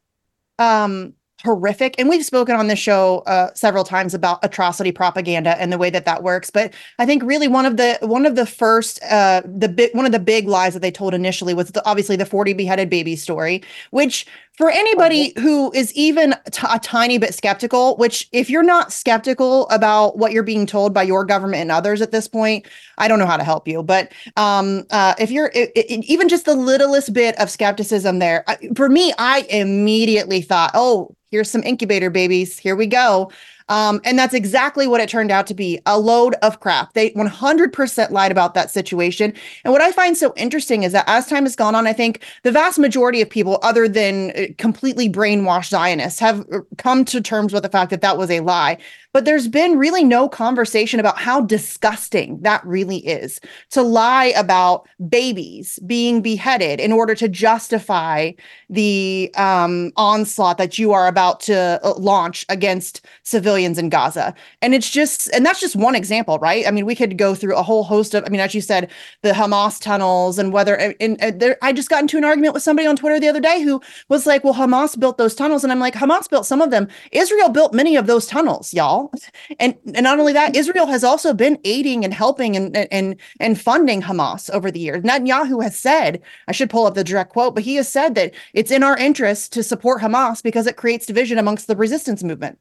um 0.58 1.14
horrific 1.44 1.96
and 1.98 2.10
we've 2.10 2.26
spoken 2.26 2.56
on 2.56 2.68
this 2.68 2.80
show 2.80 3.20
uh, 3.20 3.50
several 3.54 3.86
times 3.86 4.14
about 4.14 4.40
atrocity 4.44 4.92
propaganda 4.92 5.60
and 5.62 5.72
the 5.72 5.78
way 5.78 5.90
that 5.90 6.04
that 6.04 6.22
works 6.22 6.50
but 6.50 6.74
i 7.00 7.06
think 7.06 7.24
really 7.24 7.48
one 7.48 7.66
of 7.66 7.78
the 7.78 7.98
one 8.02 8.26
of 8.26 8.36
the 8.36 8.46
first 8.46 9.02
uh, 9.04 9.42
the 9.46 9.70
big 9.70 9.90
one 9.96 10.06
of 10.06 10.12
the 10.12 10.20
big 10.20 10.50
lies 10.50 10.74
that 10.74 10.82
they 10.82 10.92
told 10.92 11.14
initially 11.14 11.54
was 11.54 11.72
the, 11.72 11.86
obviously 11.86 12.18
the 12.18 12.26
40 12.26 12.54
beheaded 12.54 12.90
baby 12.90 13.16
story 13.16 13.64
which 13.92 14.26
for 14.60 14.70
anybody 14.70 15.32
who 15.40 15.72
is 15.72 15.94
even 15.94 16.36
t- 16.52 16.68
a 16.70 16.78
tiny 16.80 17.18
bit 17.18 17.34
skeptical 17.34 17.96
which 17.96 18.28
if 18.34 18.50
you're 18.50 18.62
not 18.62 18.92
skeptical 18.92 19.68
about 19.70 20.18
what 20.18 20.34
you're 20.34 20.44
being 20.44 20.66
told 20.66 20.94
by 20.94 21.02
your 21.02 21.24
government 21.24 21.62
and 21.62 21.72
others 21.72 22.02
at 22.02 22.12
this 22.12 22.28
point 22.28 22.68
i 22.98 23.08
don't 23.08 23.20
know 23.20 23.26
how 23.26 23.38
to 23.38 23.44
help 23.44 23.68
you 23.68 23.82
but 23.82 24.12
um, 24.36 24.86
uh, 24.92 25.16
if 25.18 25.32
you're 25.32 25.50
it, 25.56 25.72
it, 25.76 26.04
even 26.06 26.28
just 26.28 26.46
the 26.46 26.56
littlest 26.56 27.14
bit 27.14 27.40
of 27.40 27.50
skepticism 27.50 28.20
there 28.20 28.44
for 28.76 28.90
me 28.90 29.14
i 29.18 29.48
immediately 29.50 30.42
thought 30.42 30.72
oh 30.74 31.16
here's 31.32 31.50
some 31.50 31.64
incubator 31.64 32.10
babies. 32.10 32.58
Here 32.58 32.76
we 32.76 32.88
go. 32.88 33.32
Um, 33.70 34.02
and 34.04 34.18
that's 34.18 34.34
exactly 34.34 34.88
what 34.88 35.00
it 35.00 35.08
turned 35.08 35.32
out 35.32 35.48
to 35.48 35.54
be 35.54 35.80
a 35.86 35.98
load 35.98 36.36
of 36.42 36.60
crap. 36.60 36.94
They 36.94 37.12
100% 37.12 38.12
lied 38.12 38.32
about 38.32 38.56
that 38.56 38.72
situation. 38.72 39.34
And 39.64 39.72
what 39.72 39.82
I 39.82 39.92
find 39.92 40.18
so 40.18 40.34
interesting 40.36 40.84
is 40.84 40.92
that 40.92 41.06
as 41.08 41.28
time 41.28 41.44
has 41.44 41.56
gone 41.56 41.76
on, 41.76 41.88
I 41.88 41.94
think 41.94 42.24
the 42.44 42.52
vast 42.52 42.80
majority 42.80 43.22
of 43.22 43.30
people, 43.30 43.60
other 43.62 43.88
than 43.88 44.32
uh, 44.32 44.48
completely 44.58 45.08
brainwashed 45.08 45.70
Zionists, 45.70 46.20
have 46.20 46.42
uh, 46.52 46.60
come 46.78 47.06
to 47.06 47.22
terms 47.22 47.54
with 47.54 47.64
the 47.64 47.70
fact 47.70 47.92
that 47.92 48.02
that 48.02 48.18
was 48.18 48.32
a 48.32 48.40
lie. 48.40 48.78
But 49.12 49.26
there's 49.26 49.48
been 49.48 49.78
really 49.78 50.04
no 50.04 50.30
conversation 50.30 51.00
about 51.00 51.18
how 51.18 51.42
disgusting 51.42 52.40
that 52.42 52.64
really 52.66 52.98
is 52.98 53.40
to 53.72 53.82
lie 53.82 54.34
about 54.38 54.88
babies 55.10 55.80
being 55.88 56.22
beheaded 56.22 56.80
in 56.80 56.92
order 56.92 57.16
to 57.16 57.28
justify 57.28 58.32
the 58.70 59.32
um, 59.36 59.92
onslaught 59.96 60.60
that 60.60 60.78
you 60.78 60.92
are 60.92 61.08
about 61.08 61.40
to 61.42 61.80
uh, 61.84 61.94
launch 61.98 62.46
against 62.50 63.04
civilians 63.24 63.59
in 63.66 63.90
Gaza. 63.90 64.34
And 64.62 64.74
it's 64.74 64.90
just, 64.90 65.28
and 65.34 65.46
that's 65.46 65.60
just 65.60 65.76
one 65.76 65.96
example, 65.96 66.40
right? 66.40 66.68
I 66.68 66.72
mean, 66.72 66.86
we 66.86 66.96
could 66.96 67.18
go 67.18 67.36
through 67.36 67.56
a 67.56 67.64
whole 67.64 67.84
host 67.84 68.14
of, 68.14 68.24
I 68.26 68.30
mean, 68.30 68.40
as 68.40 68.56
you 68.56 68.62
said, 68.62 68.92
the 69.22 69.32
Hamas 69.32 69.82
tunnels 69.82 70.40
and 70.40 70.54
whether, 70.54 70.76
and, 70.76 71.22
and 71.22 71.40
there, 71.40 71.58
I 71.62 71.74
just 71.74 71.90
got 71.90 72.02
into 72.02 72.18
an 72.18 72.24
argument 72.24 72.54
with 72.54 72.64
somebody 72.64 72.88
on 72.88 72.96
Twitter 72.96 73.20
the 73.20 73.28
other 73.28 73.40
day 73.40 73.62
who 73.62 73.82
was 74.08 74.26
like, 74.26 74.44
well, 74.44 74.54
Hamas 74.54 75.00
built 75.00 75.18
those 75.18 75.36
tunnels. 75.36 75.64
And 75.64 75.72
I'm 75.72 75.80
like, 75.80 75.94
Hamas 75.96 76.30
built 76.30 76.46
some 76.46 76.62
of 76.62 76.72
them. 76.72 76.88
Israel 77.12 77.50
built 77.50 77.74
many 77.74 77.96
of 77.96 78.08
those 78.08 78.26
tunnels, 78.26 78.74
y'all. 78.74 79.12
And 79.60 79.76
and 79.94 80.04
not 80.04 80.20
only 80.20 80.34
that, 80.34 80.56
Israel 80.56 80.88
has 80.88 81.04
also 81.04 81.34
been 81.34 81.58
aiding 81.64 82.04
and 82.04 82.14
helping 82.14 82.56
and 82.56 82.76
and 82.76 83.16
and 83.40 83.60
funding 83.60 84.02
Hamas 84.02 84.50
over 84.52 84.72
the 84.72 84.80
years. 84.80 85.04
Netanyahu 85.04 85.62
has 85.64 85.78
said, 85.78 86.22
I 86.48 86.52
should 86.52 86.70
pull 86.70 86.86
up 86.86 86.96
the 86.96 87.04
direct 87.04 87.32
quote, 87.32 87.56
but 87.56 87.64
he 87.64 87.76
has 87.76 87.90
said 87.90 88.16
that 88.16 88.34
it's 88.54 88.72
in 88.72 88.84
our 88.84 88.98
interest 88.98 89.54
to 89.54 89.64
support 89.64 90.02
Hamas 90.02 90.42
because 90.44 90.68
it 90.68 90.78
creates 90.78 91.06
division 91.06 91.38
amongst 91.38 91.68
the 91.68 91.76
resistance 91.76 92.24
movement. 92.24 92.60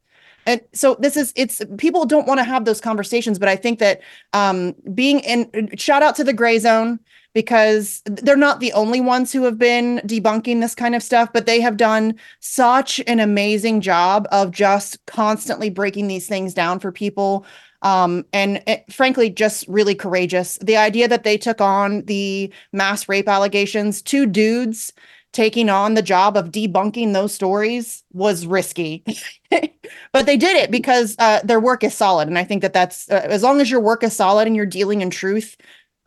And 0.49 0.63
so 0.73 0.97
this 0.99 1.15
is 1.17 1.35
it's 1.37 1.61
people 1.77 2.07
don't 2.07 2.27
want 2.27 2.39
to 2.39 2.45
have 2.45 2.65
those 2.65 2.81
conversations, 2.81 3.39
but 3.39 3.51
I 3.51 3.55
think 3.55 3.79
that 3.81 4.01
um 4.33 4.75
being 4.95 5.21
in 5.21 5.77
shout 5.77 6.03
out 6.03 6.17
to 6.17 6.25
the 6.25 6.33
gray 6.33 6.59
zone 6.59 6.99
because 7.35 8.01
they're 8.07 8.35
not 8.35 8.59
the 8.59 8.73
only 8.73 9.03
ones 9.03 9.31
who 9.31 9.43
have 9.43 9.59
been 9.59 10.01
debunking 10.07 10.63
this 10.63 10.75
kind 10.75 10.95
of 10.95 11.03
stuff, 11.03 11.29
but 11.35 11.45
they 11.45 11.61
have 11.61 11.77
done 11.77 12.15
such 12.41 12.99
an 13.07 13.21
amazing 13.21 13.83
job 13.83 14.27
of 14.33 14.51
just 14.51 15.05
constantly 15.05 15.69
breaking 15.69 16.09
these 16.09 16.27
things 16.27 16.55
down 16.55 16.81
for 16.81 16.91
people. 16.91 17.45
Um, 17.83 18.25
and 18.33 18.63
it, 18.67 18.91
frankly, 18.91 19.29
just 19.29 19.69
really 19.69 19.95
courageous. 19.95 20.59
The 20.63 20.79
idea 20.79 21.07
that 21.09 21.25
they 21.25 21.37
took 21.37 21.61
on 21.61 22.03
the 22.07 22.51
mass 22.73 23.07
rape 23.07 23.29
allegations, 23.29 24.01
two 24.01 24.25
dudes 24.25 24.95
taking 25.39 25.71
on 25.71 25.95
the 25.95 26.03
job 26.03 26.37
of 26.37 26.51
debunking 26.51 27.13
those 27.13 27.33
stories 27.33 28.03
was 28.13 28.45
risky 28.45 29.05
but 30.13 30.27
they 30.27 30.37
did 30.37 30.57
it 30.57 30.69
because 30.69 31.15
uh, 31.21 31.41
their 31.45 31.61
work 31.61 31.85
is 31.85 31.95
solid 31.95 32.27
and 32.27 32.37
i 32.37 32.43
think 32.43 32.61
that 32.61 32.73
that's 32.73 33.09
uh, 33.09 33.21
as 33.23 33.45
long 33.45 33.61
as 33.61 33.71
your 33.71 33.79
work 33.81 34.03
is 34.03 34.13
solid 34.13 34.49
and 34.49 34.57
you're 34.57 34.67
dealing 34.67 35.01
in 35.01 35.11
truth 35.11 35.57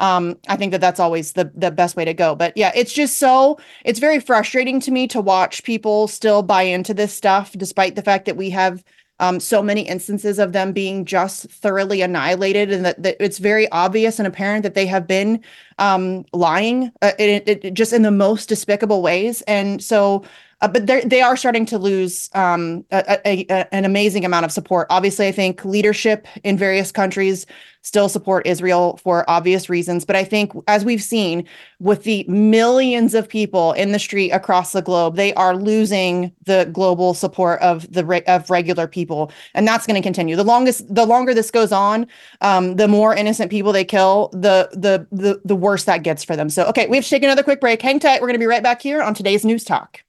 um, 0.01 0.35
I 0.47 0.57
think 0.57 0.71
that 0.71 0.81
that's 0.81 0.99
always 0.99 1.33
the 1.33 1.51
the 1.53 1.69
best 1.69 1.95
way 1.95 2.05
to 2.05 2.13
go. 2.15 2.33
But 2.33 2.57
yeah, 2.57 2.71
it's 2.73 2.91
just 2.91 3.19
so 3.19 3.59
it's 3.85 3.99
very 3.99 4.19
frustrating 4.19 4.79
to 4.79 4.89
me 4.89 5.07
to 5.09 5.21
watch 5.21 5.63
people 5.63 6.07
still 6.07 6.41
buy 6.41 6.63
into 6.63 6.95
this 6.95 7.13
stuff, 7.13 7.51
despite 7.55 7.93
the 7.93 8.01
fact 8.01 8.25
that 8.25 8.35
we 8.35 8.49
have 8.49 8.83
um, 9.21 9.39
so 9.39 9.61
many 9.61 9.81
instances 9.81 10.39
of 10.39 10.51
them 10.51 10.73
being 10.73 11.05
just 11.05 11.45
thoroughly 11.49 12.01
annihilated, 12.01 12.71
and 12.71 12.83
that, 12.83 13.01
that 13.03 13.15
it's 13.19 13.37
very 13.37 13.71
obvious 13.71 14.19
and 14.19 14.27
apparent 14.27 14.63
that 14.63 14.73
they 14.73 14.87
have 14.87 15.07
been 15.07 15.39
um, 15.77 16.25
lying, 16.33 16.91
uh, 17.01 17.11
it, 17.19 17.47
it, 17.47 17.73
just 17.73 17.93
in 17.93 18.01
the 18.01 18.11
most 18.11 18.49
despicable 18.49 19.01
ways. 19.01 19.43
And 19.43 19.81
so 19.81 20.23
uh, 20.61 20.67
but 20.67 20.85
they 20.87 21.21
are 21.21 21.35
starting 21.35 21.65
to 21.65 21.77
lose 21.77 22.29
um, 22.33 22.85
a, 22.91 23.19
a, 23.25 23.45
a, 23.49 23.75
an 23.75 23.85
amazing 23.85 24.25
amount 24.25 24.45
of 24.45 24.51
support. 24.51 24.87
Obviously, 24.89 25.27
I 25.27 25.31
think 25.31 25.65
leadership 25.65 26.27
in 26.43 26.57
various 26.57 26.91
countries 26.91 27.45
still 27.83 28.07
support 28.07 28.45
Israel 28.45 28.97
for 28.97 29.27
obvious 29.29 29.69
reasons. 29.69 30.05
But 30.05 30.15
I 30.15 30.23
think, 30.23 30.51
as 30.67 30.85
we've 30.85 31.01
seen 31.01 31.47
with 31.79 32.03
the 32.03 32.23
millions 32.27 33.15
of 33.15 33.27
people 33.27 33.71
in 33.73 33.91
the 33.91 33.99
street 33.99 34.29
across 34.31 34.71
the 34.71 34.81
globe, 34.81 35.15
they 35.15 35.33
are 35.33 35.55
losing 35.55 36.31
the 36.45 36.69
global 36.71 37.15
support 37.15 37.59
of 37.61 37.91
the 37.91 38.05
re- 38.05 38.23
of 38.27 38.49
regular 38.49 38.87
people, 38.87 39.31
and 39.55 39.67
that's 39.67 39.87
going 39.87 39.99
to 39.99 40.05
continue. 40.05 40.35
The 40.35 40.43
longest, 40.43 40.93
the 40.93 41.05
longer 41.05 41.33
this 41.33 41.49
goes 41.49 41.71
on, 41.71 42.05
um, 42.41 42.75
the 42.75 42.87
more 42.87 43.15
innocent 43.15 43.49
people 43.49 43.71
they 43.71 43.85
kill, 43.85 44.29
the 44.31 44.69
the 44.73 45.07
the 45.11 45.41
the 45.43 45.55
worse 45.55 45.85
that 45.85 46.03
gets 46.03 46.23
for 46.23 46.35
them. 46.35 46.49
So, 46.49 46.65
okay, 46.65 46.87
we 46.87 46.97
have 46.97 47.03
to 47.03 47.09
take 47.09 47.23
another 47.23 47.43
quick 47.43 47.61
break. 47.61 47.81
Hang 47.81 47.99
tight. 47.99 48.21
We're 48.21 48.27
going 48.27 48.35
to 48.35 48.39
be 48.39 48.45
right 48.45 48.63
back 48.63 48.81
here 48.81 49.01
on 49.01 49.15
today's 49.15 49.43
News 49.43 49.63
Talk. 49.63 50.03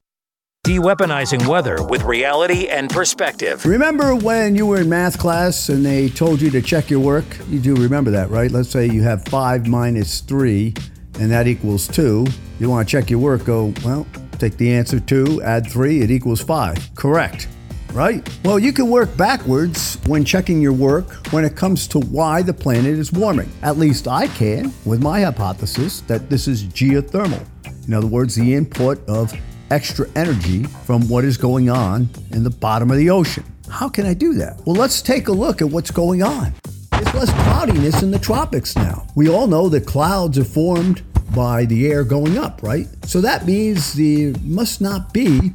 De-weaponizing 0.65 1.45
weather 1.49 1.83
with 1.83 2.05
reality 2.05 2.69
and 2.69 2.89
perspective. 2.89 3.67
Remember 3.67 4.15
when 4.15 4.55
you 4.55 4.65
were 4.65 4.81
in 4.81 4.89
math 4.89 5.19
class 5.19 5.69
and 5.71 5.85
they 5.85 6.09
told 6.09 6.41
you 6.41 6.51
to 6.53 6.63
check 6.63 6.89
your 6.89 7.01
work? 7.01 7.25
You 7.49 7.59
do 7.59 7.75
remember 7.75 8.13
that, 8.13 8.31
right? 8.31 8.49
Let's 8.49 8.69
say 8.69 8.87
you 8.87 9.03
have 9.03 9.25
5 9.25 9.67
minus 9.67 10.21
3 10.21 10.73
and 11.19 11.29
that 11.33 11.49
equals 11.49 11.89
2. 11.89 12.25
You 12.61 12.71
want 12.71 12.89
to 12.89 12.93
check 12.93 13.11
your 13.11 13.19
work, 13.19 13.45
go, 13.45 13.75
well, 13.85 14.07
take 14.39 14.57
the 14.57 14.73
answer 14.73 15.01
2, 15.01 15.43
add 15.43 15.69
3, 15.69 16.01
it 16.01 16.13
equals 16.13 16.41
5. 16.41 16.95
Correct. 16.95 17.49
Right? 17.93 18.25
Well, 18.45 18.61
you 18.61 18.73
can 18.73 18.89
work 18.89 19.17
backwards 19.17 19.99
when 20.07 20.25
checking 20.25 20.63
your 20.63 20.75
work 20.75 21.27
when 21.33 21.45
it 21.45 21.57
comes 21.57 21.89
to 21.89 21.99
why 21.99 22.41
the 22.41 22.55
planet 22.55 22.87
is 22.87 23.13
warming. 23.13 23.51
At 23.63 23.79
least 23.79 24.07
I 24.07 24.29
can 24.29 24.73
with 24.85 25.03
my 25.03 25.23
hypothesis 25.23 26.03
that 26.03 26.31
this 26.31 26.47
is 26.47 26.63
geothermal. 26.67 27.45
In 27.89 27.95
other 27.95 28.07
words, 28.07 28.37
the 28.37 28.55
input 28.55 29.05
of 29.09 29.35
extra 29.73 30.07
energy 30.17 30.65
from 30.85 31.09
what 31.09 31.25
is 31.25 31.39
going 31.39 31.71
on 31.71 32.07
in 32.33 32.45
the 32.45 32.51
bottom 32.51 32.91
of 32.91 32.99
the 32.99 33.09
ocean. 33.09 33.43
How 33.71 33.89
can 33.89 34.05
I 34.05 34.13
do 34.13 34.35
that? 34.35 34.61
Well, 34.67 34.77
let's 34.77 35.01
take 35.01 35.29
a 35.29 35.33
look 35.33 35.63
at 35.63 35.71
what's 35.71 35.91
going 35.91 36.23
on. 36.23 36.53
There's 36.91 37.15
less 37.15 37.31
cloudiness 37.31 38.03
in 38.03 38.11
the 38.11 38.19
tropics 38.19 38.77
now. 38.77 39.07
We 39.15 39.31
all 39.31 39.47
know 39.47 39.71
that 39.71 39.87
clouds 39.87 40.39
are 40.39 40.45
formed 40.45 41.03
by 41.35 41.65
the 41.65 41.91
air 41.91 42.05
going 42.05 42.37
up, 42.37 42.63
right? 42.63 42.87
So 43.07 43.23
that 43.23 43.47
means 43.47 43.95
there 43.95 44.35
must 44.43 44.83
not 44.83 45.15
be 45.15 45.53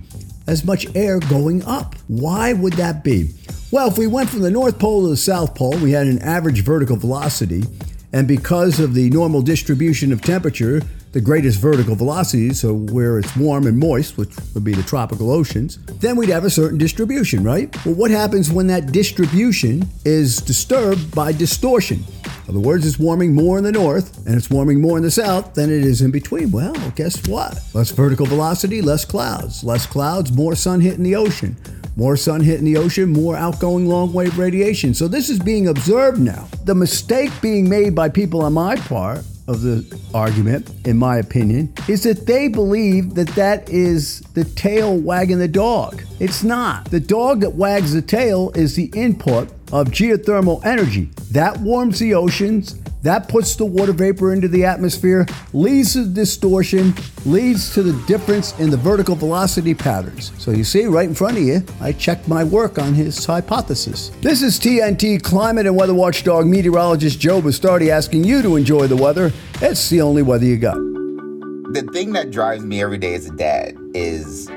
as 0.48 0.66
much 0.66 0.88
air 0.96 1.20
going 1.20 1.64
up. 1.66 1.94
Why 2.08 2.54
would 2.54 2.74
that 2.74 3.04
be? 3.04 3.36
Well, 3.70 3.88
if 3.90 4.00
we 4.00 4.08
went 4.08 4.32
from 4.32 4.42
the 4.42 4.50
North 4.50 4.80
Pole 4.80 5.04
to 5.04 5.10
the 5.10 5.18
South 5.18 5.54
Pole, 5.54 5.78
we 5.78 5.92
had 5.92 6.08
an 6.08 6.20
average 6.24 6.64
vertical 6.64 6.98
velocity, 6.98 7.66
and 8.12 8.28
because 8.28 8.80
of 8.80 8.96
the 8.96 9.12
normal 9.12 9.44
distribution 9.44 10.12
of 10.12 10.22
temperature, 10.24 10.82
the 11.18 11.22
greatest 11.22 11.60
vertical 11.60 11.96
velocities, 11.96 12.60
so 12.60 12.76
where 12.76 13.18
it's 13.18 13.36
warm 13.36 13.66
and 13.66 13.76
moist, 13.76 14.20
which 14.20 14.30
would 14.54 14.64
be 14.64 14.76
the 14.76 14.84
tropical 14.84 15.32
oceans, 15.32 15.78
then 16.00 16.16
we'd 16.16 16.30
have 16.30 16.46
a 16.46 16.50
certain 16.50 16.78
distribution, 16.78 17.44
right? 17.44 17.76
Well, 17.84 17.96
what 17.96 18.12
happens 18.12 18.52
when 18.52 18.68
that 18.68 18.92
distribution 18.92 19.90
is 20.06 20.38
disturbed 20.38 21.16
by 21.16 21.32
distortion? 21.32 22.04
In 22.24 22.50
other 22.50 22.60
words, 22.60 22.86
it's 22.86 23.00
warming 23.00 23.34
more 23.34 23.58
in 23.58 23.64
the 23.64 23.72
north 23.72 24.28
and 24.28 24.36
it's 24.36 24.52
warming 24.52 24.80
more 24.80 24.96
in 24.96 25.02
the 25.02 25.10
south 25.10 25.56
than 25.56 25.72
it 25.72 25.84
is 25.84 26.04
in 26.04 26.12
between. 26.12 26.52
Well, 26.52 26.76
guess 26.92 27.28
what? 27.28 27.60
Less 27.74 27.90
vertical 27.90 28.28
velocity, 28.28 28.84
less 28.84 29.04
clouds. 29.04 29.64
Less 29.64 29.88
clouds, 29.88 30.32
more 30.32 30.54
sun 30.54 30.82
hitting 30.82 31.04
the 31.04 31.16
ocean. 31.16 31.58
More 31.96 32.16
sun 32.16 32.42
hitting 32.42 32.66
the 32.66 32.78
ocean, 32.78 33.12
more 33.12 33.36
outgoing 33.36 33.88
long 33.88 34.14
wave 34.14 34.38
radiation. 34.38 34.94
So 34.94 35.08
this 35.08 35.32
is 35.32 35.40
being 35.40 35.68
observed 35.68 36.20
now. 36.20 36.48
The 36.66 36.76
mistake 36.76 37.32
being 37.42 37.68
made 37.68 37.96
by 37.96 38.08
people 38.08 38.44
on 38.44 38.54
my 38.54 38.76
part 38.76 39.26
of 39.48 39.62
the 39.62 40.00
argument, 40.14 40.70
in 40.86 40.98
my 40.98 41.18
opinion, 41.18 41.74
is 41.88 42.04
that 42.04 42.26
they 42.26 42.48
believe 42.48 43.16
that 43.16 43.28
that 43.30 43.70
is 43.70 44.20
the 44.34 44.44
tail 44.44 44.98
wagging 44.98 45.40
the 45.40 45.48
dog. 45.48 46.04
It's 46.20 46.44
not. 46.44 46.86
The 46.86 47.00
dog 47.00 47.42
that 47.42 47.54
wags 47.54 47.94
the 47.94 48.02
tail 48.02 48.52
is 48.56 48.76
the 48.76 48.92
input 48.94 49.50
of 49.72 49.88
geothermal 49.88 50.64
energy. 50.66 51.10
That 51.32 51.58
warms 51.60 52.00
the 52.00 52.14
oceans, 52.14 52.80
that 53.04 53.30
puts 53.30 53.56
the 53.56 53.66
water 53.66 53.94
vapor 53.94 54.34
into 54.34 54.48
the 54.48 54.66
atmosphere, 54.66 55.26
leads 55.54 55.94
to 55.94 56.06
distortion, 56.06 56.94
leads 57.26 57.74
to 57.74 57.84
the 57.84 57.94
difference 58.08 58.58
in 58.60 58.70
the 58.70 58.78
vertical 58.78 59.16
velocity 59.16 59.74
patterns. 59.74 60.32
So 60.38 60.52
you 60.52 60.64
see, 60.64 60.86
right 60.86 61.08
in 61.08 61.16
front 61.16 61.38
of 61.38 61.44
you, 61.44 61.64
I 61.80 61.92
checked 61.92 62.28
my 62.28 62.44
work 62.44 62.80
on 62.80 62.94
his 62.94 63.24
hypothesis. 63.24 64.12
This 64.22 64.42
is 64.42 64.60
TNT 64.60 65.22
climate 65.22 65.66
and 65.66 65.76
weather 65.76 65.94
watchdog 65.94 66.48
meteorologist 66.48 67.20
Joe 67.20 67.42
Bastardi 67.42 67.90
asking 67.90 68.24
you 68.24 68.42
to 68.42 68.56
enjoy 68.56 68.88
the 68.88 68.98
weather. 68.98 69.32
It's 69.62 69.90
the 69.90 70.02
only 70.02 70.24
weather 70.24 70.46
you 70.46 70.58
got. 70.58 70.76
The 70.76 71.88
thing 71.94 72.14
that 72.14 72.32
drives 72.32 72.64
me 72.64 72.82
every 72.82 72.98
day 72.98 73.14
as 73.14 73.26
a 73.26 73.36
dad 73.36 73.78
is 73.94 74.50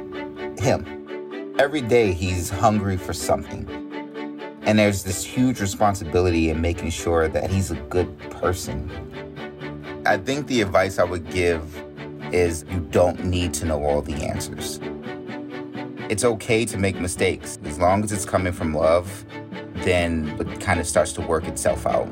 him. 0.58 1.54
Every 1.58 1.82
day 1.82 2.12
he's 2.12 2.48
hungry 2.48 2.96
for 2.96 3.12
something 3.12 3.89
and 4.70 4.78
there's 4.78 5.02
this 5.02 5.24
huge 5.24 5.60
responsibility 5.60 6.48
in 6.48 6.60
making 6.60 6.90
sure 6.90 7.26
that 7.26 7.50
he's 7.50 7.72
a 7.72 7.74
good 7.74 8.16
person. 8.30 8.88
I 10.06 10.16
think 10.16 10.46
the 10.46 10.60
advice 10.60 11.00
I 11.00 11.02
would 11.02 11.28
give 11.28 11.60
is 12.32 12.64
you 12.70 12.78
don't 12.92 13.24
need 13.24 13.52
to 13.54 13.64
know 13.64 13.82
all 13.82 14.00
the 14.00 14.14
answers. 14.14 14.78
It's 16.08 16.22
okay 16.22 16.64
to 16.66 16.78
make 16.78 17.00
mistakes. 17.00 17.58
As 17.64 17.80
long 17.80 18.04
as 18.04 18.12
it's 18.12 18.24
coming 18.24 18.52
from 18.52 18.72
love, 18.72 19.24
then 19.78 20.28
it 20.38 20.60
kind 20.60 20.78
of 20.78 20.86
starts 20.86 21.12
to 21.14 21.20
work 21.20 21.48
itself 21.48 21.84
out. 21.84 22.06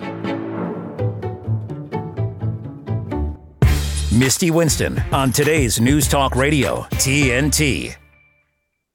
Misty 4.12 4.50
Winston 4.50 4.98
on 5.12 5.30
today's 5.30 5.80
News 5.80 6.09
Talk 6.09 6.34
Radio, 6.34 6.80
TNT. 6.94 7.94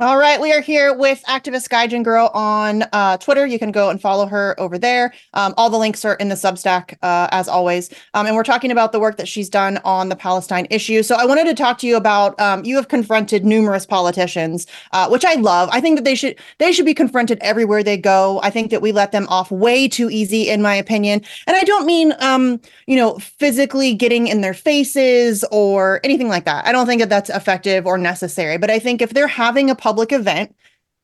All 0.04 0.18
right, 0.18 0.41
we 0.41 0.51
are 0.51 0.60
here 0.60 0.93
with 0.93 1.24
activist 1.30 1.70
Gaijin 1.70 2.04
Girl 2.04 2.30
on 2.34 2.84
uh, 2.91 3.16
Twitter. 3.20 3.45
You 3.45 3.58
can 3.58 3.72
go 3.72 3.89
and 3.89 4.01
follow 4.01 4.26
her 4.26 4.54
over 4.60 4.78
there. 4.78 5.14
Um, 5.34 5.54
all 5.56 5.70
the 5.70 5.78
links 5.78 6.04
are 6.04 6.16
in 6.16 6.28
the 6.28 6.36
Substack, 6.36 6.97
uh, 7.01 7.30
as 7.32 7.47
always. 7.47 7.89
Um, 8.14 8.26
and 8.26 8.36
we're 8.36 8.43
talking 8.43 8.70
about 8.70 8.91
the 8.91 8.99
work 8.99 9.16
that 9.16 9.30
she's 9.30 9.47
done 9.47 9.80
on 9.86 10.10
the 10.10 10.18
Palestine 10.18 10.68
issue. 10.70 11.04
So 11.04 11.16
I 11.16 11.24
wanted 11.26 11.45
to 11.45 11.54
talk 11.54 11.78
to 11.78 11.88
you 11.88 11.95
about. 11.95 12.38
Um, 12.38 12.66
you 12.66 12.76
have 12.76 12.89
confronted 12.89 13.45
numerous 13.45 13.86
politicians, 13.86 14.68
uh, 14.91 15.08
which 15.08 15.24
I 15.24 15.36
love. 15.36 15.70
I 15.72 15.80
think 15.80 15.95
that 15.95 16.04
they 16.04 16.16
should 16.16 16.36
they 16.58 16.74
should 16.74 16.86
be 16.86 16.93
confronted 16.93 17.38
everywhere 17.39 17.82
they 17.82 17.95
go. 17.95 18.41
I 18.43 18.49
think 18.49 18.72
that 18.72 18.82
we 18.82 18.91
let 18.91 19.14
them 19.14 19.26
off 19.30 19.51
way 19.51 19.88
too 19.88 20.10
easy, 20.10 20.49
in 20.49 20.62
my 20.62 20.76
opinion. 20.76 21.22
And 21.47 21.56
I 21.56 21.62
don't 21.62 21.86
mean, 21.86 22.14
um, 22.20 22.60
you 22.88 22.97
know, 22.97 23.20
physically 23.20 23.93
getting 23.93 24.28
in 24.28 24.41
their 24.41 24.54
faces 24.54 25.45
or 25.49 26.01
anything 26.04 26.28
like 26.28 26.43
that. 26.43 26.68
I 26.68 26.74
don't 26.74 26.88
think 26.88 26.99
that 26.99 27.10
that's 27.10 27.30
effective 27.30 27.86
or 27.86 27.97
necessary. 27.97 28.58
But 28.58 28.70
I 28.70 28.80
think 28.80 29.01
if 29.01 29.12
they're 29.12 29.28
having 29.28 29.70
a 29.70 29.76
public 29.76 29.93
event 29.98 30.56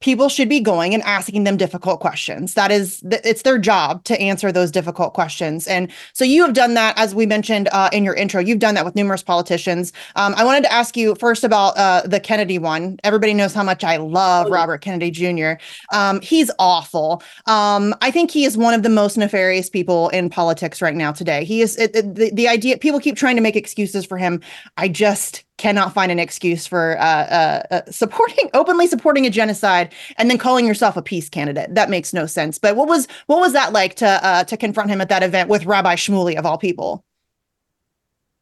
people 0.02 0.30
should 0.30 0.48
be 0.48 0.62
going 0.62 0.94
and 0.94 1.04
asking 1.04 1.44
them 1.44 1.58
difficult 1.58 2.00
questions. 2.00 2.54
That 2.54 2.72
is 2.72 3.02
it's 3.06 3.42
their 3.42 3.58
job 3.58 4.04
to 4.06 4.20
answer 4.20 4.52
those 4.52 4.72
difficult 4.72 5.14
questions. 5.14 5.68
And 5.68 5.92
so 6.14 6.24
you 6.24 6.44
have 6.46 6.54
done 6.54 6.74
that 6.76 6.98
as 6.98 7.14
we 7.14 7.26
mentioned 7.26 7.68
uh, 7.72 7.90
in 7.92 8.04
your 8.04 8.14
intro 8.14 8.40
you've 8.40 8.60
done 8.60 8.76
that 8.76 8.86
with 8.86 8.96
numerous 8.96 9.24
politicians. 9.24 9.92
Um, 10.16 10.34
i 10.36 10.44
wanted 10.44 10.64
to 10.64 10.72
ask 10.72 10.96
you 10.96 11.16
first 11.16 11.44
about 11.44 11.78
uh, 11.78 12.04
the 12.06 12.20
kennedy 12.20 12.58
one. 12.58 12.98
Everybody 13.04 13.34
knows 13.34 13.54
how 13.54 13.64
much 13.64 13.84
i 13.84 13.98
love 13.98 14.48
oh, 14.48 14.52
robert 14.52 14.82
kennedy 14.82 15.12
jr 15.12 15.54
um, 15.94 16.22
he's 16.22 16.50
awful. 16.60 17.22
Um, 17.46 17.94
i 18.02 18.12
think 18.12 18.32
he 18.32 18.46
is 18.46 18.58
one 18.58 18.74
of 18.74 18.84
the 18.84 18.90
most 18.90 19.18
nefarious 19.18 19.70
people 19.70 20.10
in 20.10 20.30
politics 20.30 20.82
right 20.82 20.96
now 20.96 21.12
today. 21.12 21.44
He 21.44 21.62
is 21.62 21.78
it, 21.78 21.96
it, 21.96 22.16
the, 22.16 22.32
the 22.32 22.48
idea 22.48 22.78
people 22.78 23.00
keep 23.00 23.18
trying 23.18 23.36
to 23.36 23.42
make 23.42 23.56
excuses 23.56 24.06
for 24.06 24.18
him. 24.18 24.42
I 24.78 24.88
just 24.88 25.44
cannot 25.60 25.94
find 25.94 26.12
an 26.12 26.18
excuse 26.18 26.66
for 26.66 26.98
uh, 27.00 27.04
uh, 27.04 27.64
uh, 27.70 27.82
supporting 27.92 28.50
openly 28.56 28.88
supporting 28.88 29.28
a 29.28 29.30
genocide 29.30 29.94
and 30.18 30.32
then 30.32 30.40
calling 30.40 30.66
yourself 30.66 30.98
a 30.98 31.02
peace 31.04 31.30
candidate. 31.30 31.76
That 31.76 31.92
makes 31.92 32.14
no 32.14 32.26
sense. 32.26 32.58
But 32.58 32.76
what 32.76 32.88
was 32.88 33.08
what 33.28 33.40
was 33.40 33.54
that 33.54 33.72
like 33.72 33.96
to 33.96 34.08
uh, 34.08 34.46
to 34.46 34.58
confront 34.58 34.90
him 34.90 35.02
at 35.02 35.10
that 35.10 35.22
event 35.22 35.50
with 35.50 35.66
Rabbi 35.66 35.96
Shmuley 35.96 36.36
of 36.36 36.46
all 36.48 36.58
people? 36.58 37.04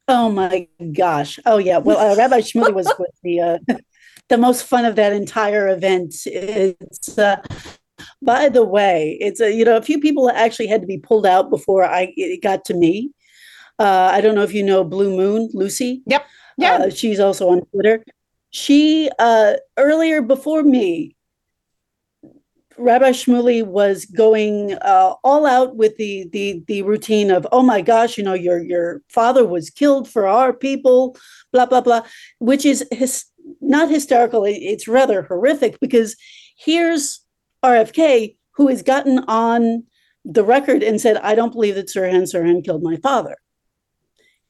Oh 0.06 0.30
my 0.30 0.66
gosh! 0.96 1.38
Oh 1.44 1.58
yeah. 1.58 1.76
Well, 1.76 1.98
uh, 1.98 2.16
Rabbi 2.16 2.38
Shmuley 2.38 2.72
was 2.72 2.90
with 2.98 3.10
the 3.22 3.40
uh, 3.40 3.58
the 4.28 4.38
most 4.38 4.62
fun 4.62 4.86
of 4.86 4.96
that 4.96 5.12
entire 5.12 5.68
event. 5.68 6.14
It's 6.24 7.18
by 8.22 8.48
the 8.48 8.64
way, 8.64 9.18
it's 9.20 9.40
a 9.40 9.52
you 9.52 9.64
know 9.64 9.76
a 9.76 9.82
few 9.82 10.00
people 10.00 10.30
actually 10.30 10.68
had 10.68 10.80
to 10.80 10.86
be 10.86 10.98
pulled 10.98 11.26
out 11.26 11.50
before 11.50 11.84
I 11.84 12.14
it 12.16 12.42
got 12.42 12.64
to 12.66 12.74
me. 12.74 13.10
I 13.80 14.20
don't 14.20 14.34
know 14.34 14.42
if 14.42 14.54
you 14.54 14.62
know 14.62 14.82
Blue 14.82 15.14
Moon 15.16 15.50
Lucy. 15.52 16.02
Yep. 16.06 16.24
Yeah. 16.58 16.74
Uh, 16.74 16.90
she's 16.90 17.20
also 17.20 17.48
on 17.48 17.62
Twitter. 17.66 18.04
She 18.50 19.08
uh, 19.18 19.54
earlier 19.76 20.20
before 20.20 20.62
me, 20.64 21.16
Rabbi 22.76 23.10
Shmuley 23.10 23.64
was 23.64 24.04
going 24.04 24.74
uh, 24.74 25.14
all 25.24 25.46
out 25.46 25.76
with 25.76 25.96
the 25.96 26.28
the 26.32 26.62
the 26.66 26.82
routine 26.82 27.30
of 27.30 27.46
oh 27.52 27.62
my 27.62 27.80
gosh, 27.80 28.18
you 28.18 28.24
know 28.24 28.34
your 28.34 28.60
your 28.60 29.02
father 29.08 29.44
was 29.46 29.70
killed 29.70 30.08
for 30.08 30.26
our 30.26 30.52
people, 30.52 31.16
blah 31.52 31.66
blah 31.66 31.80
blah, 31.80 32.02
which 32.38 32.66
is 32.66 32.84
his, 32.90 33.24
not 33.60 33.88
hysterical. 33.88 34.44
It's 34.44 34.88
rather 34.88 35.22
horrific 35.22 35.78
because 35.80 36.16
here's 36.56 37.20
RFK 37.64 38.36
who 38.52 38.68
has 38.68 38.82
gotten 38.82 39.20
on 39.28 39.84
the 40.24 40.44
record 40.44 40.82
and 40.82 41.00
said 41.00 41.18
I 41.18 41.36
don't 41.36 41.52
believe 41.52 41.76
that 41.76 41.86
Sirhan 41.88 42.22
Sirhan 42.22 42.64
killed 42.64 42.82
my 42.82 42.96
father. 42.96 43.36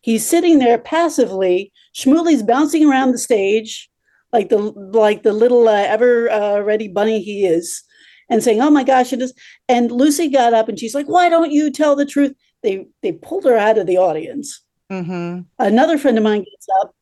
He's 0.01 0.27
sitting 0.27 0.59
there 0.59 0.79
passively. 0.79 1.73
Shmuley's 1.95 2.43
bouncing 2.43 2.89
around 2.89 3.13
the 3.13 3.19
stage 3.19 3.91
like 4.33 4.49
the 4.49 4.59
like 4.59 5.23
the 5.23 5.33
little 5.33 5.69
uh, 5.69 5.73
ever 5.73 6.31
uh, 6.31 6.61
ready 6.61 6.89
bunny 6.89 7.23
he 7.23 7.47
is, 7.47 7.83
and 8.29 8.43
saying, 8.43 8.61
"Oh 8.61 8.71
my 8.71 8.85
gosh, 8.85 9.13
it 9.13 9.23
is." 9.23 9.33
And 9.69 9.91
Lucy 9.91 10.29
got 10.29 10.55
up 10.55 10.69
and 10.69 10.79
she's 10.79 10.95
like, 10.95 11.07
"Why 11.07 11.29
don't 11.29 11.53
you 11.53 11.71
tell 11.71 11.97
the 11.97 12.07
truth?" 12.07 12.35
They 12.63 12.87
they 13.03 13.13
pulled 13.13 13.45
her 13.45 13.57
out 13.57 13.79
of 13.79 13.87
the 13.87 13.99
audience. 13.99 14.63
Mm-hmm. 14.91 15.41
Another 15.59 15.99
friend 15.99 16.19
of 16.19 16.25
mine 16.25 16.45
gets 16.45 16.67
up 16.81 16.95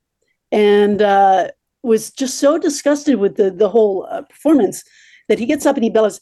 and 0.53 1.03
uh, 1.03 1.49
was 1.83 2.11
just 2.11 2.39
so 2.39 2.59
disgusted 2.59 3.17
with 3.17 3.37
the 3.37 3.51
the 3.51 3.69
whole 3.69 4.07
uh, 4.11 4.23
performance 4.23 4.85
that 5.29 5.39
he 5.39 5.47
gets 5.47 5.67
up 5.67 5.77
and 5.77 5.85
he 5.85 5.91
bellows. 5.91 6.21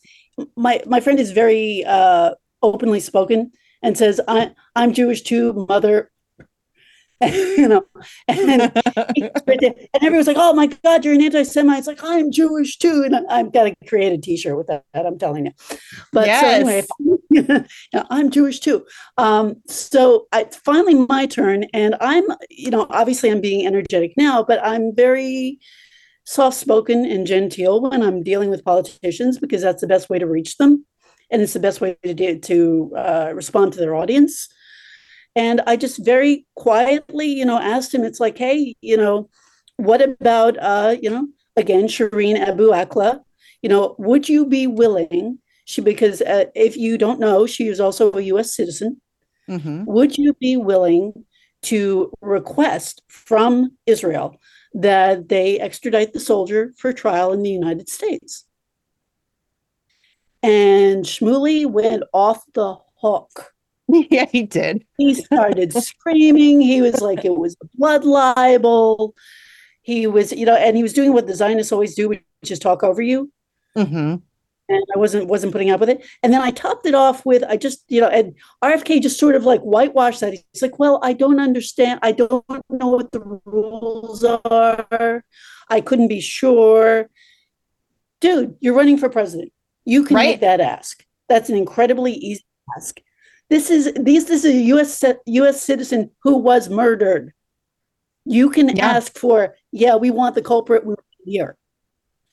My 0.56 0.82
my 0.86 1.00
friend 1.00 1.20
is 1.20 1.32
very 1.32 1.84
uh, 1.86 2.34
openly 2.62 3.00
spoken 3.00 3.52
and 3.82 3.98
says, 3.98 4.20
I, 4.26 4.52
I'm 4.74 4.94
Jewish 4.94 5.22
too, 5.22 5.66
mother. 5.68 6.10
you 7.24 7.68
know, 7.68 7.84
and, 8.26 8.60
and 9.46 9.76
everyone's 10.02 10.26
like, 10.26 10.36
"Oh 10.38 10.52
my 10.52 10.66
God, 10.66 11.04
you're 11.04 11.14
an 11.14 11.22
anti-Semite." 11.22 11.78
It's 11.78 11.86
like 11.86 12.02
I'm 12.02 12.32
Jewish 12.32 12.76
too, 12.78 13.04
and 13.04 13.14
I, 13.28 13.38
have 13.38 13.52
got 13.52 13.64
to 13.64 13.74
create 13.86 14.12
a 14.12 14.18
T-shirt 14.18 14.56
with 14.56 14.66
that. 14.66 14.84
I'm 14.94 15.18
telling 15.18 15.46
you. 15.46 15.52
But 16.12 16.26
yes. 16.26 16.40
so 16.40 16.48
anyway, 16.48 17.64
I'm 18.10 18.30
Jewish 18.30 18.60
too. 18.60 18.84
Um, 19.16 19.62
so 19.66 20.26
I, 20.32 20.42
it's 20.42 20.56
finally 20.56 21.06
my 21.08 21.26
turn, 21.26 21.64
and 21.72 21.94
I'm, 22.00 22.24
you 22.50 22.70
know, 22.70 22.86
obviously 22.90 23.30
I'm 23.30 23.40
being 23.40 23.64
energetic 23.64 24.14
now, 24.16 24.42
but 24.42 24.64
I'm 24.64 24.94
very 24.94 25.60
soft-spoken 26.24 27.04
and 27.04 27.26
genteel 27.26 27.80
when 27.80 28.02
I'm 28.02 28.22
dealing 28.22 28.50
with 28.50 28.64
politicians 28.64 29.38
because 29.38 29.62
that's 29.62 29.82
the 29.82 29.86
best 29.86 30.10
way 30.10 30.18
to 30.18 30.26
reach 30.26 30.56
them, 30.56 30.84
and 31.30 31.42
it's 31.42 31.52
the 31.52 31.60
best 31.60 31.80
way 31.80 31.96
to 32.02 32.12
do, 32.12 32.40
to 32.40 32.92
uh, 32.96 33.32
respond 33.34 33.72
to 33.74 33.78
their 33.78 33.94
audience. 33.94 34.48
And 35.36 35.60
I 35.66 35.76
just 35.76 36.04
very 36.04 36.46
quietly, 36.54 37.26
you 37.26 37.44
know, 37.44 37.58
asked 37.58 37.94
him, 37.94 38.04
it's 38.04 38.20
like, 38.20 38.38
hey, 38.38 38.76
you 38.80 38.96
know, 38.96 39.28
what 39.76 40.00
about, 40.00 40.56
uh, 40.58 40.96
you 41.00 41.10
know, 41.10 41.28
again, 41.56 41.86
Shireen 41.86 42.38
Abu 42.38 42.70
Akleh, 42.70 43.20
you 43.62 43.68
know, 43.68 43.96
would 43.98 44.28
you 44.28 44.46
be 44.46 44.66
willing? 44.66 45.38
She, 45.64 45.80
because 45.80 46.20
uh, 46.22 46.44
if 46.54 46.76
you 46.76 46.98
don't 46.98 47.18
know, 47.18 47.46
she 47.46 47.68
is 47.68 47.80
also 47.80 48.12
a 48.12 48.20
US 48.20 48.54
citizen. 48.54 49.00
Mm-hmm. 49.48 49.84
Would 49.86 50.16
you 50.16 50.34
be 50.34 50.56
willing 50.56 51.24
to 51.62 52.12
request 52.20 53.02
from 53.08 53.72
Israel 53.86 54.38
that 54.74 55.28
they 55.28 55.58
extradite 55.58 56.12
the 56.12 56.20
soldier 56.20 56.72
for 56.76 56.92
trial 56.92 57.32
in 57.32 57.42
the 57.42 57.50
United 57.50 57.88
States? 57.88 58.44
And 60.42 61.04
Shmuley 61.04 61.66
went 61.66 62.02
off 62.12 62.42
the 62.52 62.76
hook 63.00 63.53
yeah, 64.10 64.26
he 64.30 64.42
did. 64.42 64.84
He 64.98 65.14
started 65.14 65.72
screaming. 65.72 66.60
He 66.60 66.82
was 66.82 67.00
like, 67.00 67.24
it 67.24 67.36
was 67.36 67.56
blood 67.74 68.04
libel. 68.04 69.14
He 69.82 70.06
was, 70.06 70.32
you 70.32 70.46
know, 70.46 70.54
and 70.54 70.76
he 70.76 70.82
was 70.82 70.92
doing 70.92 71.12
what 71.12 71.26
the 71.26 71.34
Zionists 71.34 71.72
always 71.72 71.94
do, 71.94 72.08
which 72.08 72.22
is 72.42 72.58
talk 72.58 72.82
over 72.82 73.02
you. 73.02 73.30
Mm-hmm. 73.76 74.16
And 74.66 74.82
I 74.94 74.98
wasn't 74.98 75.28
wasn't 75.28 75.52
putting 75.52 75.70
up 75.70 75.80
with 75.80 75.90
it. 75.90 76.06
And 76.22 76.32
then 76.32 76.40
I 76.40 76.50
topped 76.50 76.86
it 76.86 76.94
off 76.94 77.26
with 77.26 77.44
I 77.44 77.58
just, 77.58 77.84
you 77.88 78.00
know, 78.00 78.08
and 78.08 78.34
RFK 78.62 79.02
just 79.02 79.20
sort 79.20 79.34
of 79.34 79.44
like 79.44 79.60
whitewashed 79.60 80.20
that. 80.20 80.32
He's 80.32 80.62
like, 80.62 80.78
well, 80.78 81.00
I 81.02 81.12
don't 81.12 81.38
understand. 81.38 82.00
I 82.02 82.12
don't 82.12 82.44
know 82.70 82.88
what 82.88 83.12
the 83.12 83.40
rules 83.44 84.24
are. 84.24 85.22
I 85.68 85.80
couldn't 85.82 86.08
be 86.08 86.20
sure. 86.20 87.10
Dude, 88.20 88.56
you're 88.60 88.74
running 88.74 88.96
for 88.96 89.10
president. 89.10 89.52
You 89.84 90.04
can 90.04 90.16
right? 90.16 90.30
make 90.30 90.40
that 90.40 90.62
ask. 90.62 91.04
That's 91.28 91.50
an 91.50 91.56
incredibly 91.56 92.12
easy 92.14 92.44
ask. 92.74 93.00
This 93.50 93.70
is 93.70 93.92
these 93.98 94.26
this 94.26 94.44
is 94.44 94.54
a 94.54 94.60
US 94.74 95.04
US 95.26 95.62
citizen 95.62 96.10
who 96.22 96.36
was 96.38 96.68
murdered. 96.68 97.32
You 98.24 98.50
can 98.50 98.74
yeah. 98.74 98.86
ask 98.86 99.18
for, 99.18 99.54
yeah, 99.70 99.96
we 99.96 100.10
want 100.10 100.34
the 100.34 100.42
culprit 100.42 100.84
here. 101.24 101.56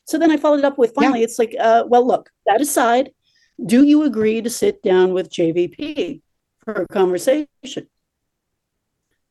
So 0.06 0.18
then 0.18 0.32
I 0.32 0.38
followed 0.38 0.64
up 0.64 0.78
with 0.78 0.94
finally, 0.94 1.20
yeah. 1.20 1.26
it's 1.26 1.40
like, 1.40 1.56
uh, 1.60 1.84
well, 1.88 2.06
look, 2.06 2.30
that 2.46 2.62
aside, 2.62 3.12
do 3.66 3.84
you 3.84 4.04
agree 4.04 4.42
to 4.42 4.50
sit 4.50 4.82
down 4.82 5.14
with 5.14 5.30
JVP 5.30 6.22
for 6.64 6.74
a 6.74 6.88
conversation? 6.88 7.88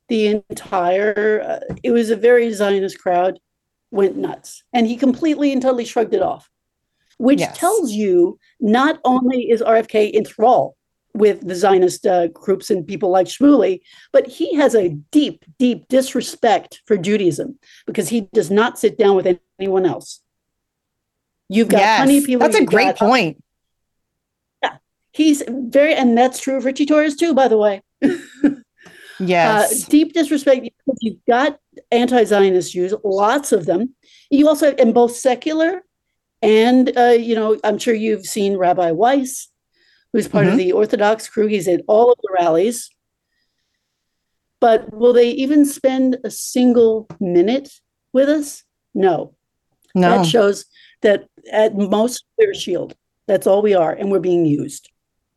The 0.08 0.26
entire, 0.26 1.40
uh, 1.40 1.74
it 1.82 1.92
was 1.92 2.10
a 2.10 2.16
very 2.16 2.52
Zionist 2.52 2.98
crowd, 3.00 3.38
went 3.90 4.16
nuts. 4.16 4.62
And 4.72 4.86
he 4.86 4.96
completely 4.96 5.52
and 5.52 5.62
totally 5.62 5.84
shrugged 5.84 6.14
it 6.14 6.22
off, 6.22 6.50
which 7.18 7.40
yes. 7.40 7.56
tells 7.56 7.92
you 7.92 8.38
not 8.60 9.00
only 9.04 9.50
is 9.50 9.62
RFK 9.62 10.14
enthralled 10.14 10.74
with 11.14 11.46
the 11.46 11.54
Zionist 11.54 12.06
uh, 12.06 12.28
groups 12.28 12.70
and 12.70 12.86
people 12.86 13.10
like 13.10 13.26
Shmuley, 13.26 13.80
but 14.12 14.26
he 14.26 14.54
has 14.54 14.74
a 14.74 14.90
deep, 15.10 15.44
deep 15.58 15.88
disrespect 15.88 16.82
for 16.86 16.96
Judaism 16.96 17.58
because 17.86 18.08
he 18.08 18.22
does 18.32 18.50
not 18.50 18.78
sit 18.78 18.98
down 18.98 19.16
with 19.16 19.38
anyone 19.58 19.86
else. 19.86 20.20
You've 21.48 21.68
got 21.68 21.78
yes, 21.78 21.98
plenty 21.98 22.18
of 22.18 22.24
people. 22.24 22.46
That's 22.46 22.60
a 22.60 22.64
great 22.64 22.96
got, 22.96 22.98
point. 22.98 23.44
Yeah, 24.62 24.76
he's 25.12 25.42
very, 25.48 25.94
and 25.94 26.16
that's 26.16 26.40
true 26.40 26.56
of 26.56 26.64
Richie 26.64 26.86
Torres 26.86 27.16
too, 27.16 27.34
by 27.34 27.48
the 27.48 27.58
way. 27.58 27.82
yes, 29.18 29.84
uh, 29.84 29.86
deep 29.88 30.12
disrespect 30.12 30.62
because 30.62 30.98
you've 31.00 31.24
got 31.28 31.58
anti-Zionist 31.90 32.72
Jews, 32.72 32.94
lots 33.02 33.52
of 33.52 33.66
them. 33.66 33.94
You 34.30 34.48
also, 34.48 34.66
have, 34.66 34.78
in 34.78 34.92
both 34.92 35.16
secular 35.16 35.82
and, 36.42 36.96
uh, 36.96 37.16
you 37.18 37.34
know, 37.34 37.58
I'm 37.64 37.78
sure 37.78 37.94
you've 37.94 38.24
seen 38.24 38.56
Rabbi 38.56 38.92
Weiss 38.92 39.49
who's 40.12 40.28
part 40.28 40.44
mm-hmm. 40.44 40.52
of 40.52 40.58
the 40.58 40.72
Orthodox 40.72 41.28
crew. 41.28 41.46
He's 41.46 41.68
at 41.68 41.82
all 41.86 42.12
of 42.12 42.18
the 42.22 42.34
rallies. 42.38 42.90
But 44.60 44.92
will 44.92 45.12
they 45.12 45.30
even 45.30 45.64
spend 45.64 46.18
a 46.22 46.30
single 46.30 47.08
minute 47.18 47.70
with 48.12 48.28
us? 48.28 48.62
No. 48.94 49.34
No. 49.94 50.18
That 50.18 50.26
shows 50.26 50.66
that 51.02 51.26
at 51.50 51.76
most 51.76 52.24
we're 52.38 52.50
a 52.50 52.54
shield. 52.54 52.94
That's 53.26 53.46
all 53.46 53.62
we 53.62 53.74
are, 53.74 53.92
and 53.92 54.10
we're 54.10 54.20
being 54.20 54.44
used. 54.44 54.90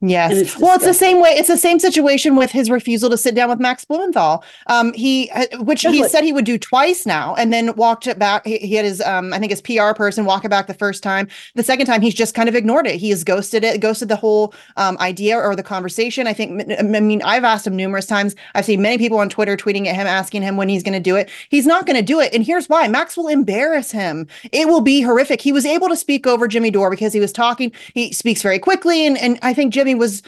Yes. 0.05 0.33
it's 0.33 0.57
well, 0.59 0.75
it's 0.75 0.83
the 0.83 0.93
same 0.93 1.21
way. 1.21 1.29
It's 1.29 1.47
the 1.47 1.57
same 1.57 1.79
situation 1.79 2.35
with 2.35 2.51
his 2.51 2.69
refusal 2.69 3.09
to 3.09 3.17
sit 3.17 3.35
down 3.35 3.47
with 3.47 3.61
Max 3.61 3.85
Blumenthal. 3.85 4.43
Um, 4.67 4.91
he, 4.91 5.29
uh, 5.31 5.45
which 5.59 5.83
he 5.83 6.05
said 6.09 6.25
he 6.25 6.33
would 6.33 6.43
do 6.43 6.57
twice 6.57 7.05
now, 7.05 7.35
and 7.35 7.53
then 7.53 7.73
walked 7.75 8.05
it 8.07 8.19
back. 8.19 8.45
He, 8.45 8.57
he 8.57 8.75
had 8.75 8.83
his, 8.83 8.99
um, 8.99 9.31
I 9.31 9.39
think 9.39 9.51
his 9.51 9.61
PR 9.61 9.93
person 9.95 10.25
walk 10.25 10.43
it 10.43 10.49
back 10.49 10.67
the 10.67 10.73
first 10.73 11.03
time. 11.03 11.29
The 11.55 11.63
second 11.63 11.85
time, 11.85 12.01
he's 12.01 12.13
just 12.13 12.35
kind 12.35 12.49
of 12.49 12.55
ignored 12.55 12.85
it. 12.85 12.99
He 12.99 13.11
has 13.11 13.23
ghosted 13.23 13.63
it, 13.63 13.79
ghosted 13.79 14.09
the 14.09 14.17
whole 14.17 14.53
um, 14.75 14.97
idea 14.99 15.37
or 15.37 15.55
the 15.55 15.63
conversation. 15.63 16.27
I 16.27 16.33
think. 16.33 16.69
I 16.77 16.81
mean, 16.81 17.21
I've 17.21 17.45
asked 17.45 17.65
him 17.65 17.77
numerous 17.77 18.05
times. 18.05 18.35
I've 18.55 18.65
seen 18.65 18.81
many 18.81 18.97
people 18.97 19.19
on 19.19 19.29
Twitter 19.29 19.55
tweeting 19.55 19.87
at 19.87 19.95
him, 19.95 20.05
asking 20.05 20.41
him 20.41 20.57
when 20.57 20.67
he's 20.67 20.83
going 20.83 20.93
to 20.95 20.99
do 20.99 21.15
it. 21.15 21.29
He's 21.47 21.65
not 21.65 21.85
going 21.85 21.95
to 21.95 22.03
do 22.03 22.19
it, 22.19 22.33
and 22.33 22.43
here's 22.43 22.67
why: 22.67 22.89
Max 22.89 23.15
will 23.15 23.29
embarrass 23.29 23.91
him. 23.91 24.27
It 24.51 24.67
will 24.67 24.81
be 24.81 24.99
horrific. 24.99 25.39
He 25.39 25.53
was 25.53 25.65
able 25.65 25.87
to 25.87 25.95
speak 25.95 26.27
over 26.27 26.45
Jimmy 26.49 26.71
Dore 26.71 26.89
because 26.89 27.13
he 27.13 27.21
was 27.21 27.31
talking. 27.31 27.71
He 27.93 28.11
speaks 28.11 28.41
very 28.41 28.59
quickly, 28.59 29.05
and 29.07 29.17
and 29.17 29.39
I 29.41 29.53
think 29.53 29.73
Jimmy 29.73 29.92
was. 29.95 30.23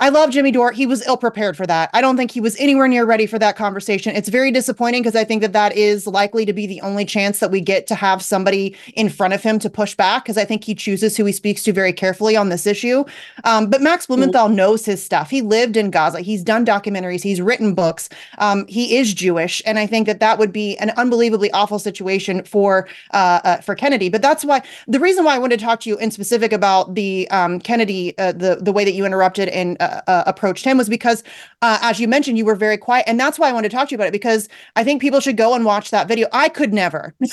I 0.00 0.08
love 0.08 0.30
Jimmy 0.30 0.50
Dore. 0.50 0.72
He 0.72 0.86
was 0.86 1.06
ill 1.06 1.18
prepared 1.18 1.58
for 1.58 1.66
that. 1.66 1.90
I 1.92 2.00
don't 2.00 2.16
think 2.16 2.30
he 2.30 2.40
was 2.40 2.56
anywhere 2.58 2.88
near 2.88 3.04
ready 3.04 3.26
for 3.26 3.38
that 3.38 3.54
conversation. 3.54 4.16
It's 4.16 4.30
very 4.30 4.50
disappointing 4.50 5.02
because 5.02 5.14
I 5.14 5.24
think 5.24 5.42
that 5.42 5.52
that 5.52 5.76
is 5.76 6.06
likely 6.06 6.46
to 6.46 6.54
be 6.54 6.66
the 6.66 6.80
only 6.80 7.04
chance 7.04 7.38
that 7.40 7.50
we 7.50 7.60
get 7.60 7.86
to 7.88 7.94
have 7.94 8.22
somebody 8.22 8.74
in 8.94 9.10
front 9.10 9.34
of 9.34 9.42
him 9.42 9.58
to 9.58 9.68
push 9.68 9.94
back 9.94 10.24
because 10.24 10.38
I 10.38 10.46
think 10.46 10.64
he 10.64 10.74
chooses 10.74 11.18
who 11.18 11.26
he 11.26 11.32
speaks 11.32 11.62
to 11.64 11.74
very 11.74 11.92
carefully 11.92 12.34
on 12.34 12.48
this 12.48 12.66
issue. 12.66 13.04
Um, 13.44 13.68
but 13.68 13.82
Max 13.82 14.06
Blumenthal 14.06 14.48
knows 14.48 14.86
his 14.86 15.04
stuff. 15.04 15.28
He 15.28 15.42
lived 15.42 15.76
in 15.76 15.90
Gaza. 15.90 16.20
He's 16.20 16.42
done 16.42 16.64
documentaries. 16.64 17.22
He's 17.22 17.42
written 17.42 17.74
books. 17.74 18.08
Um, 18.38 18.66
he 18.68 18.96
is 18.96 19.12
Jewish, 19.12 19.60
and 19.66 19.78
I 19.78 19.86
think 19.86 20.06
that 20.06 20.20
that 20.20 20.38
would 20.38 20.52
be 20.52 20.78
an 20.78 20.90
unbelievably 20.96 21.50
awful 21.50 21.78
situation 21.78 22.42
for 22.44 22.88
uh, 23.12 23.40
uh, 23.44 23.56
for 23.58 23.74
Kennedy. 23.74 24.08
But 24.08 24.22
that's 24.22 24.46
why 24.46 24.62
the 24.88 24.98
reason 24.98 25.26
why 25.26 25.34
I 25.34 25.38
wanted 25.38 25.58
to 25.58 25.66
talk 25.66 25.80
to 25.80 25.90
you 25.90 25.98
in 25.98 26.10
specific 26.10 26.54
about 26.54 26.94
the 26.94 27.28
um, 27.30 27.60
Kennedy, 27.60 28.16
uh, 28.16 28.32
the 28.32 28.56
the 28.60 28.72
way 28.72 28.86
that 28.86 28.92
you 28.92 29.04
interrupted 29.04 29.50
and 29.50 29.76
uh, 30.06 30.24
approached 30.26 30.64
him 30.64 30.78
was 30.78 30.88
because, 30.88 31.22
uh, 31.62 31.78
as 31.82 32.00
you 32.00 32.08
mentioned, 32.08 32.38
you 32.38 32.44
were 32.44 32.54
very 32.54 32.78
quiet, 32.78 33.04
and 33.06 33.18
that's 33.18 33.38
why 33.38 33.48
I 33.48 33.52
wanted 33.52 33.70
to 33.70 33.76
talk 33.76 33.88
to 33.88 33.92
you 33.92 33.96
about 33.96 34.08
it 34.08 34.12
because 34.12 34.48
I 34.76 34.84
think 34.84 35.00
people 35.00 35.20
should 35.20 35.36
go 35.36 35.54
and 35.54 35.64
watch 35.64 35.90
that 35.90 36.08
video. 36.08 36.28
I 36.32 36.48
could 36.48 36.72
never. 36.72 37.14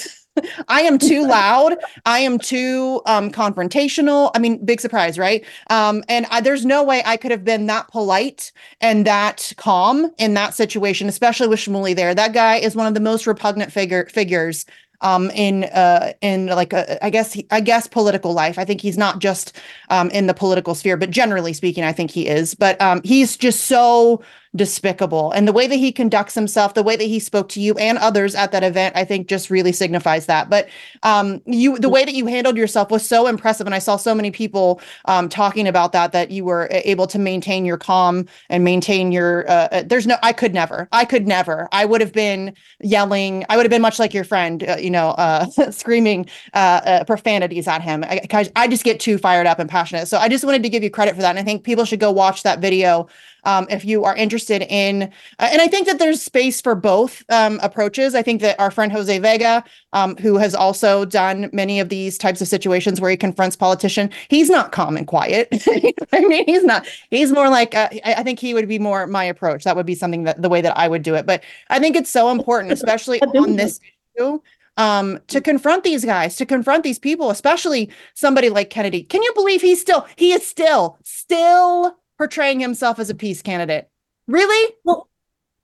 I 0.68 0.82
am 0.82 0.97
too 0.97 1.28
loud. 1.28 1.78
I 2.05 2.20
am 2.20 2.38
too 2.38 3.01
um, 3.05 3.32
confrontational. 3.32 4.32
I 4.36 4.39
mean, 4.39 4.64
big 4.64 4.82
surprise, 4.82 5.18
right? 5.18 5.43
Um, 5.70 6.03
and 6.08 6.26
I, 6.30 6.41
there's 6.41 6.66
no 6.66 6.84
way 6.84 7.01
I 7.05 7.18
could 7.18 7.32
have 7.32 7.43
been 7.43 7.66
that 7.68 7.88
polite 7.89 8.51
and 8.82 9.05
that 9.05 9.51
calm 9.58 10.12
in 10.18 10.34
that 10.36 10.53
situation, 10.53 11.08
especially 11.08 11.47
with 11.47 11.60
Shmuley 11.60 11.95
there. 11.95 12.14
That 12.14 12.34
guy 12.34 12.58
is 12.58 12.76
one 12.76 12.88
of 12.88 12.93
the 12.93 12.99
most 12.99 13.28
repugnant 13.28 13.72
figure 13.72 14.05
figures 14.08 14.66
um 15.01 15.29
in 15.31 15.65
uh 15.65 16.13
in 16.21 16.47
like 16.47 16.73
a, 16.73 17.03
I 17.05 17.09
guess 17.09 17.33
he, 17.33 17.45
I 17.51 17.61
guess 17.61 17.87
political 17.87 18.33
life. 18.33 18.57
I 18.57 18.65
think 18.65 18.81
he's 18.81 18.97
not 18.97 19.19
just 19.19 19.55
um 19.89 20.09
in 20.11 20.27
the 20.27 20.33
political 20.33 20.75
sphere, 20.75 20.97
but 20.97 21.11
generally 21.11 21.53
speaking, 21.53 21.83
I 21.83 21.93
think 21.93 22.11
he 22.11 22.27
is. 22.27 22.55
But 22.55 22.81
um 22.81 23.01
he's 23.03 23.37
just 23.37 23.65
so 23.65 24.21
despicable. 24.58 25.32
And 25.32 25.47
the 25.47 25.53
way 25.53 25.68
that 25.68 25.76
he 25.76 25.91
conducts 25.91 26.34
himself, 26.34 26.74
the 26.74 26.84
way 26.84 26.95
that 26.95 27.03
he 27.05 27.20
spoke 27.20 27.49
to 27.49 27.62
you 27.62 27.76
and 27.78 27.97
others 27.97 28.36
at 28.36 28.51
that 28.51 28.64
event, 28.64 28.95
I 28.97 29.05
think 29.05 29.28
just 29.28 29.49
really 29.49 29.72
signifies 29.72 30.26
that. 30.26 30.49
But 30.49 30.68
um 31.03 31.41
you 31.45 31.78
the 31.78 31.89
way 31.89 32.03
that 32.03 32.14
you 32.14 32.26
handled 32.26 32.58
yourself 32.58 32.91
was 32.91 33.08
so 33.08 33.28
impressive 33.28 33.68
and 33.68 33.76
I 33.76 33.80
saw 33.80 33.95
so 33.95 34.16
many 34.16 34.32
people 34.32 34.82
um 35.05 35.30
talking 35.30 35.68
about 35.68 35.91
that 35.93 36.12
that 36.12 36.32
you 36.32 36.43
were 36.43 36.68
able 36.72 37.08
to 37.08 37.20
maintain 37.20 37.66
your 37.66 37.78
calm 37.78 38.26
and 38.49 38.64
maintain 38.64 39.12
your 39.12 39.49
uh, 39.49 39.68
uh, 39.72 39.84
there's 39.86 40.08
no 40.08 40.18
I 40.24 40.34
could 40.34 40.53
never. 40.53 40.89
I 40.91 41.05
could 41.05 41.28
never. 41.28 41.70
I 41.72 41.86
would 41.86 42.01
have 42.01 42.14
been 42.14 42.53
yelling. 42.82 43.45
I 43.49 43.55
would 43.55 43.66
have 43.66 43.72
been 43.72 43.82
much 43.82 43.99
like 43.99 44.14
your 44.14 44.24
friend, 44.24 44.64
uh, 44.68 44.78
you 44.78 44.89
know, 44.89 45.10
uh 45.12 45.45
screaming 45.72 46.28
uh, 46.53 46.82
uh 46.86 47.03
profanities 47.03 47.68
at 47.68 47.82
him. 47.82 48.03
I, 48.03 48.49
I 48.55 48.68
just 48.68 48.84
get 48.84 48.99
too 48.99 49.18
fired 49.18 49.47
up 49.47 49.60
and 49.60 49.70
passionate. 49.70 50.08
So 50.08 50.18
I 50.18 50.30
just 50.30 50.43
wanted 50.43 50.64
to 50.64 50.70
give 50.70 50.84
you 50.84 50.89
credit 50.89 51.16
for 51.16 51.22
that 51.22 51.30
and 51.30 51.39
I 51.39 51.43
think 51.43 51.64
people 51.64 51.86
should 51.86 51.99
go 51.99 52.12
watch 52.12 52.43
that 52.43 52.60
video 52.60 53.08
um, 53.47 53.65
if 53.69 53.85
you 53.85 54.03
are 54.03 54.15
interested 54.15 54.61
in, 54.63 55.03
uh, 55.39 55.49
and 55.51 55.61
I 55.61 55.67
think 55.67 55.87
that 55.87 55.99
there's 55.99 56.21
space 56.21 56.59
for 56.59 56.75
both 56.75 57.23
um, 57.29 57.59
approaches. 57.63 58.13
I 58.13 58.21
think 58.21 58.41
that 58.41 58.59
our 58.59 58.69
friend 58.69 58.91
Jose 58.91 59.17
Vega, 59.19 59.63
um, 59.93 60.17
who 60.17 60.35
has 60.35 60.53
also 60.53 61.05
done 61.05 61.49
many 61.53 61.79
of 61.79 61.87
these 61.87 62.17
types 62.17 62.41
of 62.41 62.49
situations 62.49 62.99
where 62.99 63.09
he 63.09 63.15
confronts 63.15 63.55
politician, 63.55 64.09
he's 64.27 64.49
not 64.49 64.73
calm 64.73 64.97
and 64.97 65.07
quiet. 65.07 65.47
I 66.11 66.19
mean, 66.19 66.43
he's 66.45 66.65
not. 66.65 66.85
He's 67.09 67.31
more 67.31 67.49
like 67.49 67.73
uh, 67.73 67.87
I, 68.03 68.15
I 68.15 68.23
think 68.23 68.37
he 68.39 68.53
would 68.53 68.67
be 68.67 68.79
more 68.79 69.07
my 69.07 69.23
approach. 69.23 69.63
That 69.63 69.77
would 69.77 69.85
be 69.85 69.95
something 69.95 70.25
that 70.25 70.41
the 70.41 70.49
way 70.49 70.59
that 70.59 70.77
I 70.77 70.89
would 70.89 71.01
do 71.01 71.15
it. 71.15 71.25
But 71.25 71.41
I 71.69 71.79
think 71.79 71.95
it's 71.95 72.11
so 72.11 72.29
important, 72.31 72.73
especially 72.73 73.21
on 73.21 73.55
this 73.55 73.79
issue 74.17 74.41
um 74.75 75.19
to 75.25 75.41
confront 75.41 75.83
these 75.83 76.05
guys 76.05 76.35
to 76.35 76.45
confront 76.45 76.83
these 76.83 76.99
people 76.99 77.31
especially 77.31 77.89
somebody 78.13 78.47
like 78.49 78.69
kennedy 78.69 79.01
can 79.01 79.23
you 79.23 79.33
believe 79.33 79.59
he's 79.59 79.81
still 79.81 80.05
he 80.17 80.33
is 80.33 80.45
still 80.45 80.99
still 81.03 81.97
portraying 82.18 82.59
himself 82.59 82.99
as 82.99 83.09
a 83.09 83.15
peace 83.15 83.41
candidate. 83.41 83.89
Really? 84.28 84.74
Well 84.84 85.09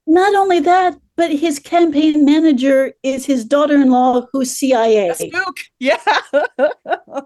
not 0.06 0.36
only 0.36 0.60
that 0.60 0.98
but 1.16 1.32
his 1.32 1.60
campaign 1.60 2.26
manager 2.26 2.94
is 3.04 3.26
his 3.26 3.46
daughter-in-law 3.46 4.28
who's 4.32 4.52
cia 4.58 5.10
A. 5.10 5.16
Spook. 5.16 5.58
Yeah. 5.80 5.98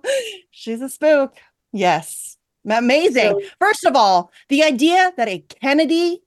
She's 0.51 0.81
a 0.81 0.89
spook. 0.89 1.35
Yes. 1.71 2.37
Amazing. 2.69 3.39
So- 3.39 3.41
first 3.59 3.85
of 3.85 3.95
all 3.95 4.31
the 4.49 4.63
idea 4.63 5.13
that 5.17 5.27
a 5.27 5.39
kennedy 5.39 6.21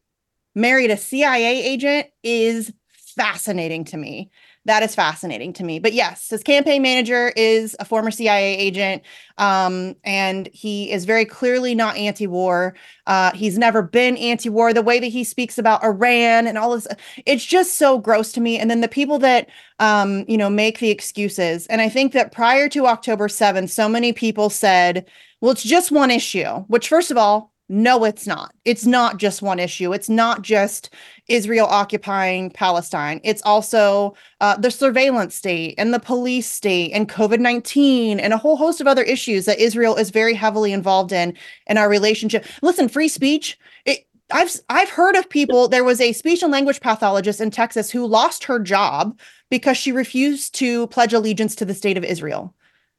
married 0.55 0.91
a 0.91 0.97
cia 0.97 1.63
agent 1.65 2.09
is 2.23 2.73
fascinating 3.17 3.85
to 3.85 3.97
me 3.97 4.31
that 4.71 4.85
is 4.85 4.95
fascinating 4.95 5.53
to 5.53 5.65
me. 5.65 5.81
But 5.81 5.95
yes, 5.95 6.31
his 6.31 6.45
campaign 6.45 6.81
manager 6.81 7.33
is 7.35 7.75
a 7.81 7.85
former 7.85 8.13
CIA 8.13 8.57
agent, 8.57 9.03
um, 9.37 9.97
and 10.05 10.49
he 10.53 10.93
is 10.93 11.07
very 11.07 11.25
clearly 11.25 11.75
not 11.75 11.97
anti-war. 11.97 12.77
Uh, 13.09 13.33
he's 13.33 13.59
never 13.59 13.83
been 13.83 14.17
anti-war. 14.17 14.73
The 14.73 14.81
way 14.81 15.01
that 15.01 15.09
he 15.09 15.25
speaks 15.25 15.59
about 15.59 15.83
Iran 15.83 16.47
and 16.47 16.57
all 16.57 16.71
this, 16.71 16.87
it's 17.27 17.45
just 17.45 17.79
so 17.79 17.99
gross 17.99 18.31
to 18.33 18.41
me. 18.41 18.61
And 18.61 18.71
then 18.71 18.81
the 18.81 18.87
people 18.87 19.19
that 19.19 19.49
um, 19.81 20.25
you 20.29 20.39
know 20.39 20.49
make 20.49 20.79
the 20.79 20.91
excuses, 20.91 21.67
and 21.67 21.81
I 21.81 21.89
think 21.89 22.13
that 22.13 22.31
prior 22.31 22.69
to 22.69 22.87
October 22.87 23.29
seventh, 23.29 23.73
so 23.73 23.89
many 23.89 24.13
people 24.13 24.51
said, 24.51 25.05
"Well, 25.41 25.51
it's 25.51 25.65
just 25.65 25.91
one 25.91 26.13
issue." 26.13 26.47
Which, 26.69 26.87
first 26.87 27.11
of 27.11 27.17
all, 27.17 27.53
no, 27.73 28.05
it's 28.05 28.27
not. 28.27 28.53
It's 28.65 28.85
not 28.85 29.19
just 29.19 29.43
one 29.43 29.61
issue. 29.61 29.93
It's 29.93 30.09
not 30.09 30.43
just 30.43 30.91
Israel 31.31 31.67
occupying 31.67 32.51
Palestine. 32.51 33.21
It's 33.23 33.43
also 33.43 34.15
uh, 34.41 34.57
the 34.57 34.71
surveillance 34.71 35.35
state 35.35 35.75
and 35.79 35.95
the 35.95 36.01
police 36.01 36.51
state 36.51 36.93
and 36.93 37.09
COVID 37.09 37.39
19 37.39 38.21
and 38.21 38.33
a 38.33 38.37
whole 38.37 38.57
host 38.57 38.81
of 38.81 38.87
other 38.87 39.03
issues 39.03 39.45
that 39.47 39.59
Israel 39.59 39.97
is 39.97 40.11
very 40.11 40.35
heavily 40.35 40.73
involved 40.73 41.13
in 41.13 41.37
in 41.67 41.79
our 41.79 41.89
relationship. 41.89 42.45
Listen, 42.63 42.89
free 42.89 43.09
speech. 43.09 43.59
It, 43.85 44.07
I've 44.33 44.55
I've 44.69 44.91
heard 44.91 45.17
of 45.17 45.31
people. 45.31 45.69
There 45.69 45.85
was 45.85 46.01
a 46.01 46.13
speech 46.13 46.43
and 46.43 46.53
language 46.53 46.81
pathologist 46.81 47.41
in 47.41 47.51
Texas 47.51 47.91
who 47.91 48.07
lost 48.07 48.45
her 48.45 48.59
job 48.59 49.19
because 49.51 49.77
she 49.77 49.93
refused 49.93 50.55
to 50.57 50.87
pledge 50.89 51.13
allegiance 51.13 51.55
to 51.57 51.65
the 51.65 51.75
state 51.75 51.97
of 51.97 52.05
Israel. 52.05 52.55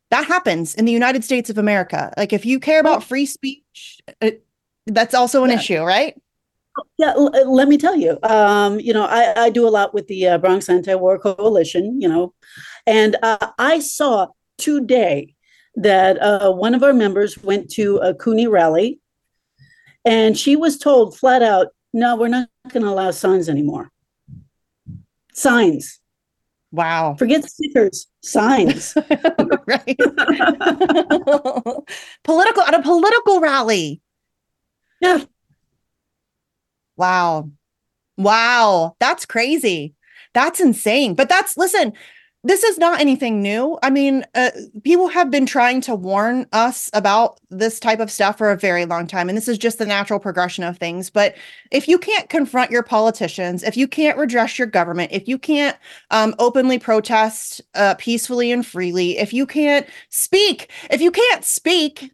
That 0.10 0.26
happens 0.26 0.76
in 0.76 0.86
the 0.86 0.92
United 0.92 1.24
States 1.24 1.50
of 1.50 1.58
America. 1.58 2.14
Like 2.18 2.34
if 2.34 2.46
you 2.46 2.60
care 2.60 2.82
about 2.82 3.04
free 3.04 3.26
speech, 3.26 4.02
it, 4.20 4.46
that's 4.86 5.14
also 5.14 5.44
an 5.44 5.52
issue, 5.52 5.82
right? 5.82 6.22
Yeah, 6.98 7.14
l- 7.16 7.36
uh, 7.36 7.46
let 7.50 7.68
me 7.68 7.78
tell 7.78 7.96
you. 7.96 8.18
Um, 8.24 8.80
you 8.80 8.94
know, 8.94 9.06
I, 9.06 9.46
I 9.46 9.50
do 9.50 9.68
a 9.68 9.70
lot 9.70 9.94
with 9.94 10.08
the 10.08 10.28
uh, 10.28 10.38
Bronx 10.38 10.70
Anti-War 10.70 11.20
Coalition. 11.20 12.00
You 12.02 12.10
know, 12.10 12.34
and 12.86 13.16
uh, 13.22 13.52
I 13.58 13.80
saw 13.80 14.28
today 14.58 15.36
that 15.76 16.22
uh, 16.22 16.52
one 16.52 16.76
of 16.76 16.84
our 16.84 16.94
members 16.94 17.38
went 17.38 17.70
to 17.72 17.98
a 17.98 18.14
Cooney 18.14 18.48
rally, 18.48 19.00
and 20.06 20.38
she 20.38 20.56
was 20.56 20.78
told 20.78 21.18
flat 21.18 21.42
out, 21.42 21.68
"No, 21.94 22.16
we're 22.16 22.28
not 22.28 22.50
going 22.70 22.84
to 22.84 22.90
allow 22.90 23.12
signs 23.12 23.50
anymore. 23.50 23.92
Signs. 25.34 26.00
Wow. 26.72 27.16
Forget 27.18 27.44
stickers. 27.50 28.08
Signs. 28.22 28.96
right. 29.68 29.98
political 32.24 32.64
at 32.64 32.74
a 32.74 32.82
political 32.82 33.42
rally. 33.42 34.02
Yeah. 35.02 35.24
Wow. 37.02 37.50
Wow. 38.18 38.96
That's 39.00 39.26
crazy. 39.26 39.96
That's 40.36 40.60
insane. 40.60 41.16
But 41.16 41.30
that's, 41.30 41.58
listen, 41.58 41.94
this 42.44 42.64
is 42.64 42.78
not 42.78 43.02
anything 43.02 43.42
new. 43.42 43.80
I 43.82 43.90
mean, 43.90 44.24
uh, 44.36 44.52
people 44.84 45.08
have 45.08 45.32
been 45.32 45.48
trying 45.48 45.82
to 45.82 45.96
warn 45.96 46.46
us 46.54 46.92
about 46.94 47.40
this 47.50 47.80
type 47.80 48.00
of 48.00 48.12
stuff 48.12 48.38
for 48.38 48.52
a 48.52 48.56
very 48.58 48.86
long 48.86 49.08
time. 49.08 49.30
And 49.30 49.36
this 49.38 49.48
is 49.48 49.58
just 49.58 49.80
the 49.80 49.86
natural 49.88 50.20
progression 50.20 50.64
of 50.64 50.78
things. 50.78 51.10
But 51.10 51.34
if 51.72 51.88
you 51.88 51.98
can't 51.98 52.30
confront 52.30 52.70
your 52.70 52.84
politicians, 52.84 53.64
if 53.64 53.76
you 53.76 53.88
can't 53.88 54.18
redress 54.20 54.60
your 54.60 54.68
government, 54.68 55.12
if 55.12 55.28
you 55.28 55.40
can't 55.40 55.78
um, 56.12 56.36
openly 56.38 56.78
protest 56.78 57.62
uh, 57.74 57.96
peacefully 57.98 58.52
and 58.52 58.64
freely, 58.64 59.18
if 59.18 59.34
you 59.34 59.48
can't 59.48 59.88
speak, 60.10 60.70
if 60.92 61.02
you 61.02 61.10
can't 61.10 61.44
speak, 61.44 62.12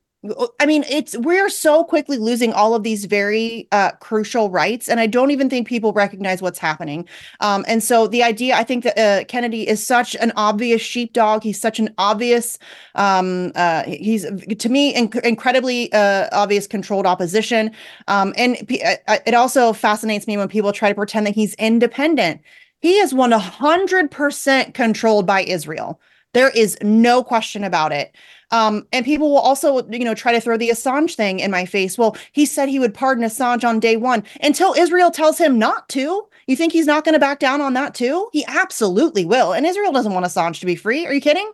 I 0.60 0.66
mean, 0.66 0.84
it's 0.90 1.16
we're 1.16 1.48
so 1.48 1.84
quickly 1.84 2.18
losing 2.18 2.52
all 2.52 2.74
of 2.74 2.82
these 2.82 3.06
very 3.06 3.68
uh, 3.72 3.92
crucial 4.00 4.50
rights, 4.50 4.90
and 4.90 5.00
I 5.00 5.06
don't 5.06 5.30
even 5.30 5.48
think 5.48 5.68
people 5.68 5.94
recognize 5.94 6.42
what's 6.42 6.58
happening. 6.58 7.08
Um, 7.40 7.64
and 7.68 7.84
so 7.84 8.08
the 8.08 8.24
idea, 8.24 8.56
I 8.56 8.64
think 8.64 8.84
that 8.84 8.98
uh, 8.98 9.26
Kennedy 9.26 9.68
is 9.68 9.86
such 9.86 10.16
an 10.16 10.34
obvious 10.36 10.82
sheepdog. 10.82 11.44
He's 11.44 11.62
such 11.62 11.80
an 11.80 11.94
obvious, 12.00 12.58
um, 12.96 13.52
uh, 13.56 13.84
he's 13.84 14.26
to 14.58 14.70
me 14.70 14.96
inc- 14.96 15.24
incredibly 15.24 15.94
uh, 15.94 16.28
obvious 16.32 16.66
controlled 16.66 17.06
opposition. 17.06 17.72
Um, 18.08 18.34
and 18.38 18.58
uh, 18.84 18.96
uh, 19.08 19.20
it 19.28 19.36
also 19.36 19.72
fascinates 19.72 20.26
me 20.26 20.36
when 20.36 20.48
people 20.48 20.74
try 20.74 20.90
to 20.90 20.96
pretend 20.96 21.28
that 21.28 21.36
he's 21.36 21.54
independent. 21.56 22.42
He 22.82 22.98
is 22.98 23.14
one 23.14 23.32
hundred 23.32 24.10
percent 24.10 24.74
controlled 24.74 25.28
by 25.28 25.44
Israel. 25.44 26.02
There 26.34 26.50
is 26.50 26.78
no 26.82 27.24
question 27.24 27.64
about 27.64 27.92
it. 27.92 28.16
Um, 28.52 28.88
and 28.94 29.06
people 29.06 29.30
will 29.30 29.40
also, 29.40 29.88
you 29.90 30.06
know, 30.06 30.14
try 30.14 30.32
to 30.32 30.40
throw 30.40 30.58
the 30.58 30.70
Assange 30.70 31.16
thing 31.16 31.40
in 31.40 31.52
my 31.52 31.66
face. 31.66 31.98
Well, 31.98 32.16
he 32.32 32.46
said 32.46 32.70
he 32.70 32.80
would 32.80 32.94
pardon 32.94 33.24
Assange 33.24 33.68
on 33.68 33.80
day 33.80 33.98
one 33.98 34.24
until 34.42 34.74
Israel 34.74 35.12
tells 35.12 35.38
him 35.38 35.60
not 35.60 35.90
to. 35.90 36.28
You 36.48 36.56
think 36.56 36.72
he's 36.72 36.86
not 36.86 37.04
going 37.04 37.14
to 37.14 37.20
back 37.20 37.40
down 37.40 37.60
on 37.60 37.74
that 37.74 37.94
too? 37.94 38.30
He 38.32 38.46
absolutely 38.48 39.26
will. 39.26 39.52
And 39.54 39.66
Israel 39.66 39.92
doesn't 39.92 40.14
want 40.14 40.26
Assange 40.26 40.60
to 40.62 40.66
be 40.66 40.76
free. 40.76 41.06
Are 41.06 41.14
you 41.14 41.22
kidding? 41.22 41.52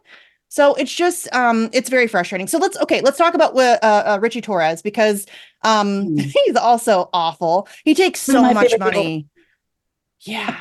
So 0.49 0.75
it's 0.75 0.93
just 0.93 1.33
um 1.33 1.71
it's 1.73 1.89
very 1.89 2.05
frustrating. 2.05 2.45
So 2.45 2.59
let's 2.59 2.77
okay, 2.77 3.01
let's 3.01 3.17
talk 3.17 3.33
about 3.33 3.55
uh, 3.57 3.79
uh, 3.81 4.19
Richie 4.21 4.41
Torres 4.41 4.83
because 4.83 5.25
um 5.63 6.09
mm. 6.09 6.21
he's 6.45 6.55
also 6.55 7.09
awful. 7.11 7.67
He 7.83 7.95
takes 7.95 8.19
so 8.19 8.53
much 8.53 8.77
money. 8.77 9.23
People. 9.23 9.29
Yeah 10.19 10.59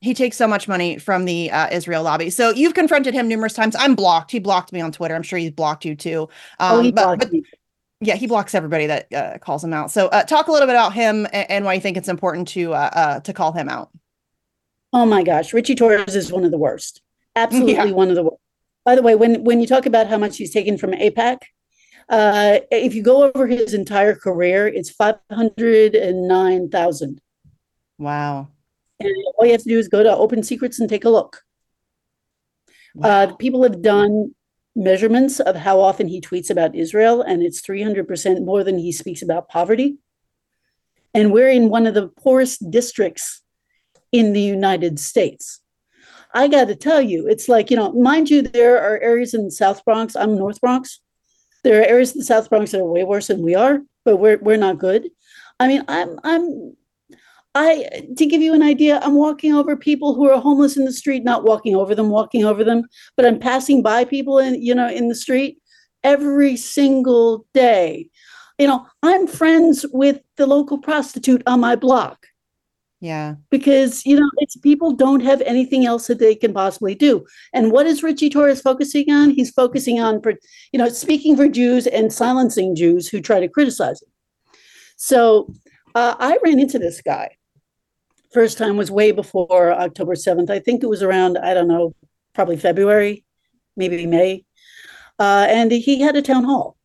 he 0.00 0.14
takes 0.14 0.36
so 0.36 0.46
much 0.46 0.66
money 0.66 0.98
from 0.98 1.26
the 1.26 1.50
uh, 1.50 1.68
Israel 1.70 2.02
lobby. 2.02 2.30
So 2.30 2.50
you've 2.50 2.74
confronted 2.74 3.12
him 3.12 3.28
numerous 3.28 3.52
times. 3.52 3.76
I'm 3.78 3.94
blocked. 3.94 4.30
He 4.30 4.38
blocked 4.38 4.72
me 4.72 4.80
on 4.80 4.92
Twitter. 4.92 5.14
I'm 5.14 5.22
sure 5.22 5.38
he's 5.38 5.50
blocked 5.50 5.84
you 5.84 5.94
too. 5.94 6.28
Um, 6.58 6.78
oh, 6.78 6.80
he 6.80 6.92
but, 6.92 7.04
blocked 7.04 7.20
but, 7.20 7.32
me. 7.32 7.42
Yeah, 8.00 8.14
he 8.14 8.26
blocks 8.26 8.54
everybody 8.54 8.86
that 8.86 9.12
uh, 9.12 9.38
calls 9.38 9.62
him 9.62 9.74
out. 9.74 9.90
So 9.90 10.08
uh, 10.08 10.22
talk 10.22 10.48
a 10.48 10.52
little 10.52 10.66
bit 10.66 10.74
about 10.74 10.94
him 10.94 11.26
and, 11.34 11.50
and, 11.50 11.64
why 11.66 11.74
you 11.74 11.82
think 11.82 11.98
it's 11.98 12.08
important 12.08 12.48
to 12.48 12.72
uh, 12.72 12.90
uh, 12.92 13.20
to 13.20 13.34
call 13.34 13.52
him 13.52 13.68
out. 13.68 13.90
Oh 14.94 15.04
my 15.04 15.22
gosh, 15.22 15.52
Richie 15.52 15.74
Torres 15.74 16.16
is 16.16 16.32
one 16.32 16.44
of 16.44 16.50
the 16.50 16.58
worst. 16.58 17.02
Absolutely 17.36 17.74
yeah. 17.74 17.84
one 17.90 18.08
of 18.08 18.14
the 18.14 18.22
worst. 18.22 18.38
By 18.86 18.94
the 18.96 19.02
way, 19.02 19.14
when 19.16 19.44
when 19.44 19.60
you 19.60 19.66
talk 19.66 19.84
about 19.84 20.06
how 20.06 20.16
much 20.16 20.38
he's 20.38 20.50
taken 20.50 20.78
from 20.78 20.92
AIPAC, 20.92 21.40
uh, 22.08 22.60
if 22.70 22.94
you 22.94 23.02
go 23.02 23.24
over 23.24 23.46
his 23.46 23.74
entire 23.74 24.14
career, 24.16 24.66
it's 24.66 24.88
five 24.88 25.16
hundred 25.30 25.94
and 25.94 26.26
nine 26.26 26.70
thousand. 26.70 27.20
Wow. 27.98 28.48
And 29.00 29.14
all 29.36 29.46
you 29.46 29.52
have 29.52 29.62
to 29.62 29.68
do 29.68 29.78
is 29.78 29.88
go 29.88 30.02
to 30.02 30.14
Open 30.14 30.42
Secrets 30.42 30.78
and 30.78 30.88
take 30.88 31.04
a 31.04 31.10
look. 31.10 31.42
Uh, 32.68 32.72
wow. 32.94 33.10
Uh, 33.10 33.34
people 33.36 33.62
have 33.62 33.82
done 33.82 34.34
measurements 34.76 35.40
of 35.40 35.56
how 35.56 35.80
often 35.80 36.06
he 36.08 36.20
tweets 36.20 36.50
about 36.50 36.74
Israel, 36.74 37.22
and 37.22 37.42
it's 37.42 37.60
300% 37.60 38.44
more 38.44 38.62
than 38.62 38.78
he 38.78 38.92
speaks 38.92 39.22
about 39.22 39.48
poverty. 39.48 39.98
And 41.14 41.32
we're 41.32 41.48
in 41.48 41.70
one 41.70 41.86
of 41.86 41.94
the 41.94 42.08
poorest 42.08 42.70
districts 42.70 43.42
in 44.12 44.32
the 44.32 44.40
United 44.40 44.98
States. 44.98 45.60
I 46.32 46.46
got 46.46 46.68
to 46.68 46.76
tell 46.76 47.00
you, 47.00 47.26
it's 47.26 47.48
like, 47.48 47.70
you 47.70 47.76
know, 47.76 47.92
mind 47.92 48.30
you, 48.30 48.42
there 48.42 48.80
are 48.80 49.00
areas 49.00 49.34
in 49.34 49.44
the 49.44 49.50
South 49.50 49.84
Bronx. 49.84 50.14
I'm 50.14 50.36
North 50.36 50.60
Bronx. 50.60 51.00
There 51.64 51.80
are 51.80 51.84
areas 51.84 52.12
in 52.12 52.18
the 52.18 52.24
South 52.24 52.48
Bronx 52.48 52.70
that 52.70 52.80
are 52.80 52.84
way 52.84 53.02
worse 53.02 53.26
than 53.26 53.42
we 53.42 53.54
are, 53.54 53.80
but 54.04 54.16
we're, 54.16 54.38
we're 54.38 54.56
not 54.56 54.78
good. 54.78 55.10
I 55.58 55.66
mean, 55.66 55.84
I'm, 55.88 56.18
I'm 56.22 56.76
I 57.54 58.04
to 58.16 58.26
give 58.26 58.40
you 58.40 58.54
an 58.54 58.62
idea, 58.62 59.00
I'm 59.02 59.16
walking 59.16 59.54
over 59.54 59.76
people 59.76 60.14
who 60.14 60.30
are 60.30 60.40
homeless 60.40 60.76
in 60.76 60.84
the 60.84 60.92
street, 60.92 61.24
not 61.24 61.44
walking 61.44 61.74
over 61.74 61.94
them, 61.94 62.10
walking 62.10 62.44
over 62.44 62.62
them, 62.62 62.84
but 63.16 63.26
I'm 63.26 63.40
passing 63.40 63.82
by 63.82 64.04
people 64.04 64.38
in, 64.38 64.62
you 64.62 64.74
know, 64.74 64.88
in 64.88 65.08
the 65.08 65.14
street 65.14 65.58
every 66.04 66.56
single 66.56 67.46
day. 67.52 68.08
You 68.58 68.68
know, 68.68 68.86
I'm 69.02 69.26
friends 69.26 69.84
with 69.92 70.20
the 70.36 70.46
local 70.46 70.78
prostitute 70.78 71.42
on 71.46 71.60
my 71.60 71.74
block. 71.74 72.26
Yeah. 73.00 73.36
Because, 73.50 74.04
you 74.04 74.20
know, 74.20 74.30
it's 74.36 74.56
people 74.58 74.92
don't 74.92 75.20
have 75.20 75.40
anything 75.40 75.86
else 75.86 76.06
that 76.06 76.18
they 76.18 76.34
can 76.34 76.52
possibly 76.52 76.94
do. 76.94 77.24
And 77.54 77.72
what 77.72 77.86
is 77.86 78.02
Richie 78.02 78.28
Torres 78.28 78.60
focusing 78.60 79.10
on? 79.10 79.30
He's 79.30 79.50
focusing 79.50 80.00
on, 80.00 80.20
you 80.72 80.78
know, 80.78 80.90
speaking 80.90 81.34
for 81.34 81.48
Jews 81.48 81.86
and 81.86 82.12
silencing 82.12 82.76
Jews 82.76 83.08
who 83.08 83.22
try 83.22 83.40
to 83.40 83.48
criticize 83.48 84.02
him. 84.02 84.10
So 84.96 85.52
uh, 85.94 86.14
I 86.18 86.38
ran 86.44 86.58
into 86.58 86.78
this 86.78 87.00
guy 87.00 87.30
first 88.32 88.58
time 88.58 88.76
was 88.76 88.90
way 88.90 89.12
before 89.12 89.72
October 89.72 90.14
7th. 90.14 90.50
I 90.50 90.58
think 90.58 90.82
it 90.82 90.88
was 90.88 91.02
around, 91.02 91.38
I 91.38 91.54
don't 91.54 91.68
know, 91.68 91.94
probably 92.34 92.56
February, 92.56 93.24
maybe 93.76 94.06
May. 94.06 94.44
Uh, 95.18 95.46
and 95.48 95.70
he 95.70 96.00
had 96.00 96.16
a 96.16 96.22
town 96.22 96.44
hall. 96.44 96.76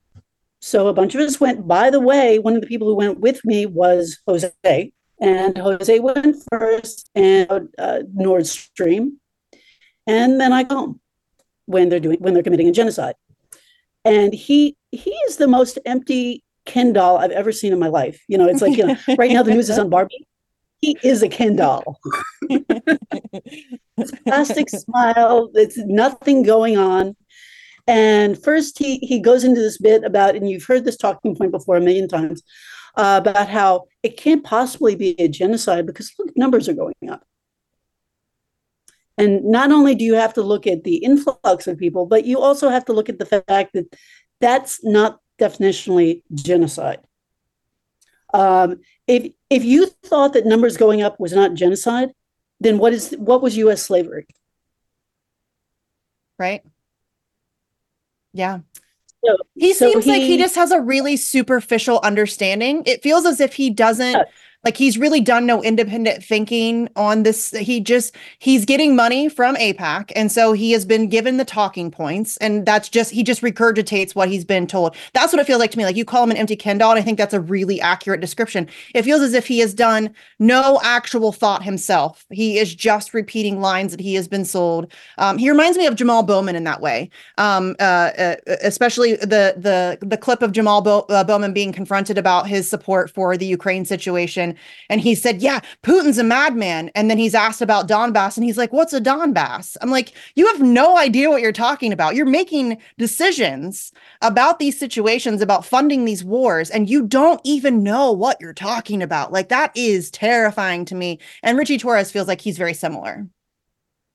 So 0.59 0.87
a 0.87 0.93
bunch 0.93 1.13
of 1.15 1.21
us 1.21 1.39
went. 1.39 1.67
By 1.67 1.89
the 1.89 1.99
way, 1.99 2.39
one 2.39 2.55
of 2.55 2.61
the 2.61 2.67
people 2.67 2.87
who 2.87 2.95
went 2.95 3.19
with 3.19 3.43
me 3.45 3.65
was 3.65 4.19
Jose. 4.27 4.91
And 5.21 5.57
Jose 5.57 5.99
went 5.99 6.35
first 6.51 7.09
and 7.15 7.69
uh, 7.77 7.99
Nord 8.13 8.47
Stream. 8.47 9.19
And 10.07 10.41
then 10.41 10.51
I 10.51 10.63
come 10.63 10.99
when 11.67 11.89
they're 11.89 11.99
doing 11.99 12.17
when 12.19 12.33
they're 12.33 12.43
committing 12.43 12.67
a 12.67 12.71
genocide. 12.71 13.15
And 14.03 14.33
he 14.33 14.75
he 14.91 15.11
is 15.11 15.37
the 15.37 15.47
most 15.47 15.79
empty 15.85 16.43
Ken 16.65 16.93
doll 16.93 17.17
I've 17.17 17.31
ever 17.31 17.51
seen 17.51 17.71
in 17.71 17.79
my 17.79 17.87
life. 17.87 18.21
You 18.27 18.37
know, 18.37 18.47
it's 18.47 18.61
like, 18.61 18.75
you 18.75 18.87
know, 18.87 18.97
right 19.17 19.31
now 19.31 19.43
the 19.43 19.53
news 19.53 19.69
is 19.69 19.79
on 19.79 19.89
Barbie 19.89 20.27
he 20.85 20.97
is 21.07 21.23
a 21.23 21.29
Ken 21.29 21.55
doll. 21.55 21.99
plastic 24.25 24.69
smile. 24.69 25.49
It's 25.55 25.77
nothing 25.77 26.43
going 26.43 26.77
on. 26.77 27.15
And 27.87 28.41
first, 28.41 28.77
he 28.79 28.97
he 28.97 29.19
goes 29.19 29.43
into 29.43 29.61
this 29.61 29.77
bit 29.77 30.03
about, 30.03 30.35
and 30.35 30.49
you've 30.49 30.65
heard 30.65 30.85
this 30.85 30.97
talking 30.97 31.35
point 31.35 31.51
before 31.51 31.77
a 31.77 31.81
million 31.81 32.07
times, 32.07 32.41
uh, 32.95 33.19
about 33.21 33.49
how 33.49 33.85
it 34.03 34.17
can't 34.17 34.43
possibly 34.43 34.95
be 34.95 35.19
a 35.19 35.27
genocide 35.27 35.85
because 35.85 36.11
look, 36.17 36.35
numbers 36.35 36.69
are 36.69 36.73
going 36.73 36.93
up. 37.09 37.23
And 39.17 39.45
not 39.45 39.71
only 39.71 39.95
do 39.95 40.03
you 40.03 40.15
have 40.15 40.33
to 40.33 40.41
look 40.41 40.67
at 40.67 40.83
the 40.83 40.97
influx 40.97 41.67
of 41.67 41.77
people, 41.77 42.05
but 42.05 42.25
you 42.25 42.39
also 42.39 42.69
have 42.69 42.85
to 42.85 42.93
look 42.93 43.07
at 43.07 43.17
the 43.17 43.25
fact 43.25 43.73
that 43.73 43.85
that's 44.41 44.83
not 44.83 45.19
definitionally 45.39 46.21
genocide. 46.33 46.99
Um, 48.33 48.81
if 49.07 49.31
if 49.49 49.63
you 49.63 49.87
thought 50.03 50.33
that 50.33 50.45
numbers 50.45 50.77
going 50.77 51.01
up 51.01 51.19
was 51.19 51.33
not 51.33 51.53
genocide, 51.53 52.11
then 52.59 52.77
what 52.77 52.93
is 52.93 53.15
what 53.17 53.41
was 53.41 53.57
U.S. 53.57 53.81
slavery? 53.81 54.27
Right. 56.37 56.63
Yeah. 58.33 58.59
So, 59.25 59.37
he 59.55 59.73
so 59.73 59.91
seems 59.91 60.05
he, 60.05 60.11
like 60.11 60.21
he 60.21 60.37
just 60.37 60.55
has 60.55 60.71
a 60.71 60.81
really 60.81 61.17
superficial 61.17 61.99
understanding. 62.03 62.83
It 62.85 63.01
feels 63.01 63.25
as 63.25 63.39
if 63.39 63.53
he 63.53 63.69
doesn't 63.69 64.27
like 64.65 64.75
he's 64.75 64.97
really 64.97 65.21
done 65.21 65.45
no 65.45 65.61
independent 65.61 66.23
thinking 66.23 66.89
on 66.95 67.21
this. 67.21 67.51
He 67.51 67.79
just 67.79 68.15
he's 68.39 68.65
getting 68.65 68.95
money 68.95 69.29
from 69.29 69.55
AIPAC, 69.55 70.11
and 70.15 70.31
so 70.31 70.53
he 70.53 70.71
has 70.71 70.85
been 70.85 71.07
given 71.07 71.37
the 71.37 71.45
talking 71.45 71.91
points, 71.91 72.35
and 72.37 72.65
that's 72.65 72.89
just 72.89 73.11
he 73.11 73.23
just 73.23 73.43
regurgitates 73.43 74.15
what 74.15 74.27
he's 74.27 74.43
been 74.43 74.65
told. 74.65 74.95
That's 75.13 75.31
what 75.31 75.39
it 75.39 75.45
feels 75.45 75.59
like 75.59 75.69
to 75.71 75.77
me. 75.77 75.85
Like 75.85 75.95
you 75.95 76.03
call 76.03 76.23
him 76.23 76.31
an 76.31 76.37
empty 76.37 76.55
Ken 76.55 76.79
doll, 76.79 76.91
and 76.91 76.99
I 76.99 77.03
think 77.03 77.19
that's 77.19 77.33
a 77.33 77.39
really 77.39 77.79
accurate 77.79 78.21
description. 78.21 78.67
It 78.95 79.03
feels 79.03 79.21
as 79.21 79.35
if 79.35 79.45
he 79.45 79.59
has 79.59 79.75
done 79.75 80.09
no 80.39 80.79
actual 80.83 81.31
thought 81.31 81.61
himself. 81.63 82.25
He 82.31 82.57
is 82.57 82.73
just 82.73 83.13
repeating 83.13 83.61
lines 83.61 83.91
that 83.91 83.99
he 83.99 84.15
has 84.15 84.27
been 84.27 84.45
sold. 84.45 84.91
Um, 85.19 85.37
he 85.37 85.49
reminds 85.51 85.77
me 85.77 85.85
of 85.85 85.95
Jamal 85.95 86.23
Bowman 86.23 86.55
in 86.55 86.63
that 86.63 86.81
way, 86.81 87.11
um, 87.37 87.75
uh, 87.79 87.83
uh, 88.17 88.35
especially 88.63 89.15
the 89.17 89.53
the 89.57 89.99
the 90.01 90.17
clip 90.17 90.41
of 90.41 90.53
Jamal 90.53 90.81
Bo- 90.81 91.05
uh, 91.09 91.23
Bowman 91.23 91.53
being 91.53 91.71
confronted 91.71 92.17
about 92.17 92.47
his 92.47 92.67
support 92.67 93.11
for 93.11 93.37
the 93.37 93.45
Ukraine 93.45 93.85
situation 93.85 94.54
and 94.89 95.01
he 95.01 95.15
said, 95.15 95.41
Yeah, 95.41 95.61
Putin's 95.83 96.17
a 96.17 96.23
madman. 96.23 96.89
And 96.95 97.09
then 97.09 97.17
he's 97.17 97.35
asked 97.35 97.61
about 97.61 97.87
Donbass 97.87 98.37
and 98.37 98.43
he's 98.43 98.57
like, 98.57 98.73
What's 98.73 98.93
a 98.93 99.01
Donbass? 99.01 99.77
I'm 99.81 99.89
like, 99.89 100.13
You 100.35 100.47
have 100.47 100.61
no 100.61 100.97
idea 100.97 101.29
what 101.29 101.41
you're 101.41 101.51
talking 101.51 101.93
about. 101.93 102.15
You're 102.15 102.25
making 102.25 102.77
decisions 102.97 103.91
about 104.21 104.59
these 104.59 104.77
situations, 104.79 105.41
about 105.41 105.65
funding 105.65 106.05
these 106.05 106.23
wars, 106.23 106.69
and 106.69 106.89
you 106.89 107.05
don't 107.05 107.41
even 107.43 107.83
know 107.83 108.11
what 108.11 108.39
you're 108.39 108.53
talking 108.53 109.01
about. 109.01 109.31
Like, 109.31 109.49
that 109.49 109.71
is 109.75 110.11
terrifying 110.11 110.85
to 110.85 110.95
me. 110.95 111.19
And 111.43 111.57
Richie 111.57 111.77
Torres 111.77 112.11
feels 112.11 112.27
like 112.27 112.41
he's 112.41 112.57
very 112.57 112.73
similar. 112.73 113.27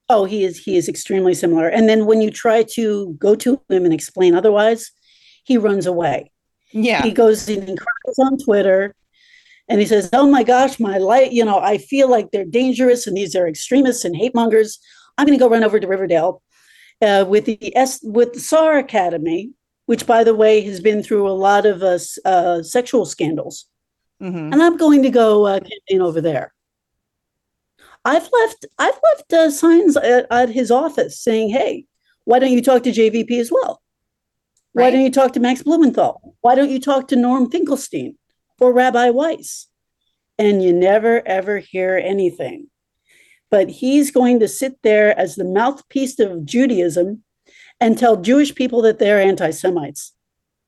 Oh, 0.08 0.24
he 0.24 0.44
is 0.44 0.58
he 0.58 0.76
is 0.76 0.88
extremely 0.88 1.34
similar. 1.34 1.68
And 1.68 1.88
then 1.88 2.04
when 2.04 2.20
you 2.20 2.32
try 2.32 2.64
to 2.74 3.14
go 3.18 3.36
to 3.36 3.60
him 3.68 3.84
and 3.84 3.94
explain 3.94 4.34
otherwise, 4.34 4.90
he 5.44 5.56
runs 5.56 5.86
away. 5.86 6.32
Yeah. 6.72 7.02
He 7.02 7.12
goes 7.12 7.48
and 7.48 7.78
cries 7.78 8.18
on 8.18 8.38
Twitter 8.38 8.94
and 9.70 9.80
he 9.80 9.86
says, 9.86 10.10
"Oh 10.12 10.28
my 10.28 10.42
gosh, 10.42 10.78
my 10.80 10.98
light! 10.98 11.32
You 11.32 11.44
know, 11.44 11.60
I 11.60 11.78
feel 11.78 12.10
like 12.10 12.32
they're 12.32 12.44
dangerous, 12.44 13.06
and 13.06 13.16
these 13.16 13.36
are 13.36 13.46
extremists 13.46 14.04
and 14.04 14.16
hate 14.16 14.34
mongers. 14.34 14.78
I'm 15.16 15.26
going 15.26 15.38
to 15.38 15.42
go 15.42 15.48
run 15.48 15.64
over 15.64 15.78
to 15.78 15.86
Riverdale 15.86 16.42
uh, 17.00 17.24
with 17.26 17.44
the 17.46 17.74
S 17.76 18.00
with 18.02 18.32
the 18.34 18.40
SAR 18.40 18.78
Academy, 18.78 19.52
which, 19.86 20.06
by 20.06 20.24
the 20.24 20.34
way, 20.34 20.60
has 20.62 20.80
been 20.80 21.02
through 21.02 21.28
a 21.28 21.30
lot 21.30 21.66
of 21.66 21.82
uh, 21.82 21.98
uh, 22.24 22.62
sexual 22.64 23.06
scandals, 23.06 23.66
mm-hmm. 24.20 24.52
and 24.52 24.60
I'm 24.60 24.76
going 24.76 25.02
to 25.04 25.10
go 25.10 25.46
uh, 25.46 25.60
campaign 25.60 26.02
over 26.02 26.20
there." 26.20 26.52
I've 28.04 28.28
left 28.32 28.66
I've 28.78 28.98
left 29.14 29.32
uh, 29.32 29.50
signs 29.50 29.96
at, 29.96 30.26
at 30.32 30.48
his 30.48 30.72
office 30.72 31.22
saying, 31.22 31.50
"Hey, 31.50 31.84
why 32.24 32.40
don't 32.40 32.52
you 32.52 32.62
talk 32.62 32.82
to 32.82 32.90
JVP 32.90 33.38
as 33.38 33.52
well?" 33.52 33.80
Why 34.72 34.84
Right. 34.84 34.90
don't 34.90 35.02
you 35.02 35.10
talk 35.10 35.32
to 35.32 35.40
Max 35.40 35.62
Blumenthal? 35.62 36.36
Why 36.42 36.54
don't 36.54 36.70
you 36.70 36.80
talk 36.80 37.08
to 37.08 37.16
Norm 37.16 37.50
Finkelstein 37.50 38.16
or 38.60 38.72
Rabbi 38.72 39.10
Weiss? 39.10 39.66
And 40.38 40.62
you 40.62 40.72
never 40.72 41.26
ever 41.26 41.58
hear 41.58 41.96
anything. 41.96 42.68
But 43.50 43.68
he's 43.68 44.10
going 44.10 44.40
to 44.40 44.48
sit 44.48 44.76
there 44.82 45.18
as 45.18 45.34
the 45.34 45.44
mouthpiece 45.44 46.18
of 46.20 46.44
Judaism 46.44 47.24
and 47.80 47.98
tell 47.98 48.16
Jewish 48.16 48.54
people 48.54 48.82
that 48.82 48.98
they're 48.98 49.20
anti 49.20 49.50
Semites. 49.50 50.12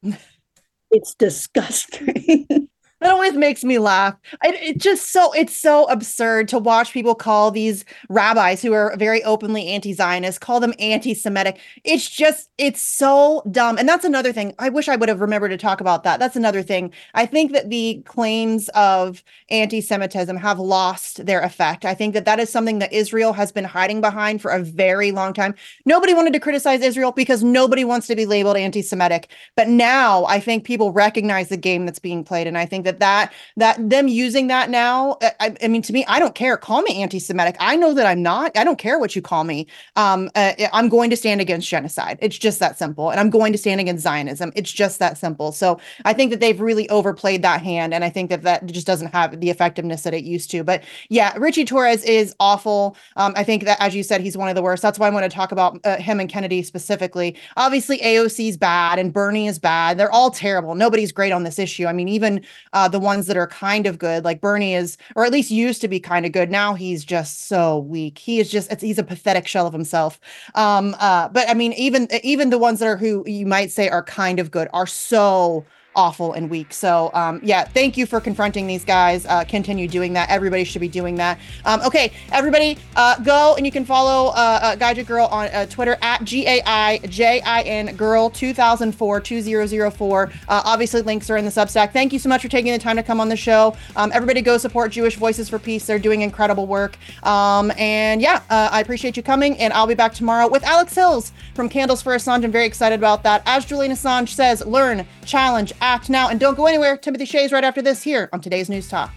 it's 0.91 1.15
disgusting. 1.15 2.69
That 3.03 3.11
always 3.11 3.35
makes 3.35 3.65
me 3.65 3.81
laugh. 3.81 4.15
It, 4.45 4.55
it 4.63 4.79
just 4.79 5.13
so 5.13 5.33
it's 5.33 5.57
so 5.57 5.87
absurd 5.87 6.47
to 6.49 6.59
watch 6.59 6.93
people 6.93 7.17
call 7.17 7.51
these 7.51 7.85
rabbis 8.09 8.63
who 8.63 8.73
are 8.75 8.97
very 8.97 9.25
openly 9.25 9.67
anti-Zionist 9.67 10.41
call 10.41 10.61
them 10.61 10.73
anti-Semitic. 10.79 11.59
It's 11.83 12.09
just 12.09 12.51
it's 12.59 12.81
so 12.81 13.43
dumb. 13.51 13.77
And 13.77 13.89
that's 13.89 14.05
another 14.05 14.33
thing. 14.33 14.55
I 14.61 14.69
wish 14.69 14.89
I 14.89 14.95
would 14.95 15.09
have 15.09 15.21
remembered 15.21 15.49
to 15.49 15.57
talk 15.57 15.81
about 15.81 16.05
that. 16.05 16.21
That's 16.21 16.37
another 16.37 16.63
thing. 16.63 16.93
I 17.15 17.27
think 17.27 17.53
that 17.53 17.71
the 17.71 18.03
claims 18.05 18.69
of 18.71 19.25
anti-Semitism 19.51 20.37
have 20.37 20.61
lost 20.61 21.27
their 21.27 21.41
effect. 21.41 21.85
I 21.85 21.95
think 21.95 22.15
that 22.15 22.25
that 22.25 22.39
is 22.39 22.51
something 22.51 22.79
that 22.79 22.93
Israel 22.93 23.33
has 23.33 23.51
been 23.51 23.65
hiding 23.65 24.01
behind 24.01 24.41
for 24.41 24.53
a 24.53 24.63
very 24.63 25.11
long 25.11 25.33
time. 25.33 25.57
Nobody 25.87 26.15
wanted 26.15 26.35
to 26.35 26.41
criticize 26.41 26.83
Israel 26.83 27.11
because 27.11 27.43
nobody 27.43 27.85
wants 27.85 28.07
to 28.07 28.15
be 28.15 28.27
labeled 28.27 28.57
anti-Semitic. 28.57 29.29
But 29.57 29.67
now 29.69 30.25
I 30.27 30.39
think 30.39 30.65
people 30.65 30.93
recognize 30.93 31.49
the 31.49 31.57
game 31.57 31.85
that's 31.85 31.99
being 31.99 32.23
played, 32.23 32.47
and 32.47 32.57
I 32.57 32.65
think 32.65 32.85
that 32.85 32.92
that 33.01 33.33
that 33.57 33.91
them 33.91 34.09
using 34.09 34.47
that 34.49 34.71
now. 34.71 35.19
I, 35.41 35.55
I 35.63 35.69
mean, 35.69 35.83
to 35.83 35.93
me, 35.93 36.05
I 36.07 36.19
don't 36.19 36.35
care. 36.35 36.57
Call 36.57 36.83
me 36.83 37.03
anti-Semitic. 37.03 37.57
I 37.61 37.77
know 37.77 37.95
that 37.95 38.07
I'm 38.07 38.23
not. 38.23 38.57
I 38.57 38.65
don't 38.65 38.79
care 38.79 38.99
what 38.99 39.17
you 39.17 39.23
call 39.23 39.45
me. 39.45 39.67
Um, 39.97 40.31
uh, 40.35 40.53
I'm 40.73 40.89
going 40.89 41.11
to 41.11 41.17
stand 41.17 41.41
against 41.41 41.69
genocide. 41.69 42.19
It's 42.21 42.39
just 42.39 42.59
that 42.61 42.79
simple, 42.79 43.11
and 43.11 43.21
I'm 43.21 43.31
going 43.31 43.53
to 43.53 43.59
stand 43.59 43.81
against 43.81 44.03
Zionism. 44.03 44.53
It's 44.55 44.73
just 44.73 44.99
that 44.99 45.19
simple. 45.19 45.53
So 45.53 45.81
I 46.05 46.13
think 46.13 46.31
that 46.31 46.41
they've 46.41 46.61
really 46.61 46.89
overplayed 46.89 47.43
that 47.43 47.63
hand, 47.63 47.95
and 47.95 48.05
I 48.05 48.11
think 48.11 48.31
that 48.31 48.43
that 48.43 48.67
just 48.67 48.87
doesn't 48.87 49.13
have 49.13 49.41
the 49.41 49.51
effectiveness 49.51 50.03
that 50.03 50.15
it 50.15 50.25
used 50.25 50.51
to. 50.53 50.65
But 50.65 50.83
yeah, 51.09 51.35
Richie 51.37 51.65
Torres 51.65 52.05
is 52.05 52.35
awful. 52.41 52.97
Um, 53.17 53.33
I 53.37 53.45
think 53.45 53.65
that, 53.65 53.81
as 53.81 53.95
you 53.95 54.03
said, 54.03 54.21
he's 54.21 54.37
one 54.37 54.49
of 54.49 54.55
the 54.55 54.63
worst. 54.63 54.83
That's 54.83 54.99
why 54.99 55.07
I 55.07 55.11
want 55.11 55.25
to 55.25 55.35
talk 55.35 55.53
about 55.53 55.79
uh, 55.85 55.97
him 55.97 56.21
and 56.21 56.29
Kennedy 56.29 56.63
specifically. 56.63 57.37
Obviously, 57.57 57.99
AOC 57.99 58.49
is 58.49 58.57
bad 58.57 58.99
and 58.99 59.13
Bernie 59.13 59.47
is 59.47 59.59
bad. 59.59 59.99
They're 59.99 60.13
all 60.13 60.31
terrible. 60.31 60.75
Nobody's 60.75 61.13
great 61.13 61.33
on 61.33 61.45
this 61.45 61.59
issue. 61.59 61.87
I 61.87 61.93
mean, 61.93 62.09
even 62.09 62.45
uh, 62.83 62.89
the 62.89 62.99
ones 62.99 63.27
that 63.27 63.37
are 63.37 63.47
kind 63.47 63.87
of 63.87 63.99
good, 63.99 64.25
like 64.25 64.41
Bernie 64.41 64.75
is, 64.75 64.99
or 65.15 65.25
at 65.25 65.33
least 65.33 65.51
used 65.51 65.81
to 65.83 65.89
be 65.89 66.01
kind 66.01 66.27
of 66.27 66.33
good. 66.33 66.51
Now 66.51 66.75
he's 66.75 67.05
just 67.05 67.47
so 67.47 67.79
weak. 67.79 68.19
He 68.19 68.41
is 68.41 68.51
just, 68.51 68.81
he's 68.81 68.99
a 68.99 69.05
pathetic 69.05 69.47
shell 69.47 69.67
of 69.67 69.73
himself. 69.73 70.19
Um, 70.55 70.97
uh, 70.99 71.29
but 71.29 71.49
I 71.49 71.55
mean, 71.55 71.73
even 71.75 72.09
even 72.23 72.51
the 72.51 72.59
ones 72.59 72.81
that 72.81 72.87
are 72.87 72.97
who 72.97 73.25
you 73.27 73.47
might 73.47 73.71
say 73.71 73.89
are 73.89 74.03
kind 74.03 74.41
of 74.41 74.51
good 74.51 74.69
are 74.73 74.87
so 74.87 75.65
awful 75.95 76.33
and 76.33 76.49
weak. 76.49 76.73
So 76.73 77.11
um, 77.15 77.41
yeah, 77.43 77.65
thank 77.65 77.97
you 77.97 78.07
for 78.07 78.21
confronting 78.21 78.67
these 78.67 78.85
guys. 78.85 79.27
Uh, 79.27 79.45
continue 79.45 79.89
doing 79.89 80.13
that. 80.15 80.31
Everybody 80.31 80.65
should 80.65 80.81
be 80.81 80.89
doing 80.89 81.17
that. 81.17 81.39
Um, 81.65 81.81
okay, 81.83 82.13
everybody, 82.31 82.79
uh, 82.97 83.19
go 83.21 83.55
and 83.57 83.67
you 83.67 83.73
can 83.73 83.85
follow 83.85 84.31
uh, 84.33 84.77
uh, 84.81 85.03
Girl 85.03 85.27
on 85.27 85.47
uh, 85.49 85.67
Twitter 85.67 85.97
at 86.03 86.23
G 86.25 86.47
A 86.47 86.63
I 86.67 86.99
J 86.99 87.41
I 87.41 87.63
N 87.63 87.97
Girl 87.97 88.31
2004 88.31 89.21
2004. 89.21 90.33
Uh, 90.49 90.63
obviously, 90.65 91.03
links 91.03 91.31
are 91.31 91.37
in 91.37 91.45
the 91.45 91.51
Substack. 91.51 91.93
Thank 91.93 92.13
you 92.13 92.19
so 92.19 92.29
much 92.29 92.43
for 92.43 92.49
taking 92.49 92.73
the 92.73 92.79
time 92.79 92.97
to 92.97 93.03
come 93.03 93.21
on 93.21 93.29
the 93.29 93.37
show. 93.37 93.77
Um, 93.97 94.11
everybody, 94.13 94.43
go 94.43 94.59
support 94.59 94.93
Jewish 94.93 95.17
Voices 95.17 95.49
for 95.49 95.59
Peace. 95.59 95.87
They're 95.87 95.99
doing 95.99 96.23
incredible 96.23 96.67
work. 96.67 96.97
Um, 97.25 97.73
and 97.77 98.21
yeah, 98.21 98.43
uh, 98.51 98.69
I 98.71 98.81
appreciate 98.81 99.17
you 99.17 99.23
coming. 99.23 99.57
And 99.59 99.73
I'll 99.73 99.87
be 99.87 99.95
back 99.95 100.15
tomorrow 100.15 100.49
with 100.49 100.65
Alex 100.65 100.95
Hills 100.95 101.33
from 101.55 101.69
Candles 101.69 102.03
for 102.03 102.15
Assange. 102.15 102.45
I'm 102.45 102.53
very 102.53 102.67
excited 102.67 102.99
about 102.99 103.23
that. 103.25 103.43
As 103.47 103.65
Julian 103.65 103.93
Assange 103.93 104.29
says, 104.29 104.65
learn, 104.67 105.07
challenge, 105.25 105.73
act 105.83 106.09
now, 106.09 106.29
and 106.29 106.41
don't 106.41 106.57
go 106.57 106.67
anywhere. 106.67 106.97
Timothy 106.97 107.27
Shays 107.27 107.53
right 107.53 107.65
after 107.65 107.83
this 107.83 108.03
here 108.03 108.31
on 108.33 108.41
today's 108.41 108.71
News 108.71 108.89
Talk. 108.89 109.13